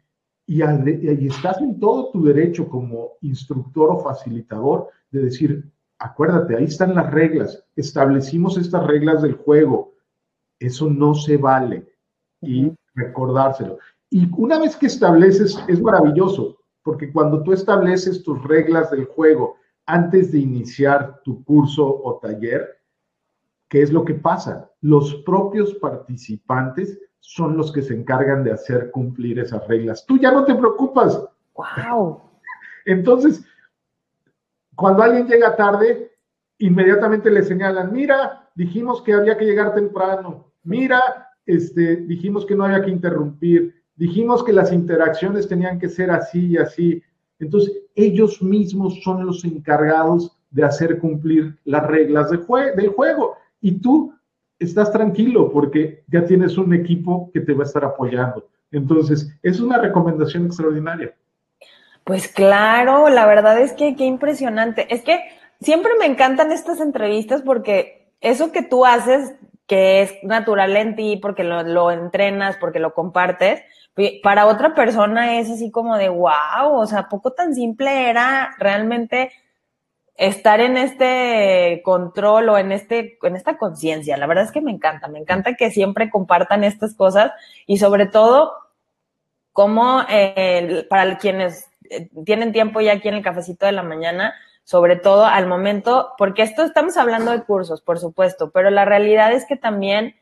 Y, 0.47 0.63
y, 0.63 1.27
estás 1.27 1.61
en 1.61 1.81
todo 1.81 2.11
tu 2.13 2.25
derecho 2.25 2.69
como 2.69 3.15
instructor 3.21 3.91
o 3.91 3.99
facilitador 3.99 4.89
de 5.11 5.23
decir, 5.23 5.65
acuérdate, 5.99 6.57
ahí 6.57 6.65
están 6.65 6.95
las 6.95 7.11
reglas, 7.11 7.65
establecimos 7.77 8.57
estas 8.57 8.87
reglas 8.87 9.23
del 9.23 9.35
juego, 9.35 9.95
eso 10.59 10.89
no 10.91 11.15
se 11.15 11.37
vale. 11.37 11.93
Y 12.43 12.73
recordárselo. 12.95 13.79
Y 14.11 14.29
una 14.37 14.59
vez 14.59 14.77
que 14.77 14.87
estableces, 14.87 15.59
es 15.69 15.81
maravilloso, 15.81 16.59
porque 16.83 17.13
cuando 17.13 17.43
tú 17.43 17.53
estableces 17.53 18.23
tus 18.23 18.43
reglas 18.45 18.91
del 18.91 19.05
juego 19.05 19.57
antes 19.87 20.33
de 20.33 20.39
iniciar 20.39 21.21
tu 21.23 21.45
curso 21.45 21.85
o 21.87 22.19
taller, 22.19 22.81
¿qué 23.69 23.83
es 23.83 23.93
lo 23.93 24.05
que 24.05 24.15
pasa? 24.15 24.71
Los 24.81 25.15
propios 25.17 25.75
participantes 25.75 26.99
son 27.21 27.57
los 27.57 27.73
que 27.73 27.83
se 27.83 27.95
encargan 27.95 28.45
de 28.45 28.53
hacer 28.53 28.91
cumplir 28.91 29.39
esas 29.39 29.67
reglas. 29.67 30.05
Tú 30.07 30.19
ya 30.19 30.31
no 30.31 30.45
te 30.45 30.55
preocupas. 30.55 31.23
¡Wow! 31.55 32.23
Entonces, 32.87 33.45
cuando 34.77 35.03
alguien 35.03 35.27
llega 35.27 35.57
tarde, 35.57 36.13
inmediatamente 36.59 37.31
le 37.31 37.43
señalan, 37.43 37.93
mira, 37.93 38.51
dijimos 38.55 39.03
que 39.03 39.15
había 39.15 39.37
que 39.37 39.45
llegar 39.45 39.75
temprano, 39.75 40.53
mira, 40.63 41.01
este, 41.47 41.97
dijimos 41.97 42.45
que 42.45 42.55
no 42.55 42.65
había 42.65 42.83
que 42.83 42.91
interrumpir, 42.91 43.75
dijimos 43.95 44.45
que 44.45 44.53
las 44.53 44.73
interacciones 44.73 45.49
tenían 45.49 45.79
que 45.79 45.89
ser 45.89 46.11
así 46.11 46.47
y 46.47 46.57
así. 46.59 47.03
Entonces, 47.39 47.73
ellos 47.95 48.43
mismos 48.43 49.01
son 49.03 49.25
los 49.27 49.45
encargados 49.45 50.37
de 50.51 50.65
hacer 50.65 50.99
cumplir 50.99 51.59
las 51.65 51.87
reglas 51.87 52.31
del 52.31 52.41
juego. 52.41 53.35
Y 53.61 53.81
tú 53.81 54.13
estás 54.59 54.93
tranquilo 54.93 55.51
porque 55.51 56.05
ya 56.09 56.25
tienes 56.25 56.57
un 56.59 56.75
equipo 56.75 57.31
que 57.33 57.41
te 57.41 57.53
va 57.55 57.65
a 57.65 57.67
estar 57.67 57.85
apoyando. 57.85 58.49
Entonces, 58.71 59.33
es 59.43 59.61
una 59.61 59.79
recomendación 59.79 60.47
extraordinaria. 60.47 61.15
Pues 62.07 62.29
claro, 62.29 63.09
la 63.09 63.27
verdad 63.27 63.59
es 63.59 63.73
que 63.73 63.97
qué 63.97 64.05
impresionante. 64.05 64.87
Es 64.95 65.03
que 65.03 65.25
siempre 65.61 65.91
me 65.99 66.07
encantan 66.07 66.53
estas 66.53 66.79
entrevistas 66.79 67.43
porque 67.43 68.13
eso 68.21 68.53
que 68.53 68.63
tú 68.63 68.87
haces, 68.87 69.35
que 69.67 70.03
es 70.03 70.15
natural 70.23 70.77
en 70.77 70.95
ti, 70.95 71.19
porque 71.21 71.43
lo, 71.43 71.91
entrenas, 71.91 72.59
porque 72.59 72.79
lo 72.79 72.95
compartes, 72.95 73.61
para 74.23 74.47
otra 74.47 74.73
persona 74.77 75.41
es 75.41 75.51
así 75.51 75.73
como 75.73 75.97
de 75.97 76.09
wow, 76.09 76.75
o 76.75 76.87
sea, 76.87 77.09
poco 77.09 77.33
tan 77.33 77.57
simple 77.57 78.09
era 78.09 78.55
realmente 78.61 79.33
estar 80.15 80.61
en 80.61 80.77
este 80.77 81.83
control 81.85 82.51
o 82.51 82.59
en 82.59 82.71
este, 82.71 83.19
en 83.21 83.35
esta 83.35 83.59
conciencia. 83.59 84.17
La 84.17 84.29
verdad 84.29 84.45
es 84.45 84.53
que 84.53 84.61
me 84.61 84.71
encanta, 84.71 85.09
me 85.09 85.19
encanta 85.19 85.57
que 85.57 85.73
siempre 85.73 86.09
compartan 86.09 86.63
estas 86.63 86.95
cosas 86.95 87.33
y 87.67 87.79
sobre 87.79 88.07
todo 88.07 88.53
como 89.53 90.03
eh, 90.09 90.87
para 90.89 91.19
quienes 91.19 91.69
tienen 92.25 92.53
tiempo 92.53 92.81
ya 92.81 92.95
aquí 92.95 93.09
en 93.09 93.15
el 93.15 93.23
cafecito 93.23 93.67
de 93.67 93.73
la 93.73 93.83
mañana, 93.83 94.35
sobre 94.65 94.97
todo 94.97 95.25
al 95.25 95.47
momento, 95.47 96.13
porque 96.19 96.43
esto 96.43 96.65
estamos 96.65 96.97
hablando 96.97 97.31
de 97.31 97.45
cursos, 97.45 97.83
por 97.83 97.99
supuesto, 97.99 98.51
pero 98.51 98.71
la 98.71 98.85
realidad 98.85 99.33
es 99.33 99.47
que 99.47 99.57
también 99.57 100.17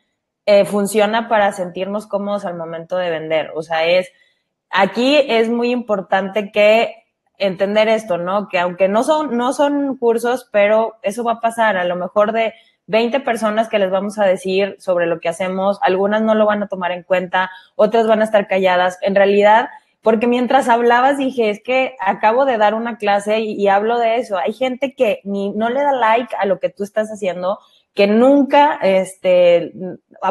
eh, 0.47 0.67
funciona 0.67 1.29
para 1.29 1.53
sentirnos 1.53 2.07
cómodos 2.07 2.45
al 2.45 2.57
momento 2.57 2.97
de 2.97 3.11
vender. 3.11 3.53
O 3.55 3.63
sea, 3.63 3.87
es, 3.87 4.09
aquí 4.69 5.17
es 5.29 5.49
muy 5.49 5.71
importante 5.71 6.53
que 6.53 7.05
entender 7.39 7.89
esto, 7.89 8.19
¿no? 8.19 8.49
Que 8.49 8.59
aunque 8.59 8.89
no 8.89 9.03
son, 9.05 9.37
no 9.37 9.53
son 9.53 9.97
cursos, 9.97 10.49
pero 10.53 10.97
eso 11.03 11.25
va 11.25 11.33
a 11.33 11.41
pasar. 11.41 11.77
A 11.77 11.85
lo 11.85 11.97
mejor 11.97 12.33
de 12.33 12.53
20 12.87 13.21
personas 13.21 13.69
que 13.69 13.79
les 13.79 13.91
vamos 13.91 14.19
a 14.19 14.27
decir 14.27 14.77
sobre 14.79 15.07
lo 15.07 15.21
que 15.21 15.29
hacemos, 15.29 15.79
algunas 15.83 16.23
no 16.23 16.35
lo 16.35 16.47
van 16.47 16.63
a 16.63 16.69
tomar 16.69 16.93
en 16.93 17.03
cuenta, 17.03 17.51
otras 17.77 18.07
van 18.07 18.21
a 18.21 18.25
estar 18.25 18.47
calladas. 18.47 18.99
En 19.01 19.15
realidad, 19.15 19.71
porque 20.05 20.27
mientras 20.27 20.69
hablabas 20.69 21.17
dije, 21.17 21.49
es 21.49 21.63
que 21.63 21.97
acabo 21.99 22.45
de 22.45 22.59
dar 22.59 22.75
una 22.75 22.99
clase 22.99 23.41
y, 23.41 23.55
y, 23.55 23.69
hablo 23.69 23.99
de 23.99 24.17
eso. 24.17 24.37
Hay 24.37 24.53
gente 24.53 24.95
que 24.95 25.23
ni 25.25 25.51
no 25.53 25.71
le 25.71 25.83
da 25.83 25.93
like 25.93 26.37
a 26.39 26.45
lo 26.45 26.61
que 26.61 26.69
tú 26.69 26.85
estás 26.85 27.09
haciendo, 27.09 27.59
que 27.95 28.07
nunca 28.07 28.79
este, 28.83 29.73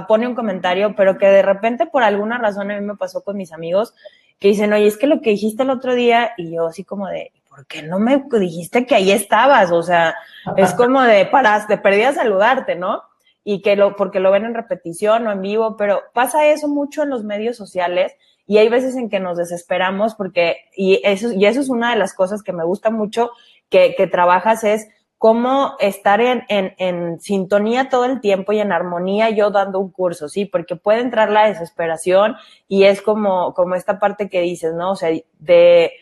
pone 0.07 0.28
un 0.28 0.36
comentario, 0.36 0.95
pero 0.95 1.17
que 1.17 1.26
de 1.26 1.41
repente 1.41 1.88
por 1.88 2.03
alguna 2.03 2.38
razón 2.38 2.69
a 2.69 2.80
mí 2.80 2.86
me 2.86 2.97
pasó 2.97 3.24
con 3.24 3.36
mis 3.36 3.51
amigos 3.51 3.95
que 4.38 4.49
dicen, 4.49 4.74
oye, 4.74 4.86
es 4.86 4.97
que 4.97 5.07
lo 5.07 5.21
que 5.21 5.32
dijiste 5.32 5.63
el 5.63 5.71
otro 5.71 5.95
día, 5.95 6.34
y 6.38 6.53
yo 6.53 6.67
así 6.67 6.84
como 6.84 7.07
de, 7.07 7.32
¿por 7.49 7.65
qué 7.65 7.82
no 7.82 7.97
me 7.97 8.24
dijiste 8.39 8.86
que 8.86 8.93
ahí 8.93 9.11
estabas? 9.11 9.71
O 9.71 9.82
sea, 9.82 10.13
es 10.55 10.76
como 10.76 11.01
de, 11.01 11.26
paras, 11.26 11.65
te 11.65 11.80
perdí 11.80 12.03
a 12.03 12.13
saludarte, 12.13 12.76
¿no? 12.76 13.01
Y 13.43 13.63
que 13.63 13.76
lo, 13.76 13.95
porque 13.95 14.19
lo 14.19 14.32
ven 14.32 14.45
en 14.45 14.53
repetición 14.53 15.26
o 15.26 15.32
en 15.32 15.41
vivo, 15.41 15.78
pero 15.78 16.03
pasa 16.13 16.45
eso 16.45 16.67
mucho 16.67 17.01
en 17.01 17.09
los 17.09 17.24
medios 17.24 17.57
sociales 17.57 18.13
y 18.46 18.58
hay 18.58 18.70
veces 18.70 18.96
en 18.96 19.10
que 19.10 19.20
nos 19.20 19.38
desesperamos 19.38 20.16
porque, 20.16 20.58
y 20.76 21.00
eso, 21.04 21.32
y 21.32 21.46
eso 21.46 21.62
es 21.62 21.70
una 21.70 21.91
de 21.91 21.98
las 21.98 22.14
cosas 22.14 22.44
que 22.44 22.54
me 22.54 22.66
gusta 22.66 22.89
mucho 22.89 23.32
que, 23.70 23.96
que 23.96 24.08
trabajas 24.08 24.64
es, 24.64 24.88
cómo 25.24 25.78
estar 25.80 26.20
en, 26.20 26.44
en, 26.50 26.74
en, 26.78 27.22
sintonía 27.22 27.88
todo 27.88 28.04
el 28.04 28.20
tiempo 28.20 28.52
y 28.52 28.60
en 28.60 28.74
armonía 28.74 29.30
yo 29.30 29.52
dando 29.52 29.80
un 29.80 29.89
curso, 29.89 30.28
¿sí? 30.28 30.44
Porque 30.44 30.76
puede 30.76 31.00
entrar 31.00 31.30
la 31.30 31.48
desesperación 31.48 32.36
y 32.68 32.84
es 32.84 33.02
como, 33.02 33.54
como 33.54 33.76
esta 33.76 34.00
parte 34.00 34.30
que 34.30 34.41
dices, 34.41 34.74
¿no? 34.74 34.91
O 34.91 34.96
sea, 34.98 35.12
de 35.39 35.94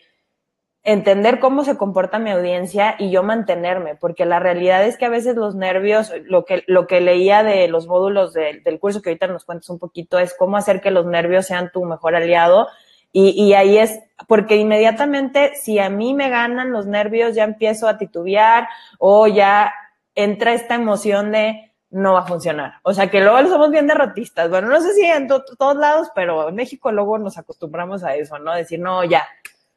entender 0.84 1.38
cómo 1.38 1.64
se 1.64 1.76
comporta 1.76 2.18
mi 2.18 2.30
audiencia 2.30 2.96
y 2.98 3.10
yo 3.10 3.22
mantenerme, 3.22 3.94
porque 3.94 4.26
la 4.26 4.40
realidad 4.40 4.84
es 4.84 4.96
que 4.96 5.04
a 5.04 5.10
veces 5.10 5.36
los 5.36 5.54
nervios, 5.54 6.12
lo 6.24 6.44
que, 6.44 6.64
lo 6.66 6.86
que 6.86 7.00
leía 7.00 7.44
de 7.44 7.68
los 7.68 7.86
módulos 7.86 8.32
del 8.32 8.80
curso 8.80 9.00
que 9.00 9.10
ahorita 9.10 9.28
nos 9.28 9.44
cuentas 9.44 9.70
un 9.70 9.78
poquito, 9.78 10.18
es 10.18 10.34
cómo 10.36 10.56
hacer 10.56 10.80
que 10.80 10.90
los 10.90 11.06
nervios 11.06 11.46
sean 11.46 11.70
tu 11.72 11.84
mejor 11.84 12.16
aliado 12.16 12.68
y, 13.12 13.30
y, 13.30 13.52
ahí 13.52 13.76
es, 13.76 14.00
porque 14.26 14.56
inmediatamente 14.56 15.54
si 15.54 15.78
a 15.78 15.90
mí 15.90 16.14
me 16.14 16.30
ganan 16.30 16.72
los 16.72 16.86
nervios, 16.86 17.34
ya 17.34 17.44
empiezo 17.44 17.86
a 17.86 17.98
titubear 17.98 18.68
o 18.98 19.26
ya 19.26 19.72
entra 20.14 20.54
esta 20.54 20.76
emoción 20.76 21.30
de 21.30 21.72
no 21.90 22.14
va 22.14 22.20
a 22.20 22.26
funcionar. 22.26 22.74
O 22.82 22.94
sea 22.94 23.10
que 23.10 23.20
luego 23.20 23.46
somos 23.48 23.70
bien 23.70 23.86
derrotistas. 23.86 24.48
Bueno, 24.48 24.68
no 24.68 24.80
sé 24.80 24.94
si 24.94 25.04
en 25.04 25.28
todos 25.28 25.76
lados, 25.76 26.08
pero 26.14 26.48
en 26.48 26.54
México 26.54 26.90
luego 26.90 27.18
nos 27.18 27.36
acostumbramos 27.36 28.02
a 28.02 28.14
eso, 28.16 28.38
¿no? 28.38 28.54
Decir, 28.54 28.80
no, 28.80 29.04
ya, 29.04 29.28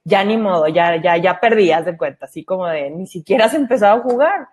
ya 0.06 0.24
ni 0.24 0.38
modo, 0.38 0.68
ya, 0.68 1.02
ya, 1.02 1.18
ya 1.18 1.40
perdías 1.40 1.84
de 1.86 1.98
cuenta, 1.98 2.26
así 2.26 2.46
como 2.46 2.68
de 2.68 2.92
ni 2.92 3.08
siquiera 3.08 3.46
has 3.46 3.54
empezado 3.56 4.00
a 4.00 4.04
jugar. 4.04 4.48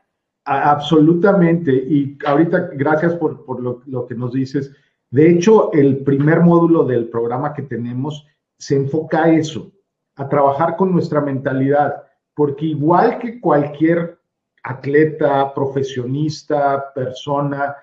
Absolutamente. 0.45 1.73
Y 1.73 2.19
ahorita, 2.27 2.71
gracias 2.73 3.15
por, 3.15 3.45
por 3.45 3.63
lo, 3.63 3.83
lo 3.87 4.07
que 4.07 4.15
nos 4.15 4.33
dices. 4.33 4.75
De 5.11 5.31
hecho, 5.31 5.71
el 5.73 5.99
primer 5.99 6.41
módulo 6.41 6.85
del 6.85 7.09
programa 7.09 7.53
que 7.53 7.63
tenemos 7.63 8.27
se 8.59 8.77
enfoca 8.77 9.25
a 9.25 9.31
eso, 9.31 9.71
a 10.17 10.29
trabajar 10.29 10.77
con 10.77 10.91
nuestra 10.91 11.21
mentalidad, 11.21 12.03
porque 12.35 12.67
igual 12.67 13.19
que 13.19 13.39
cualquier 13.41 14.19
atleta, 14.63 15.53
profesionista, 15.53 16.93
persona, 16.95 17.77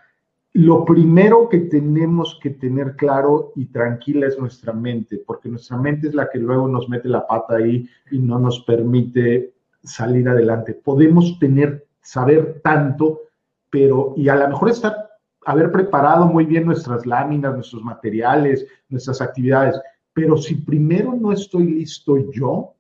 lo 0.54 0.84
primero 0.84 1.48
que 1.48 1.60
tenemos 1.60 2.40
que 2.42 2.50
tener 2.50 2.96
claro 2.96 3.52
y 3.56 3.66
tranquila 3.68 4.28
es 4.28 4.38
nuestra 4.40 4.74
mente, 4.74 5.22
porque 5.26 5.48
nuestra 5.48 5.78
mente 5.78 6.08
es 6.08 6.16
la 6.16 6.30
que 6.30 6.40
luego 6.40 6.68
nos 6.68 6.90
mete 6.90 7.08
la 7.08 7.28
pata 7.28 7.58
ahí 7.58 7.88
y 8.12 8.20
no 8.20 8.40
nos 8.40 8.62
permite 8.62 9.54
salir 9.84 10.28
adelante. 10.28 10.74
Podemos 10.74 11.38
tener, 11.40 11.88
saber 12.02 12.62
tanto, 12.64 13.22
pero, 13.70 14.14
y 14.18 14.28
a 14.30 14.36
lo 14.36 14.50
mejor 14.50 14.70
estar, 14.70 15.10
haber 15.46 15.72
preparado 15.72 16.26
muy 16.26 16.46
bien 16.46 16.66
nuestras 16.66 17.06
láminas, 17.06 17.54
nuestros 17.54 17.84
materiales, 17.84 18.66
nuestras 18.90 19.22
actividades, 19.22 19.80
pero 20.14 20.36
si 20.36 20.56
primero 20.56 21.14
no 21.14 21.32
estoy 21.32 21.68
listo 21.68 22.18
yo, 22.32 22.74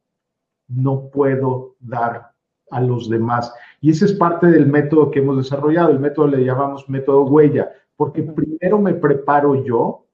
no 0.68 1.10
puedo 1.10 1.76
dar 1.80 2.32
a 2.72 2.82
los 2.82 3.10
demás. 3.10 3.54
Y 3.82 3.92
ese 3.92 4.06
es 4.06 4.14
parte 4.14 4.48
del 4.48 4.68
método 4.68 5.12
que 5.12 5.20
hemos 5.20 5.38
desarrollado. 5.38 5.92
El 5.92 6.00
método 6.00 6.28
le 6.28 6.44
llamamos 6.44 6.90
método 6.90 7.24
huella, 7.24 7.72
porque 7.96 8.24
primero 8.24 8.80
me 8.80 8.94
preparo 8.94 9.64
yo, 9.64 10.06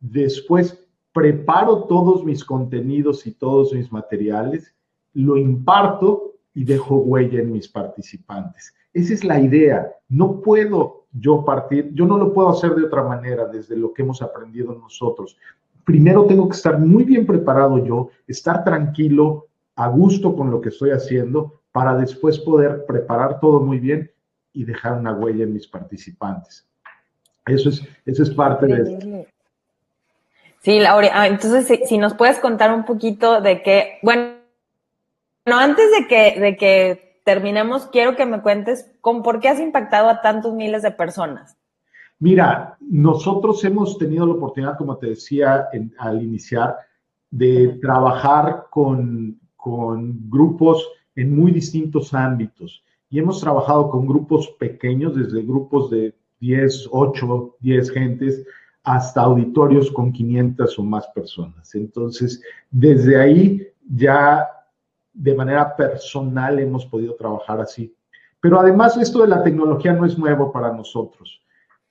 después 0.00 0.86
preparo 1.12 1.84
todos 1.84 2.24
mis 2.24 2.44
contenidos 2.44 3.26
y 3.26 3.32
todos 3.32 3.72
mis 3.72 3.90
materiales, 3.92 4.74
lo 5.12 5.36
imparto 5.36 6.34
y 6.54 6.64
dejo 6.64 6.96
huella 6.96 7.40
en 7.40 7.52
mis 7.52 7.68
participantes. 7.68 8.74
Esa 8.92 9.14
es 9.14 9.24
la 9.24 9.40
idea. 9.40 9.92
No 10.08 10.40
puedo 10.40 11.06
yo 11.12 11.44
partir, 11.44 11.90
yo 11.92 12.06
no 12.06 12.16
lo 12.16 12.32
puedo 12.32 12.48
hacer 12.48 12.74
de 12.74 12.84
otra 12.84 13.02
manera 13.02 13.46
desde 13.46 13.76
lo 13.76 13.92
que 13.92 14.02
hemos 14.02 14.22
aprendido 14.22 14.72
nosotros 14.74 15.36
primero 15.84 16.24
tengo 16.26 16.48
que 16.48 16.56
estar 16.56 16.78
muy 16.78 17.02
bien 17.02 17.26
preparado 17.26 17.84
yo, 17.84 18.10
estar 18.26 18.62
tranquilo, 18.64 19.48
a 19.74 19.88
gusto 19.88 20.36
con 20.36 20.50
lo 20.50 20.60
que 20.60 20.68
estoy 20.68 20.90
haciendo, 20.90 21.59
para 21.72 21.96
después 21.96 22.38
poder 22.38 22.84
preparar 22.86 23.40
todo 23.40 23.60
muy 23.60 23.78
bien 23.78 24.10
y 24.52 24.64
dejar 24.64 24.98
una 24.98 25.12
huella 25.12 25.44
en 25.44 25.52
mis 25.52 25.66
participantes. 25.66 26.66
Eso 27.46 27.68
es, 27.68 27.82
eso 28.04 28.22
es 28.22 28.30
parte 28.30 28.66
de 28.66 29.26
Sí, 30.60 30.78
Laura, 30.78 31.08
ah, 31.14 31.26
entonces 31.26 31.88
si, 31.88 31.96
nos 31.96 32.12
puedes 32.14 32.38
contar 32.38 32.74
un 32.74 32.84
poquito 32.84 33.40
de 33.40 33.62
qué, 33.62 33.98
bueno, 34.02 34.34
no, 35.46 35.58
antes 35.58 35.90
de 35.90 36.06
que, 36.06 36.38
de 36.38 36.56
que 36.58 37.20
terminemos, 37.24 37.86
quiero 37.86 38.14
que 38.14 38.26
me 38.26 38.42
cuentes 38.42 38.92
con 39.00 39.22
por 39.22 39.40
qué 39.40 39.48
has 39.48 39.58
impactado 39.58 40.10
a 40.10 40.20
tantos 40.20 40.52
miles 40.52 40.82
de 40.82 40.90
personas. 40.90 41.56
Mira, 42.18 42.76
nosotros 42.80 43.64
hemos 43.64 43.96
tenido 43.96 44.26
la 44.26 44.34
oportunidad, 44.34 44.76
como 44.76 44.98
te 44.98 45.06
decía 45.06 45.68
al 45.98 46.22
iniciar, 46.22 46.76
de 47.30 47.78
trabajar 47.80 48.66
con, 48.68 49.40
grupos 50.28 50.86
en 51.16 51.36
muy 51.36 51.52
distintos 51.52 52.14
ámbitos. 52.14 52.82
Y 53.08 53.18
hemos 53.18 53.40
trabajado 53.40 53.90
con 53.90 54.06
grupos 54.06 54.48
pequeños, 54.58 55.16
desde 55.16 55.42
grupos 55.42 55.90
de 55.90 56.14
10, 56.40 56.88
8, 56.90 57.56
10 57.60 57.90
gentes, 57.90 58.46
hasta 58.82 59.22
auditorios 59.22 59.90
con 59.90 60.12
500 60.12 60.78
o 60.78 60.82
más 60.82 61.06
personas. 61.08 61.74
Entonces, 61.74 62.42
desde 62.70 63.20
ahí 63.20 63.66
ya 63.92 64.48
de 65.12 65.34
manera 65.34 65.76
personal 65.76 66.58
hemos 66.58 66.86
podido 66.86 67.14
trabajar 67.14 67.60
así. 67.60 67.94
Pero 68.40 68.58
además 68.58 68.96
esto 68.96 69.22
de 69.22 69.28
la 69.28 69.42
tecnología 69.42 69.92
no 69.92 70.06
es 70.06 70.16
nuevo 70.16 70.50
para 70.50 70.72
nosotros. 70.72 71.42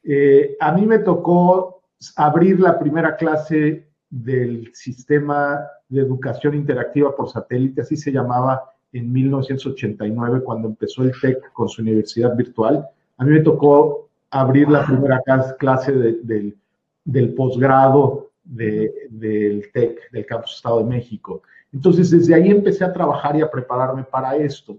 Eh, 0.03 0.57
a 0.59 0.71
mí 0.71 0.85
me 0.85 0.99
tocó 0.99 1.83
abrir 2.15 2.59
la 2.59 2.79
primera 2.79 3.15
clase 3.17 3.87
del 4.09 4.73
sistema 4.73 5.59
de 5.87 6.01
educación 6.01 6.55
interactiva 6.55 7.15
por 7.15 7.29
satélite, 7.29 7.81
así 7.81 7.97
se 7.97 8.11
llamaba 8.11 8.63
en 8.93 9.11
1989 9.11 10.41
cuando 10.43 10.67
empezó 10.67 11.03
el 11.03 11.11
TEC 11.19 11.51
con 11.53 11.69
su 11.69 11.81
universidad 11.81 12.35
virtual. 12.35 12.87
A 13.17 13.23
mí 13.23 13.31
me 13.31 13.41
tocó 13.41 14.09
abrir 14.31 14.69
la 14.69 14.85
primera 14.85 15.21
clase 15.57 15.91
del 15.91 17.33
posgrado 17.33 18.29
del 18.43 19.69
TEC, 19.73 20.11
del 20.11 20.25
Campus 20.25 20.55
Estado 20.55 20.79
de 20.79 20.85
México. 20.85 21.41
Entonces, 21.71 22.09
desde 22.09 22.33
ahí 22.33 22.49
empecé 22.49 22.83
a 22.83 22.93
trabajar 22.93 23.35
y 23.35 23.41
a 23.41 23.51
prepararme 23.51 24.03
para 24.03 24.35
esto. 24.35 24.77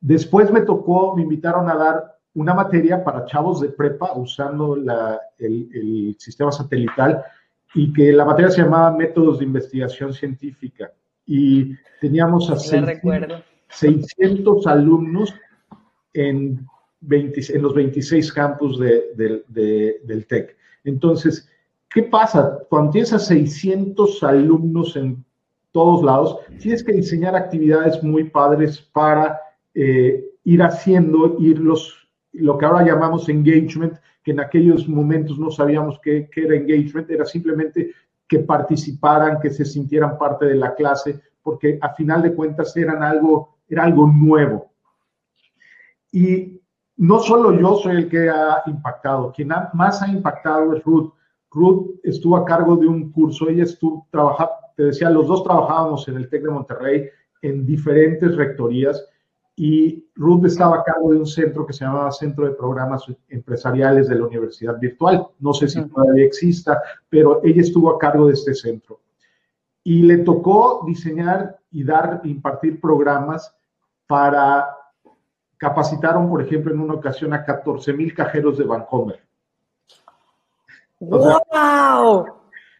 Después 0.00 0.50
me 0.50 0.62
tocó, 0.62 1.14
me 1.16 1.22
invitaron 1.22 1.68
a 1.68 1.74
dar 1.74 2.16
una 2.34 2.54
materia 2.54 3.02
para 3.02 3.24
chavos 3.24 3.60
de 3.60 3.70
prepa 3.70 4.12
usando 4.14 4.76
el, 5.38 6.16
sistema 6.18 6.52
satelital 6.52 7.24
y 7.74 7.92
que 7.92 8.12
la 8.12 8.24
materia 8.24 8.50
se 8.50 8.62
llamaba 8.62 8.96
Métodos 8.96 9.38
de 9.38 9.46
Investigación 9.46 10.12
Científica. 10.12 10.92
Y 11.26 11.74
teníamos 12.00 12.50
a 12.50 12.56
600, 12.56 14.66
alumnos 14.66 15.34
en, 16.14 16.66
en, 17.10 17.62
los 17.62 17.74
26 17.74 18.32
campus 18.32 18.78
del 18.78 20.26
TEC. 20.28 20.56
Entonces, 20.84 21.48
¿qué 21.90 22.04
pasa? 22.04 22.60
Cuando 22.68 22.92
tienes 22.92 23.12
a 23.12 23.18
600 23.18 24.22
alumnos 24.22 24.96
en 24.96 25.24
todos 25.72 26.04
lados, 26.04 26.38
tienes 26.60 26.82
que 26.82 26.92
diseñar 26.92 27.34
actividades 27.34 28.02
muy 28.02 28.24
padres 28.24 28.80
para 28.80 29.38
eh, 29.74 30.24
ir 30.44 30.62
haciendo, 30.62 31.36
irlos 31.40 32.06
lo 32.32 32.58
que 32.58 32.66
ahora 32.66 32.84
llamamos 32.84 33.28
engagement, 33.28 33.94
que 34.22 34.32
en 34.32 34.40
aquellos 34.40 34.88
momentos 34.88 35.38
no 35.38 35.50
sabíamos 35.50 35.98
qué, 36.02 36.28
era 36.34 36.56
engagement, 36.56 37.10
era 37.10 37.24
simplemente 37.24 37.92
que 38.28 38.40
participaran, 38.40 39.40
que 39.40 39.50
se 39.50 39.64
sintieran 39.64 40.18
parte 40.18 40.46
de 40.46 40.56
la 40.56 40.74
clase, 40.74 41.20
porque 41.42 41.78
a 41.80 41.94
final 41.94 42.22
de 42.22 42.34
cuentas 42.34 42.76
eran 42.76 43.02
algo, 43.02 43.58
era 43.68 43.84
algo 43.84 44.06
nuevo. 44.06 44.72
Y 46.12 46.60
no 46.96 47.18
solo 47.20 47.52
yo 47.52 47.76
soy 47.76 47.96
el 47.96 48.08
que 48.08 48.28
ha 48.28 48.62
impactado, 48.66 49.32
quien 49.32 49.50
más 49.74 50.02
ha 50.02 50.08
impactado 50.08 50.74
es 50.74 50.82
Ruth. 50.82 51.12
Ruth 51.50 52.00
estuvo 52.02 52.36
a 52.36 52.44
cargo 52.44 52.76
de 52.76 52.86
un 52.86 53.12
curso, 53.12 53.48
ella 53.48 53.64
estuvo 53.64 54.06
trabajando, 54.10 54.52
te 54.74 54.84
decía, 54.84 55.10
los 55.10 55.26
dos 55.26 55.44
trabajábamos 55.44 56.06
en 56.08 56.16
el 56.16 56.28
TEC 56.28 56.42
de 56.42 56.50
Monterrey 56.50 57.08
en 57.42 57.64
diferentes 57.64 58.34
rectorías 58.36 59.06
y 59.58 60.04
Ruth 60.14 60.44
estaba 60.44 60.76
a 60.76 60.84
cargo 60.84 61.12
de 61.12 61.18
un 61.18 61.26
centro 61.26 61.66
que 61.66 61.72
se 61.72 61.86
llamaba 61.86 62.12
Centro 62.12 62.44
de 62.44 62.52
Programas 62.52 63.04
Empresariales 63.30 64.06
de 64.06 64.16
la 64.16 64.26
Universidad 64.26 64.78
Virtual. 64.78 65.26
No 65.38 65.54
sé 65.54 65.66
si 65.66 65.82
todavía 65.88 66.26
exista, 66.26 66.82
pero 67.08 67.40
ella 67.42 67.62
estuvo 67.62 67.90
a 67.90 67.98
cargo 67.98 68.26
de 68.26 68.34
este 68.34 68.54
centro. 68.54 69.00
Y 69.82 70.02
le 70.02 70.18
tocó 70.18 70.84
diseñar 70.86 71.58
y 71.70 71.84
dar, 71.84 72.20
impartir 72.24 72.78
programas 72.80 73.54
para 74.06 74.76
capacitaron, 75.56 76.28
por 76.28 76.42
ejemplo, 76.42 76.74
en 76.74 76.80
una 76.80 76.94
ocasión 76.94 77.32
a 77.32 77.42
14 77.42 77.94
mil 77.94 78.12
cajeros 78.12 78.58
de 78.58 78.64
Vancomer. 78.64 79.20
¡Wow! 81.00 82.26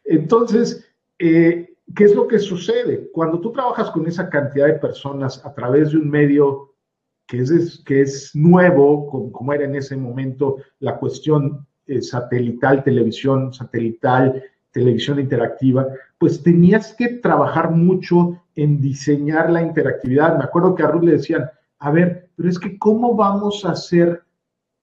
entonces, 0.05 0.87
eh, 1.18 1.76
¿qué 1.95 2.05
es 2.05 2.14
lo 2.14 2.26
que 2.26 2.39
sucede? 2.39 3.11
Cuando 3.12 3.41
tú 3.41 3.53
trabajas 3.53 3.91
con 3.91 4.07
esa 4.07 4.28
cantidad 4.28 4.66
de 4.66 4.74
personas 4.74 5.45
a 5.45 5.55
través 5.55 5.93
de 5.93 5.99
un 5.99 6.11
medio 6.11 6.74
que 7.26 7.41
es, 7.41 7.82
que 7.84 8.03
es 8.03 8.34
nuevo, 8.34 9.32
como, 9.32 9.53
era 9.53 9.64
en 9.64 9.74
ese 9.74 9.97
momento 9.97 10.57
la 10.78 10.97
cuestión 10.97 11.66
eh, 11.87 12.01
satelital, 12.01 12.84
televisión 12.84 13.53
satelital, 13.53 14.43
televisión 14.70 15.18
interactiva, 15.18 15.89
pues 16.18 16.43
tenías 16.43 16.95
que 16.95 17.09
trabajar 17.09 17.70
mucho 17.70 18.43
en 18.55 18.80
diseñar 18.80 19.51
la 19.51 19.62
interactividad. 19.62 20.37
Me 20.37 20.45
acuerdo 20.45 20.74
que 20.74 20.82
a 20.82 20.89
Ruth 20.89 21.05
le 21.05 21.12
decían, 21.12 21.51
a 21.78 21.91
ver, 21.91 22.30
pero 22.37 22.49
es 22.49 22.59
que 22.59 22.78
¿cómo 22.78 23.14
vamos 23.14 23.64
a 23.64 23.70
hacer 23.70 24.22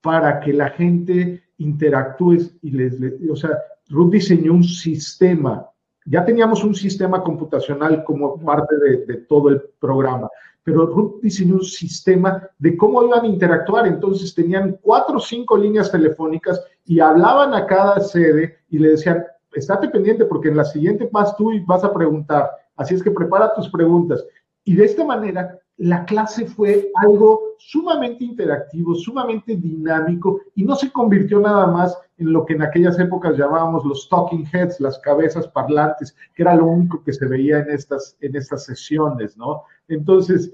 para 0.02 0.40
que 0.40 0.52
la 0.52 0.70
gente 0.70 1.44
interactúe? 1.58 2.40
Y 2.62 2.72
les, 2.72 2.98
o 3.30 3.36
sea, 3.36 3.58
Ruth 3.90 4.12
diseñó 4.12 4.54
un 4.54 4.64
sistema 4.64 5.70
ya 6.06 6.26
teníamos 6.26 6.64
un 6.64 6.76
sistema 6.76 7.22
computacional 7.24 8.04
como 8.04 8.40
parte 8.40 8.76
de, 8.78 9.18
todo 9.28 9.50
el 9.50 9.62
programa, 9.80 10.30
pero 10.64 10.86
Ruth 10.86 11.22
diseñó 11.22 11.56
un 11.56 11.64
sistema 11.64 12.50
de 12.58 12.78
cómo 12.78 13.04
iban 13.04 13.24
a 13.24 13.28
interactuar. 13.28 13.88
Entonces 13.88 14.34
tenían 14.34 14.78
cuatro 14.82 15.18
o 15.18 15.20
cinco 15.20 15.58
líneas 15.58 15.92
telefónicas 15.92 16.62
y 16.86 17.00
hablaban 17.00 17.54
a 17.54 17.66
cada 17.66 18.00
sede 18.00 18.58
y 18.70 18.80
le 18.80 18.90
decían, 18.90 19.24
estate 19.54 19.90
pendiente 19.90 20.26
porque 20.26 20.50
en 20.50 20.58
la 20.58 20.66
siguiente 20.66 21.10
vas 21.12 21.36
tú 21.36 21.52
y 21.52 21.60
vas 21.62 21.84
a 21.84 21.94
preguntar. 21.94 22.50
Así 22.76 22.96
es 22.96 23.04
que 23.04 23.12
prepara 23.12 23.54
tus 23.54 23.70
preguntas. 23.70 24.26
Y 24.64 24.76
de 24.76 24.86
esta 24.86 25.04
manera 25.04 25.60
la 25.78 26.06
clase 26.06 26.46
fue 26.46 26.92
algo 26.96 27.56
sumamente 27.58 28.24
interactivo, 28.24 28.94
sumamente 28.96 29.56
dinámico 29.56 30.42
y 30.56 30.64
no 30.64 30.76
se 30.76 30.92
convirtió 30.92 31.40
nada 31.40 31.68
más 31.68 31.98
en 32.18 32.32
lo 32.32 32.46
que 32.46 32.54
en 32.54 32.62
aquellas 32.62 33.00
épocas 33.00 33.38
llamábamos 33.38 33.84
los 33.84 34.08
talking 34.08 34.46
heads, 34.54 34.80
las 34.80 35.00
cabezas 35.00 35.48
parlantes, 35.48 36.16
que 36.36 36.44
era 36.44 36.56
lo 36.56 36.66
único 36.66 37.04
que 37.04 37.14
se 37.14 37.26
veía 37.26 37.60
en 37.60 37.72
estas, 37.72 38.16
en 38.22 38.36
estas 38.36 38.66
sesiones, 38.66 39.36
¿no? 39.36 39.64
Entonces, 39.88 40.54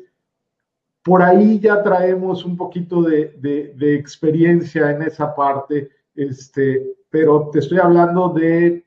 por 1.03 1.21
ahí 1.21 1.59
ya 1.59 1.83
traemos 1.83 2.45
un 2.45 2.55
poquito 2.55 3.01
de, 3.01 3.35
de 3.75 3.95
experiencia 3.95 4.91
en 4.91 5.01
esa 5.01 5.35
parte, 5.35 5.89
este, 6.15 6.95
pero 7.09 7.49
te 7.51 7.59
estoy 7.59 7.79
hablando 7.79 8.29
de 8.29 8.85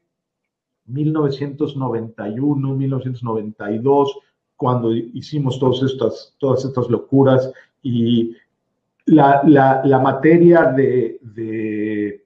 1991, 0.86 2.74
1992 2.74 4.18
cuando 4.62 4.94
hicimos 4.94 5.58
todas 5.58 5.82
estas, 5.82 6.36
todas 6.38 6.64
estas 6.64 6.88
locuras 6.88 7.52
y 7.82 8.36
la, 9.06 9.42
la, 9.44 9.98
materia 9.98 10.66
de, 10.66 11.18
de, 11.20 12.24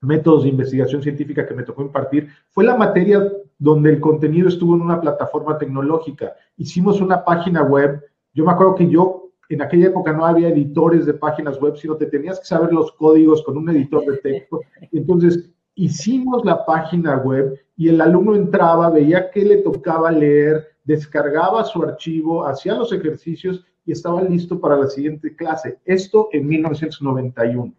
métodos 0.00 0.44
de 0.44 0.50
investigación 0.50 1.02
científica 1.02 1.44
que 1.44 1.54
me 1.54 1.64
tocó 1.64 1.82
impartir 1.82 2.28
fue 2.50 2.62
la 2.62 2.76
materia 2.76 3.32
donde 3.58 3.90
el 3.90 3.98
contenido 3.98 4.46
estuvo 4.46 4.76
en 4.76 4.82
una 4.82 5.00
plataforma 5.00 5.58
tecnológica. 5.58 6.34
Hicimos 6.56 7.00
una 7.00 7.24
página 7.24 7.64
web. 7.64 8.00
Yo 8.32 8.44
me 8.44 8.52
acuerdo 8.52 8.76
que 8.76 8.88
yo 8.88 9.32
en 9.48 9.60
aquella 9.60 9.88
época 9.88 10.12
no 10.12 10.24
había 10.24 10.50
editores 10.50 11.04
de 11.04 11.14
páginas 11.14 11.60
web, 11.60 11.74
sino 11.76 11.96
te 11.96 12.06
tenías 12.06 12.38
que 12.38 12.46
saber 12.46 12.72
los 12.72 12.92
códigos 12.92 13.42
con 13.42 13.56
un 13.56 13.68
editor 13.70 14.04
de 14.06 14.18
texto. 14.18 14.60
Entonces, 14.92 15.50
hicimos 15.74 16.44
la 16.44 16.64
página 16.64 17.16
web 17.16 17.58
y 17.76 17.88
el 17.88 18.00
alumno 18.00 18.36
entraba, 18.36 18.88
veía 18.88 19.32
qué 19.32 19.44
le 19.44 19.56
tocaba 19.56 20.12
leer, 20.12 20.75
descargaba 20.86 21.64
su 21.64 21.82
archivo, 21.82 22.46
hacía 22.46 22.74
los 22.74 22.92
ejercicios 22.92 23.64
y 23.84 23.92
estaba 23.92 24.22
listo 24.22 24.58
para 24.58 24.76
la 24.76 24.86
siguiente 24.86 25.34
clase. 25.36 25.78
Esto 25.84 26.28
en 26.32 26.46
1991. 26.46 27.72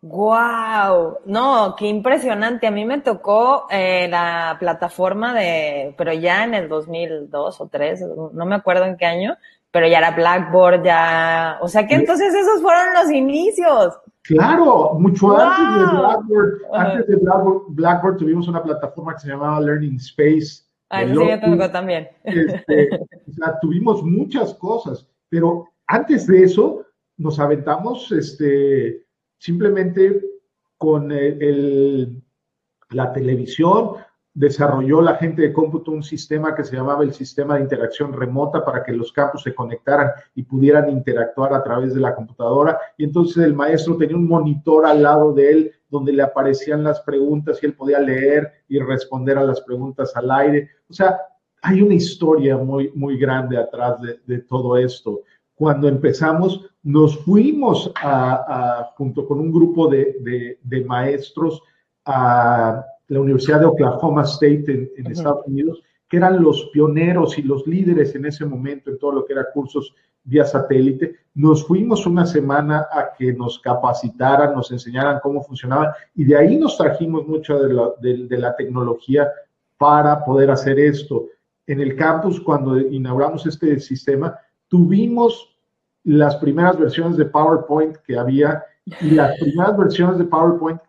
¡Wow! 0.00 1.18
No, 1.24 1.74
qué 1.76 1.88
impresionante. 1.88 2.68
A 2.68 2.70
mí 2.70 2.84
me 2.84 3.00
tocó 3.00 3.66
eh, 3.68 4.06
la 4.08 4.56
plataforma 4.60 5.34
de, 5.34 5.94
pero 5.98 6.12
ya 6.12 6.44
en 6.44 6.54
el 6.54 6.68
2002 6.68 7.60
o 7.60 7.66
3, 7.66 8.04
no 8.32 8.46
me 8.46 8.54
acuerdo 8.54 8.84
en 8.84 8.96
qué 8.96 9.06
año, 9.06 9.36
pero 9.72 9.88
ya 9.88 9.98
era 9.98 10.12
Blackboard, 10.12 10.84
ya. 10.84 11.58
O 11.60 11.68
sea 11.68 11.86
que 11.86 11.96
entonces 11.96 12.32
esos 12.32 12.62
fueron 12.62 12.94
los 12.94 13.10
inicios. 13.10 13.98
Claro, 14.22 14.94
mucho 14.98 15.36
antes 15.36 15.90
de 15.90 15.96
Blackboard, 15.96 16.58
antes 16.74 17.06
de 17.06 17.16
Blackboard, 17.16 17.62
Blackboard 17.70 18.16
tuvimos 18.18 18.46
una 18.46 18.62
plataforma 18.62 19.14
que 19.14 19.20
se 19.20 19.28
llamaba 19.28 19.60
Learning 19.60 19.96
Space 19.96 20.67
Ah, 20.90 21.04
sí, 21.06 21.70
también. 21.72 22.08
Este, 22.24 22.88
o 23.26 23.32
sea, 23.32 23.58
tuvimos 23.60 24.02
muchas 24.02 24.54
cosas, 24.54 25.06
pero 25.28 25.68
antes 25.86 26.26
de 26.26 26.44
eso 26.44 26.86
nos 27.18 27.38
aventamos 27.38 28.10
este, 28.12 29.04
simplemente 29.38 30.22
con 30.78 31.10
el, 31.12 32.22
la 32.90 33.12
televisión, 33.12 33.96
desarrolló 34.32 35.02
la 35.02 35.16
gente 35.16 35.42
de 35.42 35.52
cómputo 35.52 35.90
un 35.90 36.04
sistema 36.04 36.54
que 36.54 36.62
se 36.62 36.76
llamaba 36.76 37.02
el 37.02 37.12
sistema 37.12 37.56
de 37.56 37.62
interacción 37.62 38.12
remota 38.12 38.64
para 38.64 38.84
que 38.84 38.92
los 38.92 39.12
campos 39.12 39.42
se 39.42 39.54
conectaran 39.54 40.12
y 40.36 40.44
pudieran 40.44 40.88
interactuar 40.88 41.52
a 41.52 41.62
través 41.64 41.92
de 41.92 42.00
la 42.00 42.14
computadora. 42.14 42.78
Y 42.96 43.04
entonces 43.04 43.42
el 43.42 43.54
maestro 43.54 43.96
tenía 43.96 44.16
un 44.16 44.28
monitor 44.28 44.86
al 44.86 45.02
lado 45.02 45.32
de 45.32 45.50
él 45.50 45.72
donde 45.88 46.12
le 46.12 46.22
aparecían 46.22 46.84
las 46.84 47.00
preguntas 47.00 47.58
y 47.62 47.66
él 47.66 47.74
podía 47.74 47.98
leer 47.98 48.52
y 48.68 48.78
responder 48.78 49.38
a 49.38 49.44
las 49.44 49.60
preguntas 49.62 50.14
al 50.16 50.30
aire. 50.30 50.68
O 50.88 50.92
sea, 50.92 51.18
hay 51.62 51.82
una 51.82 51.94
historia 51.94 52.56
muy, 52.56 52.90
muy 52.94 53.18
grande 53.18 53.56
atrás 53.56 53.96
de, 54.26 54.38
todo 54.40 54.76
esto. 54.76 55.22
Cuando 55.54 55.88
empezamos, 55.88 56.70
nos 56.82 57.18
fuimos 57.24 57.92
a, 57.96 58.90
junto 58.96 59.26
con 59.26 59.40
un 59.40 59.52
grupo 59.52 59.88
de, 59.88 60.58
de, 60.62 60.84
maestros 60.84 61.60
a 62.04 62.84
la 63.08 63.20
Universidad 63.20 63.60
de 63.60 63.66
Oklahoma 63.66 64.22
State 64.22 64.90
en, 64.96 65.06
Estados 65.10 65.46
Unidos, 65.46 65.82
que 66.08 66.16
eran 66.16 66.42
los 66.42 66.70
pioneros 66.72 67.38
y 67.38 67.42
los 67.42 67.66
líderes 67.66 68.14
en 68.14 68.26
ese 68.26 68.44
momento 68.44 68.90
en 68.90 68.98
todo 68.98 69.12
lo 69.12 69.24
que 69.24 69.34
era 69.34 69.50
cursos 69.52 69.94
vía 70.24 70.44
satélite. 70.44 71.16
Nos 71.34 71.66
fuimos 71.66 72.06
una 72.06 72.26
semana 72.26 72.86
a 72.90 73.12
que 73.16 73.32
nos 73.32 73.58
capacitaran, 73.58 74.54
nos 74.54 74.70
enseñaran 74.70 75.20
cómo 75.22 75.42
funcionaban 75.42 75.92
y 76.14 76.24
de 76.24 76.36
ahí 76.36 76.56
nos 76.56 76.76
trajimos 76.76 77.26
mucho 77.26 77.58
de 77.58 77.72
la, 77.72 77.90
de, 78.00 78.38
la 78.38 78.54
tecnología 78.56 79.30
para 79.76 80.24
poder 80.24 80.50
hacer 80.50 80.78
esto. 80.78 81.26
en 81.66 81.80
el 81.80 81.96
campus, 81.96 82.40
cuando 82.40 82.78
inauguramos 82.78 83.44
este 83.46 83.78
sistema, 83.78 84.38
tuvimos 84.68 85.54
las 86.04 86.36
primeras 86.36 86.78
versiones 86.78 87.18
de 87.18 87.26
PowerPoint 87.26 87.96
que 87.98 88.16
había 88.16 88.64
y 89.02 89.10
las 89.10 89.38
primeras 89.38 89.76
versiones 89.76 90.16
de 90.16 90.24
PowerPoint 90.24 90.80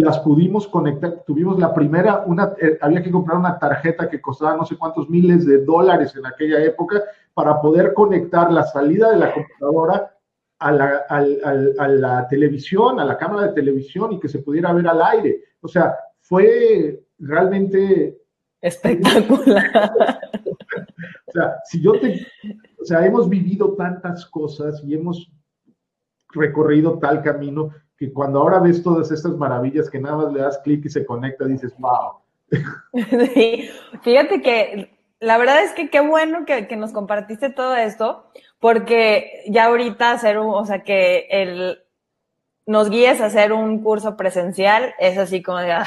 las 0.00 0.18
pudimos 0.20 0.68
conectar. 0.68 1.22
Tuvimos 1.26 1.58
la 1.58 1.74
primera, 1.74 2.22
una, 2.26 2.52
eh, 2.60 2.78
había 2.80 3.02
que 3.02 3.10
comprar 3.10 3.38
una 3.38 3.58
tarjeta 3.58 4.08
que 4.08 4.20
costaba 4.20 4.56
no 4.56 4.66
sé 4.66 4.76
cuántos 4.76 5.08
miles 5.08 5.46
de 5.46 5.64
dólares 5.64 6.14
en 6.16 6.26
aquella 6.26 6.62
época 6.62 7.02
para 7.32 7.60
poder 7.60 7.94
conectar 7.94 8.52
la 8.52 8.64
salida 8.64 9.10
de 9.10 9.16
la 9.16 9.32
computadora 9.32 10.14
a 10.58 10.72
la, 10.72 11.04
a 11.08 11.88
la 11.88 12.28
televisión, 12.28 13.00
a 13.00 13.04
la 13.04 13.16
cámara 13.16 13.48
de 13.48 13.54
televisión 13.54 14.12
y 14.12 14.20
que 14.20 14.28
se 14.28 14.40
pudiera 14.40 14.72
ver 14.72 14.86
al 14.86 15.02
aire. 15.02 15.44
O 15.60 15.68
sea, 15.68 15.96
fue 16.20 17.02
realmente 17.18 18.18
espectacular. 18.60 20.20
o 21.26 21.32
sea, 21.32 21.56
si 21.64 21.80
yo 21.80 21.92
te, 22.00 22.26
o 22.80 22.84
sea, 22.84 23.04
hemos 23.06 23.28
vivido 23.28 23.74
tantas 23.74 24.26
cosas 24.26 24.82
y 24.84 24.94
hemos 24.94 25.30
recorrido 26.34 26.98
tal 26.98 27.22
camino 27.22 27.70
que 27.98 28.12
cuando 28.12 28.40
ahora 28.40 28.58
ves 28.60 28.82
todas 28.82 29.10
estas 29.10 29.36
maravillas 29.36 29.90
que 29.90 29.98
nada 29.98 30.16
más 30.16 30.32
le 30.32 30.40
das 30.40 30.58
clic 30.58 30.84
y 30.84 30.90
se 30.90 31.06
conecta, 31.06 31.46
dices, 31.46 31.74
wow. 31.78 32.20
Sí, 33.34 33.70
fíjate 34.02 34.42
que 34.42 34.96
la 35.20 35.38
verdad 35.38 35.62
es 35.62 35.72
que 35.72 35.88
qué 35.88 36.00
bueno 36.00 36.44
que, 36.44 36.68
que, 36.68 36.76
nos 36.76 36.92
compartiste 36.92 37.50
todo 37.50 37.74
esto, 37.74 38.30
porque 38.60 39.42
ya 39.48 39.66
ahorita 39.66 40.12
hacer 40.12 40.38
un, 40.38 40.54
o 40.54 40.64
sea, 40.66 40.82
que 40.82 41.26
el, 41.30 41.78
nos 42.66 42.90
guíes 42.90 43.20
a 43.20 43.26
hacer 43.26 43.52
un 43.52 43.82
curso 43.82 44.16
presencial 44.16 44.94
es 44.98 45.16
así 45.16 45.42
como 45.42 45.58
de, 45.58 45.72
ah, 45.72 45.86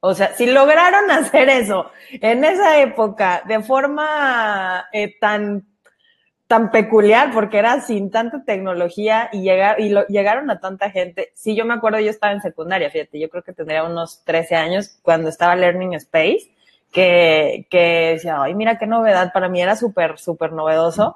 o 0.00 0.14
sea, 0.14 0.32
si 0.34 0.46
lograron 0.46 1.10
hacer 1.10 1.48
eso 1.48 1.90
en 2.12 2.44
esa 2.44 2.80
época 2.80 3.42
de 3.46 3.62
forma 3.62 4.86
eh, 4.92 5.18
tan 5.20 5.66
tan 6.48 6.70
peculiar 6.70 7.30
porque 7.32 7.58
era 7.58 7.80
sin 7.82 8.10
tanta 8.10 8.42
tecnología 8.42 9.28
y 9.32 9.42
llegar 9.42 9.78
y 9.80 9.90
lo, 9.90 10.06
llegaron 10.06 10.50
a 10.50 10.58
tanta 10.58 10.90
gente. 10.90 11.30
Sí, 11.34 11.54
yo 11.54 11.66
me 11.66 11.74
acuerdo, 11.74 12.00
yo 12.00 12.10
estaba 12.10 12.32
en 12.32 12.40
secundaria, 12.40 12.90
fíjate, 12.90 13.20
yo 13.20 13.28
creo 13.28 13.42
que 13.42 13.52
tendría 13.52 13.84
unos 13.84 14.24
13 14.24 14.56
años 14.56 14.98
cuando 15.02 15.28
estaba 15.28 15.54
Learning 15.54 15.92
Space, 15.94 16.50
que, 16.90 17.66
que 17.70 18.12
decía, 18.14 18.42
ay, 18.42 18.54
mira 18.54 18.78
qué 18.78 18.86
novedad, 18.86 19.30
para 19.30 19.50
mí 19.50 19.60
era 19.60 19.76
súper, 19.76 20.18
súper 20.18 20.52
novedoso, 20.52 21.14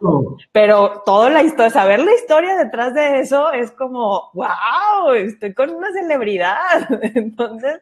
pero 0.53 1.03
toda 1.07 1.30
la 1.30 1.43
historia, 1.43 1.70
saber 1.70 2.01
la 2.01 2.12
historia 2.12 2.55
detrás 2.57 2.93
de 2.93 3.20
eso 3.20 3.53
es 3.53 3.70
como, 3.70 4.30
wow, 4.35 5.14
estoy 5.14 5.55
con 5.55 5.70
una 5.70 5.91
celebridad. 5.93 6.87
Entonces, 7.14 7.80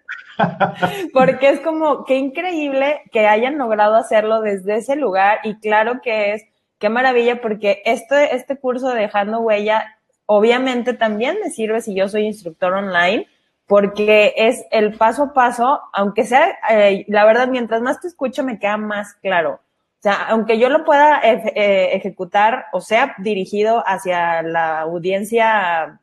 porque 1.12 1.48
es 1.50 1.60
como, 1.60 2.04
qué 2.04 2.14
increíble 2.14 3.02
que 3.10 3.26
hayan 3.26 3.58
logrado 3.58 3.96
hacerlo 3.96 4.40
desde 4.40 4.76
ese 4.76 4.94
lugar 4.94 5.40
y 5.42 5.58
claro 5.58 6.00
que 6.00 6.34
es 6.34 6.44
qué 6.80 6.88
maravilla, 6.88 7.40
porque 7.40 7.82
este, 7.84 8.34
este 8.34 8.56
curso 8.56 8.88
de 8.88 9.02
Dejando 9.02 9.40
Huella, 9.40 9.98
obviamente 10.26 10.94
también 10.94 11.38
me 11.44 11.50
sirve 11.50 11.82
si 11.82 11.94
yo 11.94 12.08
soy 12.08 12.24
instructor 12.26 12.72
online, 12.72 13.28
porque 13.66 14.32
es 14.36 14.64
el 14.72 14.96
paso 14.96 15.24
a 15.24 15.32
paso, 15.32 15.80
aunque 15.92 16.24
sea, 16.24 16.58
eh, 16.70 17.04
la 17.06 17.24
verdad, 17.24 17.46
mientras 17.46 17.82
más 17.82 18.00
te 18.00 18.08
escucho, 18.08 18.42
me 18.42 18.58
queda 18.58 18.78
más 18.78 19.14
claro. 19.14 19.60
O 20.00 20.02
sea, 20.02 20.14
aunque 20.28 20.58
yo 20.58 20.70
lo 20.70 20.84
pueda 20.84 21.20
eh, 21.22 21.90
ejecutar 21.92 22.64
o 22.72 22.80
sea 22.80 23.14
dirigido 23.18 23.84
hacia 23.86 24.40
la 24.42 24.80
audiencia, 24.80 26.00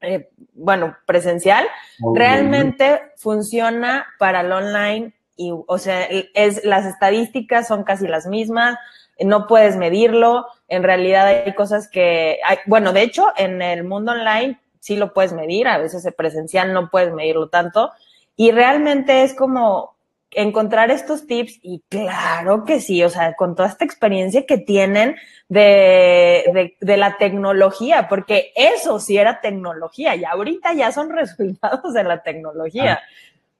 eh, 0.00 0.30
bueno, 0.54 0.96
presencial, 1.04 1.66
realmente 2.14 3.00
funciona 3.16 4.06
para 4.20 4.42
el 4.42 4.52
online 4.52 5.12
y, 5.36 5.52
o 5.52 5.78
sea, 5.78 6.04
es, 6.04 6.64
las 6.64 6.86
estadísticas 6.86 7.66
son 7.66 7.82
casi 7.82 8.06
las 8.06 8.26
mismas, 8.26 8.78
no 9.20 9.46
puedes 9.46 9.76
medirlo, 9.76 10.46
en 10.68 10.82
realidad 10.82 11.26
hay 11.26 11.54
cosas 11.54 11.88
que, 11.88 12.38
hay, 12.44 12.58
bueno, 12.66 12.92
de 12.92 13.02
hecho, 13.02 13.28
en 13.36 13.62
el 13.62 13.84
mundo 13.84 14.12
online 14.12 14.58
sí 14.80 14.96
lo 14.96 15.12
puedes 15.12 15.32
medir, 15.32 15.68
a 15.68 15.78
veces 15.78 16.04
en 16.04 16.12
presencial 16.12 16.72
no 16.72 16.90
puedes 16.90 17.12
medirlo 17.12 17.48
tanto, 17.48 17.92
y 18.36 18.50
realmente 18.50 19.22
es 19.22 19.34
como 19.34 19.94
encontrar 20.34 20.90
estos 20.90 21.26
tips 21.26 21.60
y 21.62 21.82
claro 21.88 22.64
que 22.64 22.80
sí, 22.80 23.02
o 23.04 23.08
sea, 23.08 23.34
con 23.34 23.54
toda 23.54 23.68
esta 23.68 23.84
experiencia 23.84 24.44
que 24.46 24.58
tienen 24.58 25.16
de, 25.48 26.44
de, 26.52 26.76
de, 26.80 26.96
la 26.96 27.16
tecnología, 27.18 28.08
porque 28.08 28.52
eso 28.56 28.98
sí 28.98 29.16
era 29.16 29.40
tecnología 29.40 30.16
y 30.16 30.24
ahorita 30.24 30.72
ya 30.74 30.90
son 30.92 31.10
resultados 31.16 31.94
de 31.94 32.04
la 32.04 32.22
tecnología. 32.22 32.94
Ah. 32.94 33.08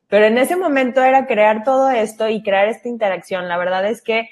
Pero 0.08 0.26
en 0.26 0.38
ese 0.38 0.56
momento 0.56 1.02
era 1.02 1.26
crear 1.26 1.64
todo 1.64 1.90
esto 1.90 2.28
y 2.28 2.42
crear 2.42 2.68
esta 2.68 2.88
interacción. 2.88 3.48
La 3.48 3.56
verdad 3.56 3.86
es 3.86 4.02
que 4.02 4.28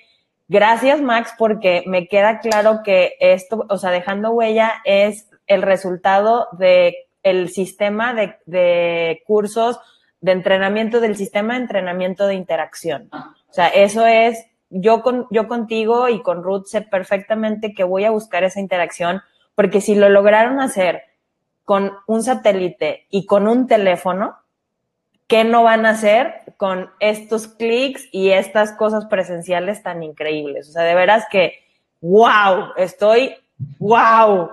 Gracias, 0.48 1.00
Max, 1.00 1.32
porque 1.38 1.84
me 1.86 2.08
queda 2.08 2.40
claro 2.40 2.80
que 2.84 3.14
esto, 3.20 3.64
o 3.68 3.78
sea, 3.78 3.90
dejando 3.90 4.32
huella 4.32 4.74
es 4.84 5.28
el 5.46 5.62
resultado 5.62 6.48
de 6.52 7.06
el 7.22 7.50
sistema 7.50 8.14
de, 8.14 8.36
de 8.46 9.22
cursos 9.26 9.78
de 10.20 10.32
entrenamiento, 10.32 11.00
del 11.00 11.16
sistema 11.16 11.54
de 11.54 11.62
entrenamiento 11.62 12.26
de 12.26 12.34
interacción. 12.34 13.08
O 13.12 13.52
sea, 13.52 13.68
eso 13.68 14.06
es, 14.06 14.46
yo, 14.70 15.02
con, 15.02 15.26
yo 15.30 15.48
contigo 15.48 16.08
y 16.08 16.22
con 16.22 16.42
Ruth 16.42 16.66
sé 16.66 16.80
perfectamente 16.80 17.74
que 17.74 17.84
voy 17.84 18.04
a 18.04 18.10
buscar 18.10 18.44
esa 18.44 18.60
interacción, 18.60 19.20
porque 19.54 19.80
si 19.80 19.94
lo 19.94 20.08
lograron 20.08 20.60
hacer 20.60 21.02
con 21.64 21.92
un 22.06 22.22
satélite 22.22 23.06
y 23.10 23.26
con 23.26 23.48
un 23.48 23.66
teléfono, 23.66 24.36
¿qué 25.32 25.44
no 25.44 25.62
van 25.62 25.86
a 25.86 25.90
hacer 25.92 26.42
con 26.58 26.90
estos 27.00 27.48
clics 27.48 28.06
y 28.12 28.32
estas 28.32 28.72
cosas 28.72 29.06
presenciales 29.06 29.82
tan 29.82 30.02
increíbles? 30.02 30.68
O 30.68 30.72
sea, 30.72 30.82
de 30.82 30.94
veras 30.94 31.24
que, 31.30 31.54
wow, 32.02 32.74
estoy, 32.76 33.36
wow, 33.78 34.50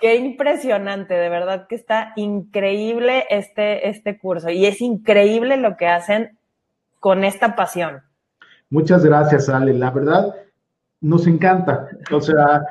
qué 0.00 0.14
impresionante, 0.14 1.14
de 1.14 1.28
verdad 1.28 1.66
que 1.66 1.74
está 1.74 2.12
increíble 2.14 3.26
este, 3.30 3.88
este 3.88 4.16
curso 4.16 4.48
y 4.48 4.64
es 4.64 4.80
increíble 4.80 5.56
lo 5.56 5.76
que 5.76 5.88
hacen 5.88 6.38
con 7.00 7.24
esta 7.24 7.56
pasión. 7.56 8.00
Muchas 8.70 9.04
gracias, 9.04 9.48
Ale. 9.48 9.74
La 9.74 9.90
verdad, 9.90 10.36
nos 11.00 11.26
encanta. 11.26 11.88
O 12.12 12.20
sea, 12.20 12.64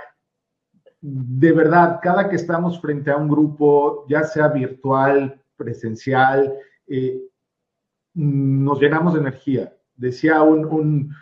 de 1.02 1.52
verdad, 1.52 2.00
cada 2.02 2.30
que 2.30 2.38
estamos 2.38 2.80
frente 2.80 3.12
a 3.12 3.18
un 3.18 3.28
grupo, 3.28 4.06
ya 4.08 4.24
sea 4.24 4.48
virtual, 4.48 5.38
presencial, 5.58 6.54
eh, 6.88 7.24
nos 8.14 8.80
llenamos 8.80 9.14
de 9.14 9.22
energía. 9.22 9.74
Decía 9.96 10.42
un, 10.42 11.14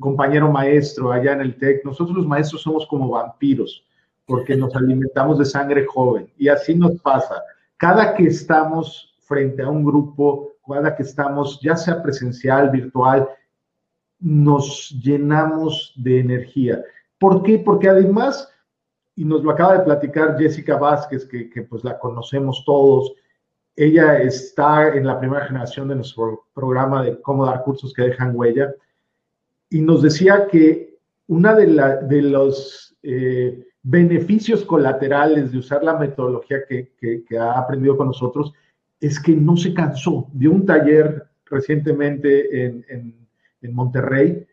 compañero 0.00 0.50
maestro 0.50 1.12
allá 1.12 1.32
en 1.32 1.40
el 1.40 1.56
TEC, 1.56 1.84
nosotros 1.84 2.16
los 2.16 2.26
maestros 2.26 2.62
somos 2.62 2.86
como 2.86 3.08
vampiros, 3.08 3.84
porque 4.26 4.56
nos 4.56 4.74
alimentamos 4.74 5.38
de 5.38 5.44
sangre 5.44 5.86
joven. 5.86 6.28
Y 6.36 6.48
así 6.48 6.74
nos 6.74 7.00
pasa. 7.00 7.42
Cada 7.76 8.14
que 8.14 8.24
estamos 8.24 9.14
frente 9.20 9.62
a 9.62 9.68
un 9.68 9.84
grupo, 9.84 10.52
cada 10.66 10.94
que 10.96 11.02
estamos, 11.02 11.60
ya 11.62 11.76
sea 11.76 12.02
presencial, 12.02 12.70
virtual, 12.70 13.28
nos 14.18 14.90
llenamos 15.02 15.94
de 15.96 16.20
energía. 16.20 16.82
¿Por 17.18 17.42
qué? 17.42 17.58
Porque 17.58 17.88
además, 17.88 18.52
y 19.14 19.24
nos 19.24 19.42
lo 19.42 19.50
acaba 19.50 19.78
de 19.78 19.84
platicar 19.84 20.36
Jessica 20.36 20.76
Vázquez, 20.76 21.24
que, 21.26 21.48
que 21.48 21.62
pues 21.62 21.84
la 21.84 21.98
conocemos 21.98 22.64
todos, 22.66 23.12
ella 23.78 24.18
está 24.18 24.88
en 24.96 25.06
la 25.06 25.20
primera 25.20 25.46
generación 25.46 25.86
de 25.86 25.94
nuestro 25.94 26.46
programa 26.52 27.04
de 27.04 27.20
cómo 27.20 27.46
dar 27.46 27.62
cursos 27.62 27.92
que 27.94 28.02
dejan 28.02 28.34
huella 28.34 28.74
y 29.70 29.80
nos 29.80 30.02
decía 30.02 30.48
que 30.50 30.98
una 31.28 31.54
de, 31.54 31.66
de 32.08 32.22
los 32.22 32.96
eh, 33.04 33.64
beneficios 33.84 34.64
colaterales 34.64 35.52
de 35.52 35.58
usar 35.58 35.84
la 35.84 35.96
metodología 35.96 36.58
que, 36.68 36.90
ha 37.38 37.52
aprendido 37.52 37.96
con 37.96 38.08
nosotros 38.08 38.52
es 38.98 39.20
que 39.20 39.36
no 39.36 39.56
se 39.56 39.72
cansó. 39.72 40.28
Dio 40.32 40.50
un 40.50 40.66
taller 40.66 41.28
recientemente 41.46 42.66
en, 42.66 43.14
Monterrey 43.70 44.44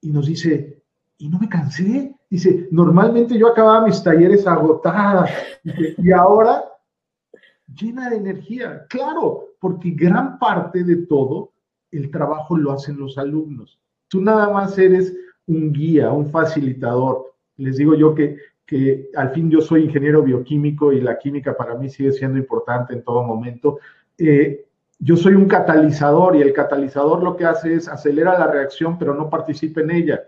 y 0.00 0.10
nos 0.10 0.26
dice, 0.26 0.82
y 1.18 1.28
no 1.28 1.38
me 1.38 1.48
cansé. 1.48 2.14
Dice, 2.30 2.68
normalmente 2.70 3.36
yo 3.36 3.48
acababa 3.48 3.86
mis 3.86 4.02
talleres 4.02 4.46
agotada 4.46 5.28
y 5.62 6.10
ahora 6.10 6.69
llena 7.74 8.10
de 8.10 8.16
energía. 8.16 8.86
Claro, 8.88 9.48
porque 9.58 9.90
gran 9.90 10.38
parte 10.38 10.84
de 10.84 11.06
todo 11.06 11.52
el 11.90 12.10
trabajo 12.10 12.56
lo 12.56 12.72
hacen 12.72 12.98
los 12.98 13.18
alumnos. 13.18 13.78
Tú 14.08 14.20
nada 14.20 14.48
más 14.50 14.78
eres 14.78 15.14
un 15.46 15.72
guía, 15.72 16.12
un 16.12 16.30
facilitador. 16.30 17.34
Les 17.56 17.76
digo 17.76 17.94
yo 17.94 18.14
que, 18.14 18.36
que 18.66 19.08
al 19.16 19.30
fin 19.30 19.50
yo 19.50 19.60
soy 19.60 19.84
ingeniero 19.84 20.22
bioquímico 20.22 20.92
y 20.92 21.00
la 21.00 21.18
química 21.18 21.56
para 21.56 21.74
mí 21.74 21.88
sigue 21.88 22.12
siendo 22.12 22.38
importante 22.38 22.94
en 22.94 23.02
todo 23.02 23.22
momento. 23.22 23.78
Eh, 24.18 24.66
yo 24.98 25.16
soy 25.16 25.34
un 25.34 25.46
catalizador 25.46 26.36
y 26.36 26.42
el 26.42 26.52
catalizador 26.52 27.22
lo 27.22 27.36
que 27.36 27.46
hace 27.46 27.74
es 27.74 27.88
acelera 27.88 28.38
la 28.38 28.46
reacción, 28.46 28.98
pero 28.98 29.14
no 29.14 29.30
participa 29.30 29.80
en 29.80 29.90
ella. 29.90 30.20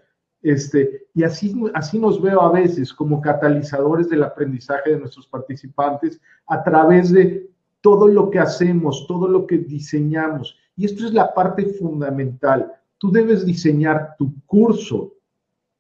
Este, 0.43 1.07
y 1.15 1.23
así, 1.23 1.55
así 1.73 1.99
nos 1.99 2.21
veo 2.21 2.41
a 2.41 2.51
veces 2.51 2.93
como 2.93 3.21
catalizadores 3.21 4.09
del 4.09 4.25
aprendizaje 4.25 4.91
de 4.91 4.99
nuestros 4.99 5.27
participantes 5.27 6.21
a 6.49 6.63
través 6.65 7.13
de 7.13 7.49
todo 7.81 8.09
lo 8.09 8.31
que 8.31 8.39
hacemos, 8.39 9.07
todo 9.07 9.29
lo 9.29 9.47
que 9.47 9.59
diseñamos. 9.59 10.57
Y 10.77 10.87
esto 10.87 11.07
es 11.07 11.13
la 11.13 11.33
parte 11.35 11.67
fundamental. 11.67 12.73
tú 12.99 13.11
debes 13.11 13.45
diseñar 13.45 14.15
tu 14.17 14.33
curso 14.47 15.13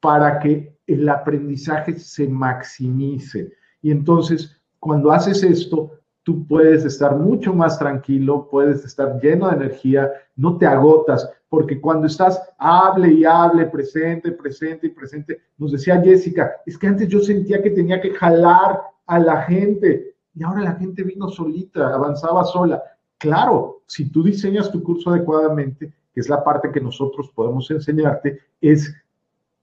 para 0.00 0.40
que 0.40 0.76
el 0.88 1.08
aprendizaje 1.08 1.96
se 1.96 2.26
maximice. 2.26 3.52
Y 3.80 3.92
entonces, 3.92 4.60
cuando 4.80 5.12
haces 5.12 5.44
esto, 5.44 5.92
tú 6.24 6.44
puedes 6.46 6.84
estar 6.84 7.16
mucho 7.16 7.54
más 7.54 7.78
tranquilo, 7.78 8.48
puedes 8.50 8.84
estar 8.84 9.20
lleno 9.20 9.48
de 9.48 9.56
energía, 9.56 10.10
no 10.34 10.58
te 10.58 10.66
agotas, 10.66 11.30
porque 11.52 11.78
cuando 11.78 12.06
estás, 12.06 12.40
hable 12.56 13.12
y 13.12 13.26
hable, 13.26 13.66
presente, 13.66 14.32
presente 14.32 14.86
y 14.86 14.88
presente, 14.88 15.38
nos 15.58 15.70
decía 15.70 16.00
Jessica, 16.00 16.50
es 16.64 16.78
que 16.78 16.86
antes 16.86 17.08
yo 17.08 17.20
sentía 17.20 17.62
que 17.62 17.68
tenía 17.68 18.00
que 18.00 18.14
jalar 18.14 18.80
a 19.06 19.18
la 19.18 19.42
gente 19.42 20.14
y 20.34 20.42
ahora 20.42 20.62
la 20.62 20.76
gente 20.76 21.02
vino 21.02 21.28
solita, 21.28 21.92
avanzaba 21.92 22.42
sola. 22.44 22.82
Claro, 23.18 23.82
si 23.86 24.08
tú 24.08 24.22
diseñas 24.22 24.72
tu 24.72 24.82
curso 24.82 25.10
adecuadamente, 25.10 25.92
que 26.14 26.20
es 26.20 26.30
la 26.30 26.42
parte 26.42 26.72
que 26.72 26.80
nosotros 26.80 27.30
podemos 27.34 27.70
enseñarte, 27.70 28.38
es 28.58 28.90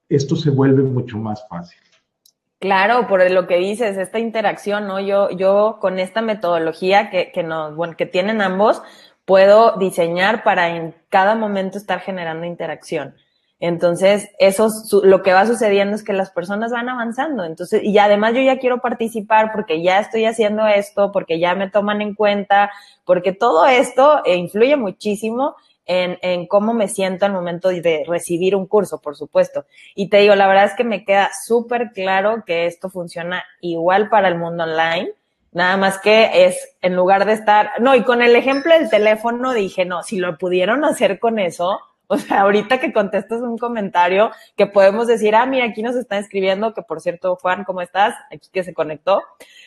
esto 0.07 0.35
se 0.35 0.51
vuelve 0.51 0.83
mucho 0.83 1.17
más 1.17 1.43
fácil. 1.49 1.79
Claro, 2.59 3.07
por 3.07 3.27
lo 3.31 3.47
que 3.47 3.57
dices, 3.57 3.97
esta 3.97 4.19
interacción, 4.19 4.85
¿no? 4.85 4.99
Yo, 4.99 5.31
yo 5.31 5.79
con 5.81 5.97
esta 5.97 6.21
metodología 6.21 7.09
que, 7.09 7.31
que 7.31 7.41
nos, 7.41 7.73
que 7.95 8.05
tienen 8.05 8.43
ambos, 8.43 8.79
puedo 9.25 9.75
diseñar 9.79 10.43
para 10.43 10.75
cada 11.09 11.35
momento 11.35 11.77
estar 11.77 11.99
generando 11.99 12.45
interacción. 12.45 13.15
Entonces, 13.61 14.29
eso, 14.39 14.69
lo 15.03 15.21
que 15.21 15.33
va 15.33 15.45
sucediendo 15.45 15.95
es 15.95 16.03
que 16.03 16.13
las 16.13 16.31
personas 16.31 16.71
van 16.71 16.87
avanzando. 16.87 17.43
Entonces, 17.43 17.83
y 17.83 17.97
además 17.97 18.33
yo 18.33 18.41
ya 18.41 18.57
quiero 18.57 18.79
participar 18.79 19.51
porque 19.51 19.83
ya 19.83 19.99
estoy 19.99 20.25
haciendo 20.25 20.65
esto, 20.65 21.11
porque 21.11 21.39
ya 21.39 21.55
me 21.55 21.69
toman 21.69 22.01
en 22.01 22.15
cuenta, 22.15 22.71
porque 23.03 23.33
todo 23.33 23.65
esto 23.65 24.21
influye 24.25 24.77
muchísimo 24.77 25.55
en, 25.85 26.17
en 26.21 26.47
cómo 26.47 26.73
me 26.73 26.87
siento 26.87 27.25
al 27.25 27.33
momento 27.33 27.67
de 27.69 28.05
recibir 28.07 28.55
un 28.55 28.65
curso, 28.65 29.01
por 29.01 29.17
supuesto. 29.17 29.65
Y 29.93 30.07
te 30.07 30.17
digo, 30.17 30.35
la 30.35 30.47
verdad 30.47 30.65
es 30.65 30.75
que 30.75 30.85
me 30.85 31.03
queda 31.03 31.29
súper 31.45 31.91
claro 31.91 32.43
que 32.45 32.65
esto 32.65 32.89
funciona 32.89 33.43
igual 33.59 34.07
para 34.09 34.29
el 34.29 34.37
mundo 34.37 34.63
online. 34.63 35.11
Nada 35.51 35.77
más 35.77 35.99
que 35.99 36.45
es, 36.45 36.75
en 36.81 36.95
lugar 36.95 37.25
de 37.25 37.33
estar, 37.33 37.71
no, 37.81 37.95
y 37.95 38.03
con 38.03 38.21
el 38.21 38.35
ejemplo 38.35 38.73
del 38.73 38.89
teléfono 38.89 39.53
dije, 39.53 39.85
no, 39.85 40.03
si 40.03 40.17
lo 40.17 40.37
pudieron 40.37 40.85
hacer 40.85 41.19
con 41.19 41.39
eso, 41.39 41.79
o 42.07 42.17
sea, 42.17 42.41
ahorita 42.41 42.79
que 42.79 42.93
contestas 42.93 43.41
un 43.41 43.57
comentario 43.57 44.31
que 44.55 44.67
podemos 44.67 45.07
decir, 45.07 45.35
ah, 45.35 45.45
mira, 45.45 45.65
aquí 45.65 45.81
nos 45.83 45.95
están 45.95 46.19
escribiendo, 46.19 46.73
que 46.73 46.81
por 46.81 47.01
cierto, 47.01 47.35
Juan, 47.35 47.63
¿cómo 47.63 47.81
estás? 47.81 48.15
Aquí 48.31 48.49
que 48.51 48.63
se 48.63 48.73
conectó. 48.73 49.21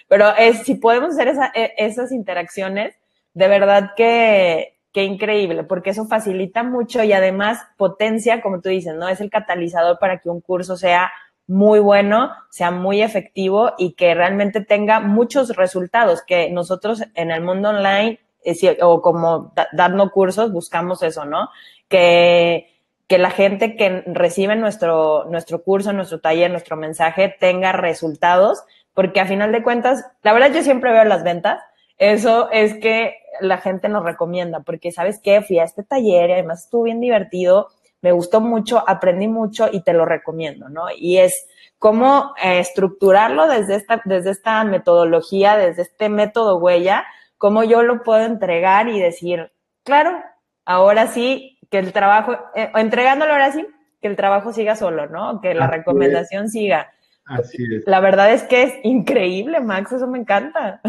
Pero 0.09 0.35
es, 0.37 0.65
si 0.65 0.75
podemos 0.75 1.11
hacer 1.11 1.29
esa, 1.29 1.53
e, 1.55 1.73
esas 1.77 2.11
interacciones, 2.11 2.97
de 3.35 3.49
verdad 3.49 3.93
que, 3.97 4.73
Qué 4.93 5.05
increíble, 5.05 5.65
porque 5.65 5.89
eso 5.91 6.05
facilita 6.05 6.63
mucho 6.63 7.03
y 7.03 7.15
además 7.15 7.61
potencia, 7.79 8.43
como 8.43 8.61
tú 8.61 8.69
dices, 8.69 8.95
¿no? 8.95 9.09
Es 9.09 9.23
el 9.23 9.31
catalizador 9.31 9.99
para 9.99 10.19
que 10.19 10.29
un 10.29 10.43
curso 10.43 10.77
sea 10.77 11.11
muy 11.47 11.81
bueno, 11.81 12.31
sea 12.51 12.71
muy 12.71 13.03
efectivo 13.03 13.73
y 13.79 13.93
que 13.93 14.15
realmente 14.15 14.65
tenga 14.65 15.01
muchos 15.01 15.57
resultados, 15.57 16.23
que 16.23 16.51
nosotros 16.51 17.03
en 17.15 17.31
el 17.31 17.43
mundo 17.43 17.71
online 17.71 18.21
eh, 18.45 18.79
o 18.83 19.03
como 19.03 19.53
dando 19.73 20.11
cursos 20.11 20.53
buscamos 20.53 21.03
eso, 21.03 21.25
¿no? 21.25 21.49
Que, 21.89 22.69
que 23.07 23.19
la 23.19 23.31
gente 23.31 23.77
que 23.77 24.03
recibe 24.07 24.57
nuestro, 24.57 25.25
nuestro 25.27 25.63
curso, 25.63 25.93
nuestro 25.93 26.21
taller, 26.21 26.51
nuestro 26.51 26.77
mensaje 26.77 27.35
tenga 27.39 27.73
resultados, 27.73 28.65
porque 28.95 29.21
a 29.21 29.27
final 29.27 29.53
de 29.53 29.63
cuentas, 29.63 30.05
la 30.23 30.33
verdad 30.33 30.53
yo 30.53 30.63
siempre 30.63 30.93
veo 30.93 31.05
las 31.05 31.23
ventas, 31.23 31.63
eso 31.99 32.51
es 32.51 32.75
que 32.75 33.17
la 33.41 33.59
gente 33.59 33.89
nos 33.89 34.05
recomienda, 34.05 34.61
porque 34.61 34.93
sabes 34.93 35.21
qué, 35.23 35.43
fui 35.43 35.59
a 35.59 35.65
este 35.65 35.83
taller 35.83 36.31
y 36.31 36.33
además 36.33 36.65
estuvo 36.65 36.85
bien 36.85 37.01
divertido, 37.01 37.69
me 38.03 38.13
gustó 38.13 38.41
mucho, 38.41 38.83
aprendí 38.87 39.29
mucho 39.29 39.69
y 39.73 39.83
te 39.83 39.93
lo 39.93 40.05
recomiendo, 40.05 40.69
¿no? 40.69 40.87
Y 40.97 41.19
es 41.19 41.47
cómo 41.79 42.35
eh, 42.43 42.59
estructurarlo 42.59 43.49
desde 43.49 43.77
esta, 43.77 44.03
desde 44.05 44.31
esta 44.31 44.63
metodología, 44.65 45.57
desde 45.57 45.83
este 45.83 46.09
método 46.09 46.59
huella, 46.59 47.05
cómo 47.39 47.65
yo 47.65 47.83
lo 47.83 48.03
puedo 48.03 48.25
entregar 48.25 48.89
y 48.89 49.01
decir, 49.01 49.51
claro, 49.85 50.21
ahora 50.65 51.07
sí, 51.07 51.59
que 51.71 51.79
el 51.79 51.93
trabajo, 51.93 52.37
eh, 52.55 52.71
entregándolo 52.75 53.33
ahora 53.33 53.53
sí, 53.53 53.67
que 54.01 54.09
el 54.09 54.17
trabajo 54.17 54.53
siga 54.53 54.77
solo, 54.77 55.07
¿no? 55.07 55.41
Que 55.41 55.55
la 55.55 55.69
recomendación 55.69 56.51
siga. 56.51 56.93
Así 57.25 57.65
es. 57.73 57.85
La 57.87 58.01
verdad 58.01 58.33
es 58.33 58.43
que 58.43 58.65
es 58.65 58.75
increíble, 58.83 59.61
Max, 59.61 59.93
eso 59.93 60.07
me 60.07 60.19
encanta. 60.19 60.81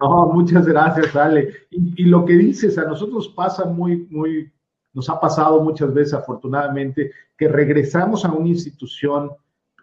No, 0.00 0.26
muchas 0.26 0.66
gracias, 0.66 1.14
Ale. 1.16 1.52
Y, 1.70 2.04
lo 2.04 2.24
que 2.24 2.34
dices, 2.34 2.78
a 2.78 2.84
nosotros 2.84 3.28
pasa 3.28 3.64
muy, 3.64 4.06
muy, 4.10 4.52
nos 4.98 5.08
ha 5.08 5.20
pasado 5.20 5.62
muchas 5.62 5.94
veces, 5.94 6.12
afortunadamente, 6.14 7.12
que 7.36 7.46
regresamos 7.46 8.24
a 8.24 8.32
una 8.32 8.48
institución, 8.48 9.30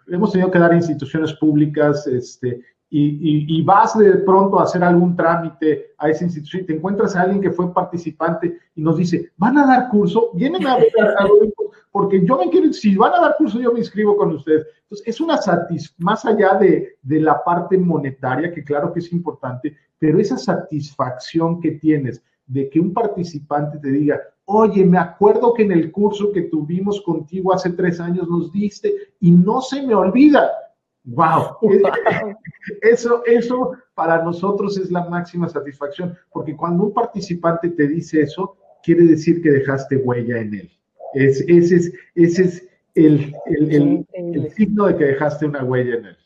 hemos 0.08 0.34
tenido 0.34 0.52
que 0.52 0.60
dar 0.60 0.74
instituciones 0.74 1.32
públicas, 1.36 2.06
este, 2.06 2.62
y, 2.90 3.62
vas 3.64 3.98
de 3.98 4.12
pronto 4.18 4.60
a 4.60 4.64
hacer 4.64 4.84
algún 4.84 5.16
trámite 5.16 5.94
a 5.98 6.10
esa 6.10 6.26
institución 6.26 6.64
y 6.64 6.66
te 6.66 6.74
encuentras 6.74 7.16
a 7.16 7.22
alguien 7.22 7.42
que 7.42 7.52
fue 7.52 7.74
participante 7.74 8.58
y 8.76 8.82
nos 8.82 8.98
dice, 8.98 9.32
van 9.38 9.58
a 9.58 9.66
dar 9.66 9.88
curso, 9.88 10.32
vienen 10.34 10.68
a 10.68 10.76
ver 10.76 10.92
porque 11.92 12.26
yo 12.26 12.38
me 12.38 12.50
quiero, 12.50 12.74
si 12.74 12.94
van 12.98 13.14
a 13.14 13.22
dar 13.22 13.36
curso, 13.38 13.58
yo 13.58 13.72
me 13.72 13.80
inscribo 13.80 14.18
con 14.18 14.34
ustedes. 14.34 14.68
Entonces, 14.82 15.08
es 15.08 15.22
una 15.22 15.38
satisfacción, 15.38 16.06
más 16.06 16.26
allá 16.26 16.56
de, 16.56 16.98
de 17.02 17.22
la 17.22 17.42
parte 17.42 17.78
monetaria, 17.78 18.52
que 18.54 18.66
claro 18.66 18.92
que 18.92 19.00
es 19.00 19.14
importante, 19.14 19.78
pero 19.98 20.20
esa 20.20 20.38
satisfacción 20.38 21.62
que 21.62 21.72
tienes 21.72 22.22
de 22.48 22.70
que 22.70 22.82
un 22.82 22.94
participante 22.94 23.78
te 23.78 23.92
diga, 23.92 24.22
oye, 24.46 24.86
me 24.86 24.98
acuerdo 24.98 25.54
que 25.54 25.64
en 25.64 25.72
el 25.72 25.92
curso 25.92 26.32
que 26.32 26.44
tuvimos 26.44 27.02
contigo 27.02 27.54
hace 27.54 27.72
tres 27.72 28.00
años 28.00 28.28
nos 28.28 28.52
diste 28.52 28.94
y 29.20 29.32
no 29.32 29.62
se 29.62 29.82
me 29.82 29.96
olvida 29.96 30.52
Wow. 31.06 31.58
Eso, 32.82 33.24
eso 33.26 33.74
para 33.94 34.24
nosotros 34.24 34.78
es 34.80 34.92
la 34.92 35.06
máxima 35.06 35.48
satisfacción, 35.48 36.18
porque 36.34 36.56
cuando 36.56 36.84
un 36.84 36.94
participante 36.94 37.70
te 37.70 37.88
dice 37.88 38.22
eso, 38.22 38.58
quiere 38.84 39.04
decir 39.04 39.42
que 39.42 39.52
dejaste 39.52 39.98
huella 39.98 40.40
en 40.40 40.54
él. 40.56 40.72
Es, 41.14 41.42
ese 41.48 41.76
es, 41.76 41.94
ese 42.16 42.44
es 42.44 42.68
el, 42.96 43.36
el, 43.46 44.52
signo 44.56 44.88
de 44.88 44.98
que 44.98 45.04
dejaste 45.06 45.46
una 45.46 45.64
huella 45.64 45.96
en 45.96 46.06
él. 46.08 46.18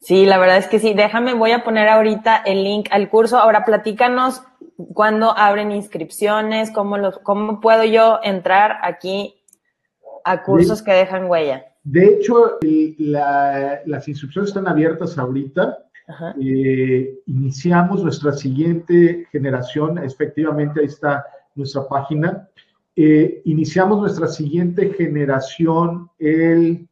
Sí, 0.00 0.26
la 0.26 0.38
verdad 0.38 0.58
es 0.58 0.66
que 0.66 0.80
sí. 0.80 0.92
Déjame, 0.92 1.34
voy 1.34 1.52
a 1.52 1.62
poner 1.62 1.88
ahorita 1.88 2.36
el 2.44 2.64
link 2.64 2.88
al 2.90 3.08
curso. 3.08 3.38
Ahora 3.38 3.64
platícanos 3.64 4.42
cuándo 4.76 5.36
abren 5.36 5.72
inscripciones, 5.72 6.70
cómo, 6.70 6.98
los, 6.98 7.18
cómo 7.20 7.60
puedo 7.60 7.84
yo 7.84 8.20
entrar 8.22 8.78
aquí 8.82 9.34
a 10.24 10.42
cursos 10.42 10.82
que 10.82 10.92
dejan 10.92 11.26
huella. 11.26 11.64
De 11.84 12.04
hecho, 12.04 12.58
las 12.98 14.08
instrucciones 14.08 14.48
están 14.48 14.66
abiertas 14.66 15.16
ahorita. 15.18 15.78
Eh, 16.40 17.20
iniciamos 17.26 18.02
nuestra 18.02 18.32
siguiente 18.32 19.26
generación, 19.30 19.98
efectivamente 19.98 20.80
ahí 20.80 20.86
está 20.86 21.24
nuestra 21.54 21.86
página. 21.88 22.48
Eh, 22.96 23.42
iniciamos 23.44 24.00
nuestra 24.00 24.26
siguiente 24.26 24.92
generación 24.94 26.10
el 26.18 26.88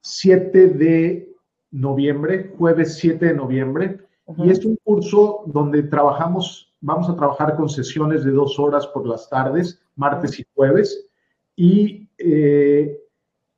7 0.00 0.68
de 0.68 1.32
noviembre, 1.70 2.52
jueves 2.56 2.96
7 2.98 3.26
de 3.26 3.34
noviembre, 3.34 4.05
y 4.36 4.50
es 4.50 4.64
un 4.64 4.76
curso 4.82 5.44
donde 5.46 5.84
trabajamos, 5.84 6.74
vamos 6.80 7.08
a 7.08 7.16
trabajar 7.16 7.56
con 7.56 7.68
sesiones 7.68 8.24
de 8.24 8.32
dos 8.32 8.58
horas 8.58 8.86
por 8.88 9.06
las 9.06 9.28
tardes, 9.28 9.80
martes 9.94 10.40
y 10.40 10.46
jueves, 10.54 11.08
y 11.54 12.08
eh, 12.18 13.00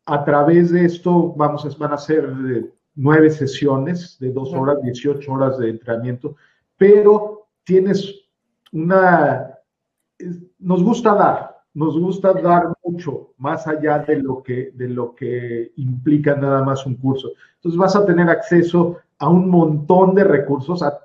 a 0.04 0.24
través 0.24 0.70
de 0.70 0.84
esto 0.84 1.32
vamos 1.36 1.64
a, 1.64 1.78
van 1.78 1.92
a 1.92 1.98
ser 1.98 2.30
nueve 2.94 3.30
sesiones 3.30 4.18
de 4.18 4.32
dos 4.32 4.52
horas, 4.52 4.82
18 4.82 5.32
horas 5.32 5.58
de 5.58 5.70
entrenamiento, 5.70 6.36
pero 6.76 7.48
tienes 7.64 8.14
una, 8.72 9.58
nos 10.58 10.82
gusta 10.82 11.14
dar, 11.14 11.58
nos 11.74 11.98
gusta 11.98 12.32
dar 12.34 12.72
mucho 12.84 13.32
más 13.38 13.66
allá 13.66 14.00
de 14.00 14.22
lo 14.22 14.42
que, 14.42 14.72
de 14.74 14.88
lo 14.88 15.14
que 15.14 15.72
implica 15.76 16.34
nada 16.34 16.62
más 16.62 16.84
un 16.86 16.96
curso. 16.96 17.30
Entonces 17.56 17.78
vas 17.78 17.96
a 17.96 18.04
tener 18.04 18.28
acceso 18.28 18.98
a 19.18 19.28
un 19.28 19.48
montón 19.50 20.14
de 20.14 20.24
recursos, 20.24 20.82
a, 20.82 20.98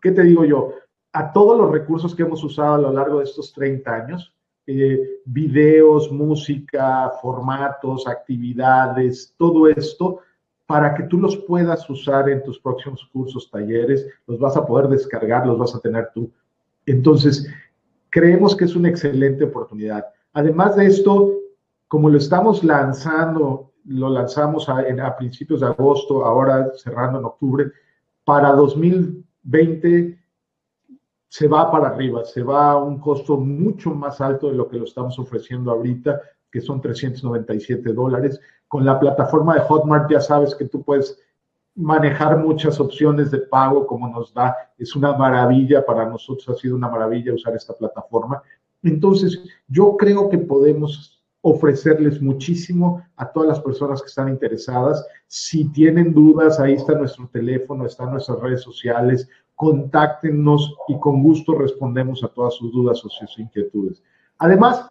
¿qué 0.00 0.10
te 0.12 0.22
digo 0.22 0.44
yo? 0.44 0.72
A 1.12 1.32
todos 1.32 1.58
los 1.58 1.70
recursos 1.70 2.14
que 2.14 2.22
hemos 2.22 2.42
usado 2.42 2.74
a 2.74 2.78
lo 2.78 2.92
largo 2.92 3.18
de 3.18 3.24
estos 3.24 3.52
30 3.52 3.94
años, 3.94 4.34
eh, 4.66 5.20
videos, 5.24 6.10
música, 6.10 7.12
formatos, 7.22 8.06
actividades, 8.06 9.34
todo 9.38 9.68
esto 9.68 10.20
para 10.66 10.94
que 10.94 11.04
tú 11.04 11.18
los 11.18 11.36
puedas 11.36 11.88
usar 11.88 12.28
en 12.28 12.42
tus 12.42 12.58
próximos 12.58 13.08
cursos, 13.12 13.48
talleres, 13.50 14.06
los 14.26 14.38
vas 14.38 14.56
a 14.56 14.66
poder 14.66 14.88
descargar, 14.88 15.46
los 15.46 15.58
vas 15.58 15.74
a 15.74 15.80
tener 15.80 16.10
tú. 16.12 16.30
Entonces, 16.84 17.48
creemos 18.10 18.56
que 18.56 18.64
es 18.64 18.74
una 18.74 18.88
excelente 18.88 19.44
oportunidad. 19.44 20.04
Además 20.32 20.76
de 20.76 20.86
esto, 20.86 21.32
como 21.86 22.10
lo 22.10 22.18
estamos 22.18 22.64
lanzando, 22.64 23.72
lo 23.86 24.08
lanzamos 24.08 24.68
a, 24.68 24.78
a 24.78 25.16
principios 25.16 25.60
de 25.60 25.66
agosto, 25.66 26.24
ahora 26.24 26.72
cerrando 26.76 27.18
en 27.18 27.24
octubre, 27.24 27.72
para 28.24 28.52
2020 28.52 30.18
se 31.28 31.48
va 31.48 31.70
para 31.70 31.88
arriba, 31.88 32.24
se 32.24 32.42
va 32.42 32.70
a 32.72 32.76
un 32.76 32.98
costo 32.98 33.36
mucho 33.36 33.90
más 33.90 34.20
alto 34.20 34.48
de 34.48 34.54
lo 34.54 34.68
que 34.68 34.78
lo 34.78 34.84
estamos 34.84 35.18
ofreciendo 35.18 35.70
ahorita, 35.70 36.20
que 36.50 36.60
son 36.60 36.80
397 36.80 37.92
dólares. 37.92 38.40
Con 38.68 38.84
la 38.84 38.98
plataforma 38.98 39.54
de 39.54 39.60
Hotmart 39.60 40.10
ya 40.10 40.20
sabes 40.20 40.54
que 40.54 40.66
tú 40.66 40.82
puedes 40.82 41.18
manejar 41.74 42.38
muchas 42.38 42.80
opciones 42.80 43.30
de 43.30 43.38
pago 43.38 43.86
como 43.86 44.08
nos 44.08 44.32
da. 44.32 44.56
Es 44.78 44.96
una 44.96 45.12
maravilla 45.12 45.84
para 45.84 46.08
nosotros, 46.08 46.48
ha 46.48 46.54
sido 46.54 46.74
una 46.74 46.88
maravilla 46.88 47.34
usar 47.34 47.54
esta 47.54 47.74
plataforma. 47.74 48.42
Entonces, 48.82 49.42
yo 49.68 49.96
creo 49.96 50.28
que 50.30 50.38
podemos 50.38 51.15
ofrecerles 51.48 52.20
muchísimo 52.20 53.06
a 53.14 53.30
todas 53.30 53.50
las 53.50 53.60
personas 53.60 54.02
que 54.02 54.08
están 54.08 54.28
interesadas. 54.28 55.06
Si 55.28 55.68
tienen 55.68 56.12
dudas, 56.12 56.58
ahí 56.58 56.72
está 56.72 56.94
nuestro 56.94 57.28
teléfono, 57.28 57.86
están 57.86 58.10
nuestras 58.10 58.40
redes 58.40 58.62
sociales. 58.62 59.28
Contáctenos 59.54 60.74
y 60.88 60.98
con 60.98 61.22
gusto 61.22 61.56
respondemos 61.56 62.24
a 62.24 62.28
todas 62.28 62.54
sus 62.54 62.72
dudas 62.72 63.04
o 63.04 63.08
sus 63.08 63.38
inquietudes. 63.38 64.02
Además, 64.38 64.88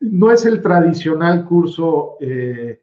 no 0.00 0.32
es 0.32 0.44
el 0.44 0.60
tradicional 0.60 1.44
curso 1.46 2.16
eh, 2.20 2.82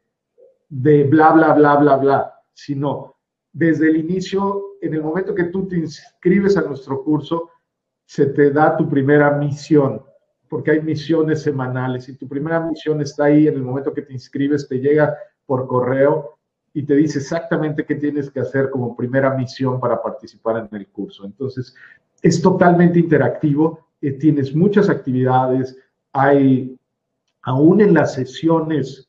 de 0.70 1.04
bla, 1.04 1.32
bla, 1.32 1.52
bla, 1.52 1.76
bla, 1.76 1.96
bla, 1.98 2.34
sino 2.54 3.16
desde 3.52 3.90
el 3.90 3.98
inicio, 3.98 4.62
en 4.80 4.94
el 4.94 5.02
momento 5.02 5.34
que 5.34 5.44
tú 5.44 5.68
te 5.68 5.76
inscribes 5.76 6.56
a 6.56 6.62
nuestro 6.62 7.04
curso, 7.04 7.50
se 8.06 8.26
te 8.26 8.50
da 8.50 8.78
tu 8.78 8.88
primera 8.88 9.30
misión, 9.32 10.02
porque 10.48 10.72
hay 10.72 10.82
misiones 10.82 11.42
semanales 11.42 12.08
y 12.08 12.16
tu 12.16 12.28
primera 12.28 12.60
misión 12.60 13.00
está 13.00 13.24
ahí 13.24 13.48
en 13.48 13.54
el 13.54 13.62
momento 13.62 13.92
que 13.92 14.02
te 14.02 14.12
inscribes, 14.12 14.68
te 14.68 14.78
llega 14.78 15.16
por 15.46 15.66
correo 15.66 16.38
y 16.72 16.82
te 16.82 16.94
dice 16.94 17.18
exactamente 17.18 17.84
qué 17.84 17.94
tienes 17.94 18.30
que 18.30 18.40
hacer 18.40 18.70
como 18.70 18.96
primera 18.96 19.34
misión 19.34 19.80
para 19.80 20.02
participar 20.02 20.68
en 20.70 20.76
el 20.76 20.88
curso. 20.88 21.24
Entonces, 21.24 21.74
es 22.20 22.42
totalmente 22.42 22.98
interactivo, 22.98 23.86
eh, 24.00 24.12
tienes 24.12 24.54
muchas 24.54 24.88
actividades, 24.88 25.76
hay, 26.12 26.76
aún 27.42 27.80
en 27.80 27.94
las 27.94 28.14
sesiones 28.14 29.08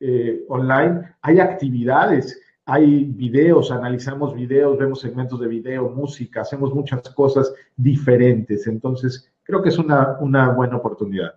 eh, 0.00 0.44
online, 0.48 1.14
hay 1.22 1.40
actividades 1.40 2.40
hay 2.66 3.04
videos, 3.04 3.70
analizamos 3.70 4.34
videos, 4.34 4.76
vemos 4.76 5.00
segmentos 5.00 5.38
de 5.38 5.46
video, 5.46 5.88
música, 5.88 6.40
hacemos 6.40 6.74
muchas 6.74 7.08
cosas 7.10 7.54
diferentes. 7.76 8.66
Entonces, 8.66 9.32
creo 9.44 9.62
que 9.62 9.68
es 9.68 9.78
una, 9.78 10.16
una 10.20 10.50
buena 10.50 10.76
oportunidad. 10.76 11.36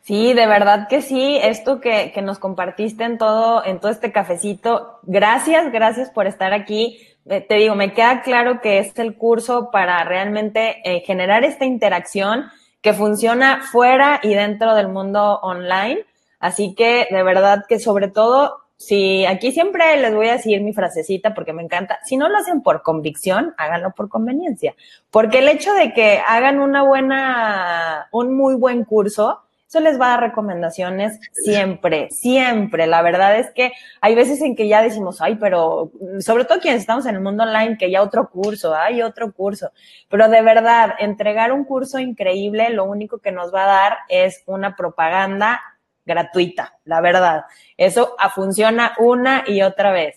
Sí, 0.00 0.32
de 0.32 0.46
verdad 0.46 0.86
que 0.88 1.02
sí. 1.02 1.38
Esto 1.42 1.80
que, 1.80 2.12
que, 2.14 2.22
nos 2.22 2.38
compartiste 2.38 3.02
en 3.02 3.18
todo, 3.18 3.64
en 3.64 3.80
todo 3.80 3.90
este 3.90 4.12
cafecito, 4.12 5.00
gracias, 5.02 5.72
gracias 5.72 6.10
por 6.10 6.28
estar 6.28 6.52
aquí. 6.52 6.98
Eh, 7.26 7.40
te 7.40 7.56
digo, 7.56 7.74
me 7.74 7.92
queda 7.92 8.22
claro 8.22 8.60
que 8.60 8.78
es 8.78 8.96
el 8.98 9.16
curso 9.16 9.70
para 9.72 10.04
realmente 10.04 10.80
eh, 10.84 11.00
generar 11.00 11.44
esta 11.44 11.64
interacción 11.64 12.44
que 12.80 12.92
funciona 12.92 13.62
fuera 13.70 14.20
y 14.22 14.34
dentro 14.34 14.74
del 14.76 14.88
mundo 14.88 15.40
online. 15.42 16.04
Así 16.38 16.74
que 16.74 17.06
de 17.10 17.22
verdad 17.22 17.64
que 17.68 17.78
sobre 17.78 18.08
todo 18.08 18.59
si 18.80 19.26
aquí 19.26 19.52
siempre 19.52 19.98
les 19.98 20.14
voy 20.14 20.28
a 20.28 20.32
decir 20.32 20.62
mi 20.62 20.72
frasecita 20.72 21.34
porque 21.34 21.52
me 21.52 21.62
encanta, 21.62 21.98
si 22.02 22.16
no 22.16 22.30
lo 22.30 22.38
hacen 22.38 22.62
por 22.62 22.82
convicción, 22.82 23.52
háganlo 23.58 23.90
por 23.90 24.08
conveniencia, 24.08 24.74
porque 25.10 25.40
el 25.40 25.48
hecho 25.48 25.74
de 25.74 25.92
que 25.92 26.22
hagan 26.26 26.60
una 26.60 26.82
buena, 26.82 28.08
un 28.10 28.34
muy 28.34 28.54
buen 28.54 28.84
curso, 28.84 29.42
eso 29.68 29.80
les 29.80 30.00
va 30.00 30.06
a 30.06 30.10
dar 30.12 30.20
recomendaciones 30.20 31.20
siempre, 31.30 32.08
siempre. 32.10 32.86
La 32.86 33.02
verdad 33.02 33.38
es 33.38 33.50
que 33.50 33.70
hay 34.00 34.14
veces 34.14 34.40
en 34.40 34.56
que 34.56 34.66
ya 34.66 34.80
decimos, 34.80 35.20
ay, 35.20 35.36
pero 35.36 35.92
sobre 36.18 36.46
todo 36.46 36.58
quienes 36.58 36.80
estamos 36.80 37.04
en 37.04 37.16
el 37.16 37.20
mundo 37.20 37.44
online, 37.44 37.76
que 37.78 37.90
ya 37.90 38.02
otro 38.02 38.30
curso, 38.30 38.74
hay 38.74 39.02
otro 39.02 39.30
curso. 39.32 39.72
Pero 40.08 40.28
de 40.28 40.40
verdad, 40.40 40.94
entregar 40.98 41.52
un 41.52 41.64
curso 41.64 41.98
increíble, 41.98 42.70
lo 42.70 42.84
único 42.84 43.18
que 43.18 43.30
nos 43.30 43.54
va 43.54 43.64
a 43.64 43.66
dar 43.66 43.96
es 44.08 44.42
una 44.46 44.74
propaganda 44.74 45.60
gratuita, 46.10 46.74
la 46.84 47.00
verdad. 47.00 47.44
Eso 47.76 48.16
funciona 48.34 48.94
una 48.98 49.44
y 49.46 49.62
otra 49.62 49.92
vez. 49.92 50.16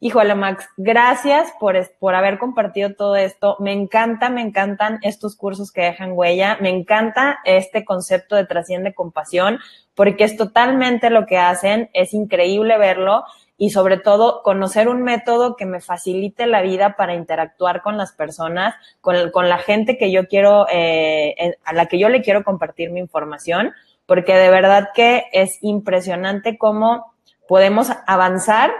Híjole, 0.00 0.34
Max, 0.34 0.68
gracias 0.76 1.52
por, 1.58 1.76
por 1.98 2.14
haber 2.14 2.38
compartido 2.38 2.94
todo 2.94 3.16
esto. 3.16 3.56
Me 3.60 3.72
encanta, 3.72 4.28
me 4.28 4.42
encantan 4.42 4.98
estos 5.02 5.36
cursos 5.36 5.72
que 5.72 5.82
dejan 5.82 6.12
huella. 6.12 6.58
Me 6.60 6.68
encanta 6.68 7.38
este 7.44 7.84
concepto 7.84 8.36
de 8.36 8.44
trasciende 8.44 8.92
compasión, 8.92 9.60
porque 9.94 10.24
es 10.24 10.36
totalmente 10.36 11.08
lo 11.08 11.24
que 11.24 11.38
hacen. 11.38 11.88
Es 11.94 12.12
increíble 12.12 12.76
verlo 12.76 13.24
y 13.56 13.70
sobre 13.70 13.96
todo 13.96 14.42
conocer 14.42 14.88
un 14.88 15.02
método 15.02 15.56
que 15.56 15.64
me 15.64 15.80
facilite 15.80 16.46
la 16.46 16.60
vida 16.60 16.96
para 16.96 17.14
interactuar 17.14 17.82
con 17.82 17.96
las 17.96 18.12
personas, 18.12 18.74
con, 19.00 19.30
con 19.30 19.48
la 19.48 19.58
gente 19.58 19.96
que 19.96 20.10
yo 20.10 20.26
quiero, 20.26 20.66
eh, 20.70 21.56
a 21.64 21.72
la 21.72 21.86
que 21.86 21.98
yo 21.98 22.08
le 22.08 22.20
quiero 22.20 22.44
compartir 22.44 22.90
mi 22.90 23.00
información 23.00 23.72
porque 24.06 24.34
de 24.34 24.50
verdad 24.50 24.90
que 24.94 25.24
es 25.32 25.58
impresionante 25.62 26.58
cómo 26.58 27.14
podemos 27.48 27.90
avanzar 28.06 28.70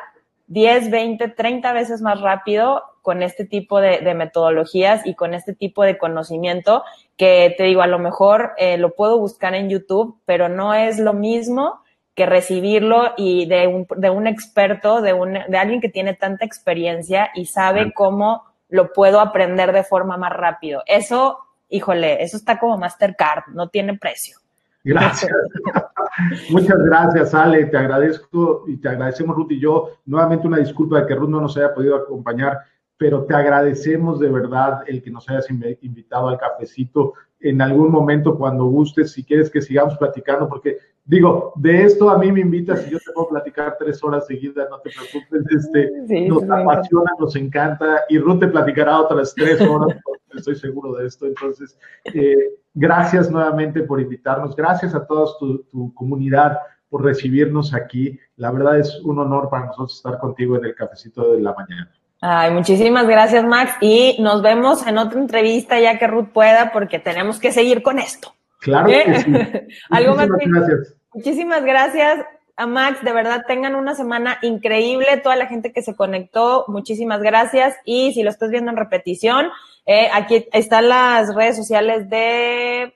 10, 0.46 0.90
20, 0.90 1.28
30 1.28 1.72
veces 1.72 2.02
más 2.02 2.20
rápido 2.20 2.82
con 3.02 3.22
este 3.22 3.44
tipo 3.44 3.80
de, 3.80 4.14
metodologías 4.14 5.04
y 5.06 5.14
con 5.14 5.34
este 5.34 5.54
tipo 5.54 5.82
de 5.82 5.98
conocimiento 5.98 6.84
que 7.16 7.54
te 7.56 7.64
digo, 7.64 7.82
a 7.82 7.86
lo 7.86 7.98
mejor 7.98 8.52
eh, 8.56 8.78
lo 8.78 8.94
puedo 8.94 9.18
buscar 9.18 9.54
en 9.54 9.68
YouTube, 9.68 10.18
pero 10.24 10.48
no 10.48 10.72
es 10.74 10.98
lo 10.98 11.12
mismo 11.12 11.82
que 12.14 12.26
recibirlo 12.26 13.12
y 13.16 13.46
de 13.46 13.66
un, 13.66 13.86
de 13.96 14.10
un 14.10 14.26
experto, 14.26 15.02
de, 15.02 15.12
un, 15.12 15.32
de 15.32 15.58
alguien 15.58 15.80
que 15.80 15.88
tiene 15.88 16.14
tanta 16.14 16.44
experiencia 16.44 17.30
y 17.34 17.46
sabe 17.46 17.92
cómo 17.92 18.44
lo 18.68 18.92
puedo 18.92 19.20
aprender 19.20 19.72
de 19.72 19.84
forma 19.84 20.16
más 20.16 20.32
rápido. 20.32 20.82
Eso, 20.86 21.38
híjole, 21.68 22.22
eso 22.22 22.36
está 22.36 22.58
como 22.58 22.78
Mastercard, 22.78 23.48
no 23.48 23.68
tiene 23.68 23.98
precio. 23.98 24.38
Gracias. 24.84 25.32
Muchas 26.50 26.78
gracias, 26.78 27.34
Ale. 27.34 27.66
Te 27.66 27.76
agradezco 27.76 28.64
y 28.68 28.76
te 28.76 28.88
agradecemos, 28.88 29.34
Ruth 29.34 29.50
y 29.50 29.60
yo. 29.60 29.90
Nuevamente 30.04 30.46
una 30.46 30.58
disculpa 30.58 31.00
de 31.00 31.06
que 31.06 31.14
Ruth 31.14 31.30
no 31.30 31.40
nos 31.40 31.56
haya 31.56 31.74
podido 31.74 31.96
acompañar, 31.96 32.58
pero 32.96 33.24
te 33.24 33.34
agradecemos 33.34 34.20
de 34.20 34.28
verdad 34.28 34.82
el 34.86 35.02
que 35.02 35.10
nos 35.10 35.28
hayas 35.28 35.50
invitado 35.50 36.28
al 36.28 36.38
cafecito 36.38 37.14
en 37.40 37.60
algún 37.60 37.90
momento 37.90 38.36
cuando 38.36 38.64
gustes, 38.64 39.12
si 39.12 39.24
quieres 39.24 39.50
que 39.50 39.60
sigamos 39.60 39.96
platicando, 39.98 40.48
porque 40.48 40.78
digo, 41.04 41.52
de 41.56 41.84
esto 41.84 42.08
a 42.08 42.16
mí 42.16 42.32
me 42.32 42.40
invitas 42.40 42.86
y 42.86 42.90
yo 42.90 42.98
te 42.98 43.12
puedo 43.12 43.28
platicar 43.28 43.76
tres 43.78 44.02
horas 44.02 44.26
seguidas, 44.26 44.68
no 44.70 44.78
te 44.80 44.90
preocupes, 44.90 45.44
este, 45.50 46.26
nos 46.28 46.42
apasiona, 46.44 47.10
nos 47.18 47.36
encanta 47.36 48.02
y 48.08 48.18
Ruth 48.18 48.40
te 48.40 48.48
platicará 48.48 49.00
otras 49.00 49.34
tres 49.34 49.60
horas, 49.60 49.98
estoy 50.36 50.56
seguro 50.56 50.94
de 50.94 51.06
esto. 51.06 51.26
Entonces, 51.26 51.78
eh, 52.04 52.50
gracias 52.74 53.30
nuevamente 53.30 53.82
por 53.82 54.00
invitarnos, 54.00 54.54
gracias 54.56 54.94
a 54.94 55.06
toda 55.06 55.26
tu, 55.38 55.94
comunidad 55.94 56.58
por 56.88 57.04
recibirnos 57.04 57.74
aquí. 57.74 58.18
La 58.36 58.50
verdad 58.50 58.78
es 58.78 59.00
un 59.04 59.18
honor 59.18 59.48
para 59.50 59.66
nosotros 59.66 59.96
estar 59.96 60.18
contigo 60.18 60.56
en 60.56 60.64
el 60.64 60.74
cafecito 60.74 61.32
de 61.32 61.40
la 61.40 61.54
mañana. 61.54 61.90
Ay, 62.20 62.52
muchísimas 62.52 63.06
gracias, 63.06 63.44
Max. 63.44 63.74
Y 63.80 64.16
nos 64.20 64.40
vemos 64.42 64.86
en 64.86 64.98
otra 64.98 65.20
entrevista 65.20 65.78
ya 65.78 65.98
que 65.98 66.06
Ruth 66.06 66.28
pueda, 66.32 66.72
porque 66.72 66.98
tenemos 66.98 67.38
que 67.38 67.52
seguir 67.52 67.82
con 67.82 67.98
esto. 67.98 68.34
Claro 68.60 68.86
que 68.86 69.00
¿Eh? 69.00 69.20
sí. 69.20 69.32
¿Algo 69.90 70.14
más? 70.14 70.28
Gracias. 70.28 70.96
Muchísimas 71.12 71.62
gracias 71.64 72.24
a 72.56 72.66
Max. 72.66 73.02
De 73.04 73.12
verdad, 73.12 73.44
tengan 73.46 73.74
una 73.74 73.94
semana 73.94 74.38
increíble. 74.42 75.18
Toda 75.22 75.36
la 75.36 75.46
gente 75.46 75.72
que 75.72 75.82
se 75.82 75.94
conectó, 75.94 76.64
muchísimas 76.68 77.20
gracias. 77.20 77.76
Y 77.84 78.12
si 78.14 78.22
lo 78.22 78.30
estás 78.30 78.50
viendo 78.50 78.70
en 78.70 78.76
repetición, 78.76 79.46
eh, 79.86 80.08
aquí 80.12 80.46
están 80.52 80.88
las 80.88 81.34
redes 81.34 81.56
sociales 81.56 82.08
de 82.08 82.94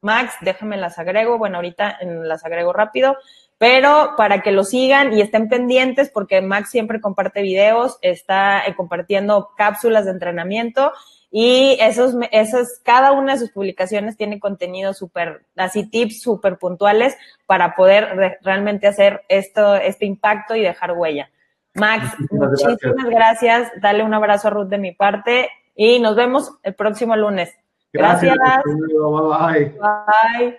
Max. 0.00 0.34
Déjenme 0.40 0.76
las 0.76 0.98
agrego. 0.98 1.38
Bueno, 1.38 1.56
ahorita 1.56 1.98
las 2.02 2.44
agrego 2.44 2.72
rápido 2.72 3.16
pero 3.58 4.14
para 4.16 4.40
que 4.40 4.52
lo 4.52 4.64
sigan 4.64 5.12
y 5.12 5.20
estén 5.20 5.48
pendientes 5.48 6.10
porque 6.10 6.40
Max 6.40 6.70
siempre 6.70 7.00
comparte 7.00 7.42
videos, 7.42 7.98
está 8.02 8.64
eh, 8.64 8.74
compartiendo 8.76 9.50
cápsulas 9.56 10.04
de 10.04 10.12
entrenamiento 10.12 10.92
y 11.30 11.76
esos, 11.80 12.14
esos, 12.30 12.80
cada 12.84 13.12
una 13.12 13.32
de 13.32 13.40
sus 13.40 13.50
publicaciones 13.50 14.16
tiene 14.16 14.38
contenido 14.38 14.94
súper, 14.94 15.44
así 15.56 15.84
tips 15.84 16.22
súper 16.22 16.56
puntuales 16.56 17.16
para 17.46 17.74
poder 17.74 18.38
realmente 18.42 18.86
hacer 18.86 19.22
esto, 19.28 19.74
este 19.74 20.06
impacto 20.06 20.54
y 20.54 20.62
dejar 20.62 20.92
huella. 20.92 21.28
Max, 21.74 22.14
muchísimas, 22.30 23.06
gracias. 23.10 23.70
Dale 23.80 24.02
un 24.02 24.14
abrazo 24.14 24.48
a 24.48 24.50
Ruth 24.52 24.68
de 24.68 24.78
mi 24.78 24.92
parte 24.92 25.50
y 25.78 26.00
nos 26.00 26.16
vemos 26.16 26.50
el 26.64 26.74
próximo 26.74 27.14
lunes. 27.14 27.56
Gracias. 27.92 28.34
gracias. 28.34 28.64
Bye. 28.66 29.78
Bye. 29.78 30.58